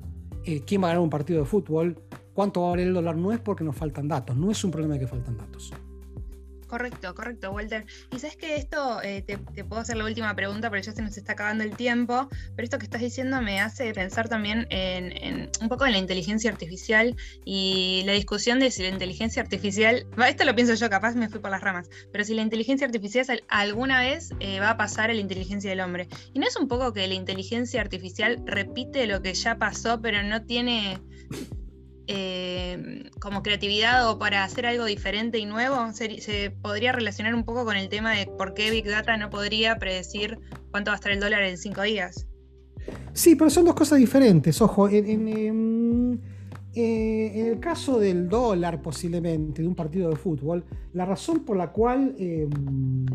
eh, 0.43 0.63
quién 0.65 0.81
va 0.81 0.87
a 0.87 0.89
ganar 0.89 1.03
un 1.03 1.09
partido 1.09 1.39
de 1.39 1.45
fútbol, 1.45 1.99
cuánto 2.33 2.61
va 2.61 2.67
a 2.67 2.69
valer 2.71 2.87
el 2.87 2.93
dólar, 2.93 3.17
no 3.17 3.31
es 3.31 3.39
porque 3.39 3.63
nos 3.63 3.75
faltan 3.75 4.07
datos, 4.07 4.35
no 4.35 4.51
es 4.51 4.63
un 4.63 4.71
problema 4.71 4.95
de 4.95 5.01
que 5.01 5.07
faltan 5.07 5.37
datos. 5.37 5.71
Correcto, 6.67 7.13
correcto, 7.13 7.51
Walter. 7.51 7.85
Y 8.11 8.19
sabes 8.19 8.37
que 8.37 8.55
esto, 8.55 9.01
eh, 9.03 9.21
te, 9.21 9.37
puedo 9.37 9.81
hacer 9.81 9.97
la 9.97 10.05
última 10.05 10.35
pregunta 10.35 10.69
porque 10.69 10.83
ya 10.83 10.93
se 10.93 11.01
nos 11.01 11.15
está 11.15 11.33
acabando 11.33 11.63
el 11.63 11.75
tiempo, 11.75 12.27
pero 12.55 12.63
esto 12.63 12.79
que 12.79 12.85
estás 12.85 13.01
diciendo 13.01 13.41
me 13.41 13.59
hace 13.59 13.93
pensar 13.93 14.29
también 14.29 14.65
en, 14.71 15.49
un 15.61 15.69
poco 15.69 15.85
en 15.85 15.91
la 15.91 15.97
inteligencia 15.99 16.49
artificial 16.49 17.15
y 17.45 18.03
la 18.05 18.13
discusión 18.13 18.59
de 18.59 18.71
si 18.71 18.81
la 18.81 18.89
inteligencia 18.89 19.41
artificial, 19.41 20.07
esto 20.27 20.43
lo 20.43 20.55
pienso 20.55 20.73
yo, 20.73 20.89
capaz 20.89 21.15
me 21.15 21.29
fui 21.29 21.39
por 21.39 21.51
las 21.51 21.61
ramas, 21.61 21.89
pero 22.11 22.23
si 22.23 22.33
la 22.33 22.41
inteligencia 22.41 22.87
artificial 22.87 23.43
alguna 23.47 24.01
vez 24.01 24.31
eh, 24.39 24.59
va 24.59 24.71
a 24.71 24.77
pasar 24.77 25.11
a 25.11 25.13
la 25.13 25.21
inteligencia 25.21 25.69
del 25.69 25.81
hombre. 25.81 26.07
Y 26.33 26.39
no 26.39 26.47
es 26.47 26.55
un 26.55 26.67
poco 26.67 26.93
que 26.93 27.07
la 27.07 27.13
inteligencia 27.13 27.81
artificial 27.81 28.41
repite 28.45 29.07
lo 29.07 29.21
que 29.21 29.33
ya 29.33 29.57
pasó, 29.57 30.01
pero 30.01 30.23
no 30.23 30.43
tiene 30.43 30.99
eh, 32.07 33.09
como 33.19 33.41
creatividad 33.41 34.09
o 34.09 34.19
para 34.19 34.43
hacer 34.43 34.65
algo 34.65 34.85
diferente 34.85 35.39
y 35.39 35.45
nuevo? 35.45 35.75
¿Se, 35.93 36.51
podría 36.61 36.91
relacionar 36.91 37.33
un 37.33 37.43
poco 37.43 37.65
con 37.65 37.75
el 37.75 37.89
tema 37.89 38.13
de 38.13 38.27
por 38.27 38.53
qué 38.53 38.71
Big 38.71 38.85
Data 38.85 39.17
no 39.17 39.29
podría 39.29 39.77
predecir 39.77 40.39
cuánto 40.71 40.91
va 40.91 40.95
a 40.95 40.97
estar 40.97 41.11
el 41.11 41.19
dólar 41.19 41.43
en 41.43 41.57
cinco 41.57 41.81
días? 41.81 42.27
Sí, 43.13 43.35
pero 43.35 43.49
son 43.49 43.65
dos 43.65 43.75
cosas 43.75 43.99
diferentes. 43.99 44.61
Ojo, 44.61 44.87
en, 44.89 45.27
em, 45.27 46.19
eh, 46.75 47.49
el 47.49 47.59
caso 47.59 47.99
del 47.99 48.29
dólar 48.29 48.81
posiblemente, 48.81 49.61
de 49.61 49.67
un 49.67 49.75
partido 49.75 50.09
de 50.09 50.15
fútbol, 50.15 50.63
la 50.93 51.05
razón 51.05 51.45
por 51.45 51.57
la 51.57 51.71
cual 51.71 52.15
em, 52.19 53.05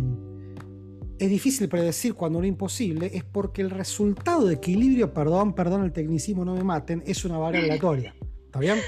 es 1.20 1.28
difícil 1.28 1.68
predecir 1.68 2.14
cuando 2.14 2.41
no 2.41 2.47
imposible 2.47 3.11
es 3.12 3.22
porque 3.22 3.61
el 3.61 3.70
resultado 3.70 4.47
de 4.47 4.55
equilibrio, 4.55 5.12
perdón, 5.12 5.55
perdón 5.55 5.84
el 5.84 5.93
tecnicismo, 5.93 6.45
no 6.47 6.55
me 6.55 6.64
maten, 6.64 7.03
es 7.07 7.24
una 7.26 7.36
variable 7.36 7.68
aleatoria. 7.70 8.14
¿Está 8.51 8.59
bien? 8.59 8.81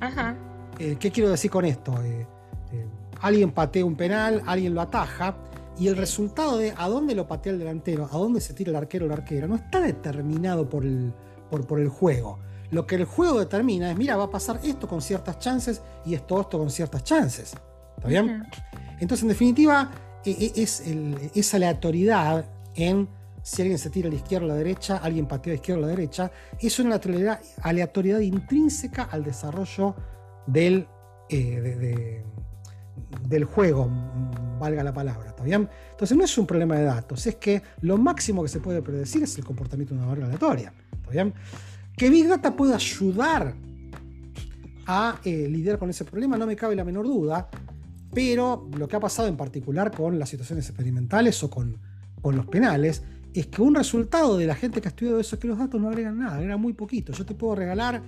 Ajá. 0.00 0.34
Eh, 0.80 0.96
¿Qué 0.98 1.12
quiero 1.12 1.30
decir 1.30 1.48
con 1.48 1.64
esto? 1.64 1.94
Eh, 2.02 2.26
eh, 2.72 2.86
alguien 3.20 3.52
patea 3.52 3.84
un 3.84 3.94
penal, 3.94 4.42
alguien 4.46 4.74
lo 4.74 4.80
ataja, 4.80 5.36
y 5.78 5.86
el 5.86 5.96
resultado 5.96 6.58
de 6.58 6.74
a 6.76 6.88
dónde 6.88 7.14
lo 7.14 7.28
patea 7.28 7.52
el 7.52 7.60
delantero, 7.60 8.08
a 8.10 8.18
dónde 8.18 8.40
se 8.40 8.52
tira 8.52 8.70
el 8.70 8.76
arquero 8.76 9.04
o 9.04 9.08
la 9.08 9.14
arquera, 9.14 9.46
no 9.46 9.54
está 9.54 9.78
determinado 9.78 10.68
por 10.68 10.84
el, 10.84 11.12
por, 11.48 11.78
el 11.78 11.88
juego. 11.88 12.40
Lo 12.72 12.84
que 12.84 12.96
el 12.96 13.04
juego 13.04 13.38
determina 13.38 13.92
es, 13.92 13.96
mira, 13.96 14.16
va 14.16 14.24
a 14.24 14.30
pasar 14.30 14.58
esto 14.64 14.88
con 14.88 15.00
ciertas 15.00 15.38
chances 15.38 15.82
y 16.04 16.14
esto, 16.14 16.40
esto 16.40 16.58
con 16.58 16.68
ciertas 16.68 17.04
chances. 17.04 17.54
¿Está 17.98 18.08
bien? 18.08 18.42
Entonces, 18.98 19.22
en 19.22 19.28
definitiva, 19.28 19.88
e, 20.24 20.32
e, 20.56 20.62
es 20.62 20.82
esa 21.32 21.58
aleatoriedad 21.58 22.44
en 22.74 23.08
si 23.46 23.62
alguien 23.62 23.78
se 23.78 23.90
tira 23.90 24.08
a 24.08 24.10
la 24.10 24.16
izquierda 24.16 24.44
o 24.44 24.50
a 24.50 24.52
la 24.54 24.58
derecha, 24.58 24.96
alguien 24.96 25.26
patea 25.26 25.52
a 25.52 25.54
la 25.54 25.60
izquierda 25.60 25.82
o 25.82 25.84
a 25.84 25.86
la 25.86 25.94
derecha, 25.94 26.32
es 26.58 26.80
una 26.80 27.00
aleatoriedad, 27.62 28.20
intrínseca 28.20 29.04
al 29.04 29.22
desarrollo 29.22 29.94
del, 30.48 30.88
eh, 31.28 32.24
del 33.28 33.44
juego, 33.44 33.88
valga 34.58 34.82
la 34.82 34.92
palabra, 34.92 35.28
¿está 35.28 35.44
bien? 35.44 35.68
Entonces 35.92 36.16
no 36.16 36.24
es 36.24 36.36
un 36.36 36.44
problema 36.44 36.74
de 36.74 36.86
datos, 36.86 37.24
es 37.24 37.36
que 37.36 37.62
lo 37.82 37.96
máximo 37.98 38.42
que 38.42 38.48
se 38.48 38.58
puede 38.58 38.82
predecir 38.82 39.22
es 39.22 39.38
el 39.38 39.44
comportamiento 39.44 39.94
de 39.94 40.00
una 40.00 40.08
variable 40.08 40.34
aleatoria, 40.34 40.72
¿está? 41.08 41.32
Que 41.96 42.10
Big 42.10 42.26
Data 42.26 42.56
pueda 42.56 42.74
ayudar 42.74 43.54
a 44.88 45.20
eh, 45.24 45.46
lidiar 45.48 45.78
con 45.78 45.88
ese 45.88 46.04
problema, 46.04 46.36
no 46.36 46.48
me 46.48 46.56
cabe 46.56 46.74
la 46.74 46.84
menor 46.84 47.06
duda, 47.06 47.48
pero 48.12 48.68
lo 48.76 48.88
que 48.88 48.96
ha 48.96 49.00
pasado 49.00 49.28
en 49.28 49.36
particular 49.36 49.92
con 49.92 50.18
las 50.18 50.30
situaciones 50.30 50.68
experimentales 50.68 51.40
o 51.44 51.48
con, 51.48 51.78
con 52.20 52.34
los 52.34 52.46
penales, 52.46 53.04
es 53.40 53.46
que 53.48 53.60
un 53.60 53.74
resultado 53.74 54.38
de 54.38 54.46
la 54.46 54.54
gente 54.54 54.80
que 54.80 54.88
ha 54.88 54.90
estudiado 54.90 55.20
eso 55.20 55.36
es 55.36 55.40
que 55.40 55.48
los 55.48 55.58
datos 55.58 55.80
no 55.80 55.88
agregan 55.88 56.18
nada, 56.18 56.36
agregan 56.36 56.60
muy 56.60 56.72
poquito. 56.72 57.12
Yo 57.12 57.26
te 57.26 57.34
puedo 57.34 57.54
regalar, 57.54 58.02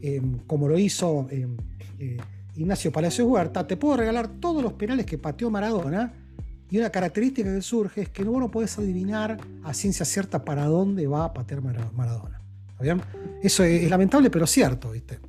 em, 0.00 0.38
como 0.46 0.68
lo 0.68 0.76
hizo 0.78 1.28
em, 1.30 1.56
eh, 1.98 2.16
Ignacio 2.56 2.90
Palacios 2.90 3.28
Huerta, 3.28 3.66
te 3.66 3.76
puedo 3.76 3.96
regalar 3.96 4.28
todos 4.40 4.62
los 4.62 4.72
penales 4.72 5.06
que 5.06 5.18
pateó 5.18 5.50
Maradona. 5.50 6.12
Y 6.70 6.78
una 6.78 6.90
característica 6.90 7.54
que 7.54 7.62
surge 7.62 8.02
es 8.02 8.08
que 8.08 8.24
no, 8.24 8.38
no 8.40 8.50
puedes 8.50 8.76
adivinar 8.78 9.38
a 9.62 9.74
ciencia 9.74 10.04
cierta 10.04 10.44
para 10.44 10.64
dónde 10.64 11.06
va 11.06 11.26
a 11.26 11.32
patear 11.32 11.60
Maradona. 11.60 12.40
Eso 13.42 13.62
es, 13.62 13.88
lamentable, 13.88 14.30
pero 14.30 14.46
cierto, 14.46 14.90
¿viste? 14.90 15.20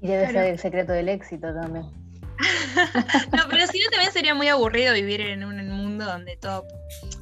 Y 0.00 0.08
debe 0.08 0.26
ser 0.26 0.44
el 0.44 0.58
secreto 0.58 0.92
del 0.92 1.08
éxito 1.08 1.54
también. 1.54 1.84
no, 3.32 3.42
pero 3.48 3.66
si 3.66 3.78
no 3.78 3.90
también 3.90 4.12
sería 4.12 4.34
muy 4.34 4.48
aburrido 4.48 4.92
vivir 4.92 5.20
en 5.20 5.44
un 5.44 5.85
mundo 5.96 6.12
donde 6.12 6.36
todo 6.36 6.66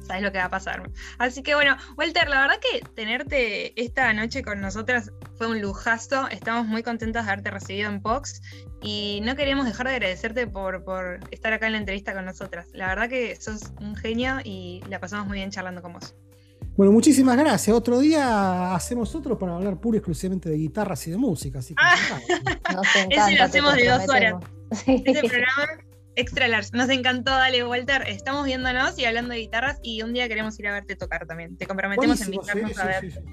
sabes 0.07 0.23
lo 0.23 0.31
que 0.31 0.37
va 0.37 0.45
a 0.45 0.49
pasar. 0.49 0.89
Así 1.17 1.41
que 1.43 1.55
bueno, 1.55 1.75
Walter, 1.97 2.27
la 2.29 2.41
verdad 2.41 2.59
que 2.59 2.81
tenerte 2.95 3.79
esta 3.81 4.13
noche 4.13 4.43
con 4.43 4.61
nosotras 4.61 5.11
fue 5.37 5.47
un 5.47 5.61
lujazo. 5.61 6.27
Estamos 6.29 6.67
muy 6.67 6.83
contentas 6.83 7.25
de 7.25 7.31
haberte 7.31 7.51
recibido 7.51 7.89
en 7.89 8.01
Pox 8.01 8.41
y 8.81 9.21
no 9.23 9.35
queremos 9.35 9.65
dejar 9.65 9.87
de 9.87 9.93
agradecerte 9.93 10.47
por, 10.47 10.83
por 10.83 11.19
estar 11.31 11.53
acá 11.53 11.67
en 11.67 11.73
la 11.73 11.79
entrevista 11.79 12.13
con 12.13 12.25
nosotras. 12.25 12.67
La 12.73 12.87
verdad 12.87 13.09
que 13.09 13.35
sos 13.35 13.61
un 13.79 13.95
genio 13.95 14.37
y 14.43 14.81
la 14.89 14.99
pasamos 14.99 15.27
muy 15.27 15.37
bien 15.37 15.51
charlando 15.51 15.81
con 15.81 15.93
vos. 15.93 16.15
Bueno, 16.77 16.91
muchísimas 16.91 17.37
gracias. 17.37 17.75
Otro 17.75 17.99
día 17.99 18.75
hacemos 18.75 19.15
otro 19.15 19.39
para 19.39 19.55
hablar 19.55 19.79
puro 19.79 19.95
y 19.95 19.99
exclusivamente 19.99 20.49
de 20.49 20.57
guitarras 20.57 21.07
y 21.07 21.11
de 21.11 21.17
música. 21.17 21.59
Así 21.59 21.73
que 21.73 21.81
ah, 21.83 22.81
ese 23.09 23.37
lo 23.37 23.43
hacemos 23.43 23.75
de 23.75 23.87
dos 23.87 24.09
horas. 24.09 24.35
Ese 24.87 25.29
programa 25.29 25.84
extra 26.15 26.47
large. 26.47 26.69
Nos 26.73 26.89
encantó, 26.89 27.31
dale, 27.31 27.65
Walter. 27.65 28.03
Estamos 28.07 28.45
viéndonos 28.45 28.97
y 28.97 29.05
hablando 29.05 29.33
de 29.33 29.39
guitarras 29.39 29.79
y 29.83 30.01
un 30.01 30.13
día 30.13 30.27
queremos 30.27 30.59
ir 30.59 30.67
a 30.67 30.73
verte 30.73 30.95
tocar 30.95 31.25
también. 31.25 31.57
Te 31.57 31.65
comprometemos 31.65 32.21
en 32.21 32.33
invitarnos 32.33 32.77
a 32.79 32.85
ver. 32.85 33.23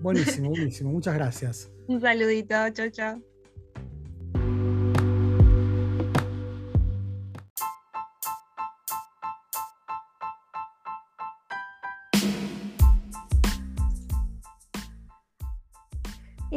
buenísimo, 0.00 0.50
buenísimo. 0.50 0.90
Muchas 0.90 1.14
gracias. 1.14 1.70
Un 1.86 2.00
saludito. 2.00 2.54
Chao, 2.70 2.90
chao. 2.90 3.37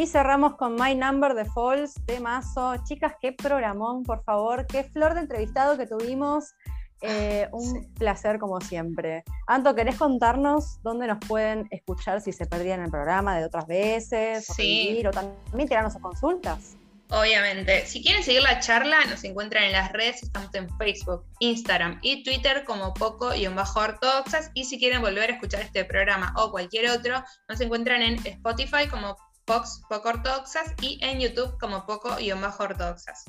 Y 0.01 0.07
cerramos 0.07 0.55
con 0.55 0.73
My 0.73 0.95
Number 0.95 1.35
de 1.35 1.45
Falls 1.45 1.93
de 2.07 2.19
Mazo. 2.19 2.73
Chicas, 2.85 3.13
qué 3.21 3.33
programón, 3.33 4.01
por 4.01 4.23
favor. 4.23 4.65
Qué 4.65 4.83
flor 4.83 5.13
de 5.13 5.19
entrevistado 5.19 5.77
que 5.77 5.85
tuvimos. 5.85 6.55
Eh, 7.01 7.47
un 7.51 7.93
placer 7.93 8.39
como 8.39 8.59
siempre. 8.61 9.23
Anto, 9.45 9.75
¿querés 9.75 9.97
contarnos 9.97 10.81
dónde 10.81 11.05
nos 11.05 11.19
pueden 11.19 11.67
escuchar 11.69 12.19
si 12.19 12.31
se 12.31 12.47
perdían 12.47 12.81
el 12.81 12.89
programa 12.89 13.37
de 13.37 13.45
otras 13.45 13.67
veces? 13.67 14.49
O, 14.49 14.53
sí. 14.55 15.03
o 15.05 15.11
también 15.11 15.69
tirarnos 15.69 15.95
a 15.95 15.99
consultas. 15.99 16.77
Obviamente. 17.11 17.85
Si 17.85 18.01
quieren 18.01 18.23
seguir 18.23 18.41
la 18.41 18.59
charla, 18.59 19.05
nos 19.05 19.23
encuentran 19.23 19.65
en 19.65 19.73
las 19.73 19.91
redes, 19.91 20.23
estamos 20.23 20.49
en 20.55 20.67
Facebook, 20.79 21.25
Instagram 21.37 21.99
y 22.01 22.23
Twitter 22.23 22.63
como 22.65 22.91
poco-ortodoxas. 22.95 24.49
Y 24.55 24.65
si 24.65 24.79
quieren 24.79 25.01
volver 25.01 25.29
a 25.29 25.33
escuchar 25.33 25.61
este 25.61 25.85
programa 25.85 26.33
o 26.37 26.49
cualquier 26.49 26.89
otro, 26.89 27.23
nos 27.47 27.61
encuentran 27.61 28.01
en 28.01 28.15
Spotify 28.25 28.87
como 28.89 29.15
Pox 29.45 29.81
Poco 29.89 30.09
Ortodoxas 30.09 30.73
y 30.81 30.99
en 31.01 31.19
YouTube 31.19 31.57
como 31.59 31.85
Poco-ortodoxas. 31.85 33.25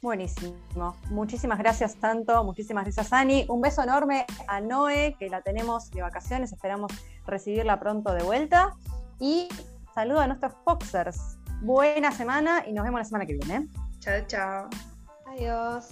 Buenísimo. 0.00 0.96
Muchísimas 1.10 1.58
gracias 1.58 1.96
tanto, 1.96 2.44
muchísimas 2.44 2.84
gracias 2.84 3.12
Ani. 3.12 3.46
Un 3.48 3.60
beso 3.60 3.82
enorme 3.82 4.26
a 4.46 4.60
Noé, 4.60 5.16
que 5.18 5.28
la 5.28 5.42
tenemos 5.42 5.90
de 5.90 6.02
vacaciones, 6.02 6.52
esperamos 6.52 6.92
recibirla 7.26 7.80
pronto 7.80 8.12
de 8.12 8.22
vuelta. 8.22 8.76
Y 9.18 9.48
saludo 9.94 10.20
a 10.20 10.28
nuestros 10.28 10.52
Foxers. 10.64 11.38
Buena 11.62 12.12
semana 12.12 12.64
y 12.66 12.72
nos 12.72 12.84
vemos 12.84 13.00
la 13.00 13.04
semana 13.04 13.26
que 13.26 13.34
viene. 13.34 13.68
Chao, 13.98 14.24
chao. 14.28 14.68
Adiós. 15.26 15.88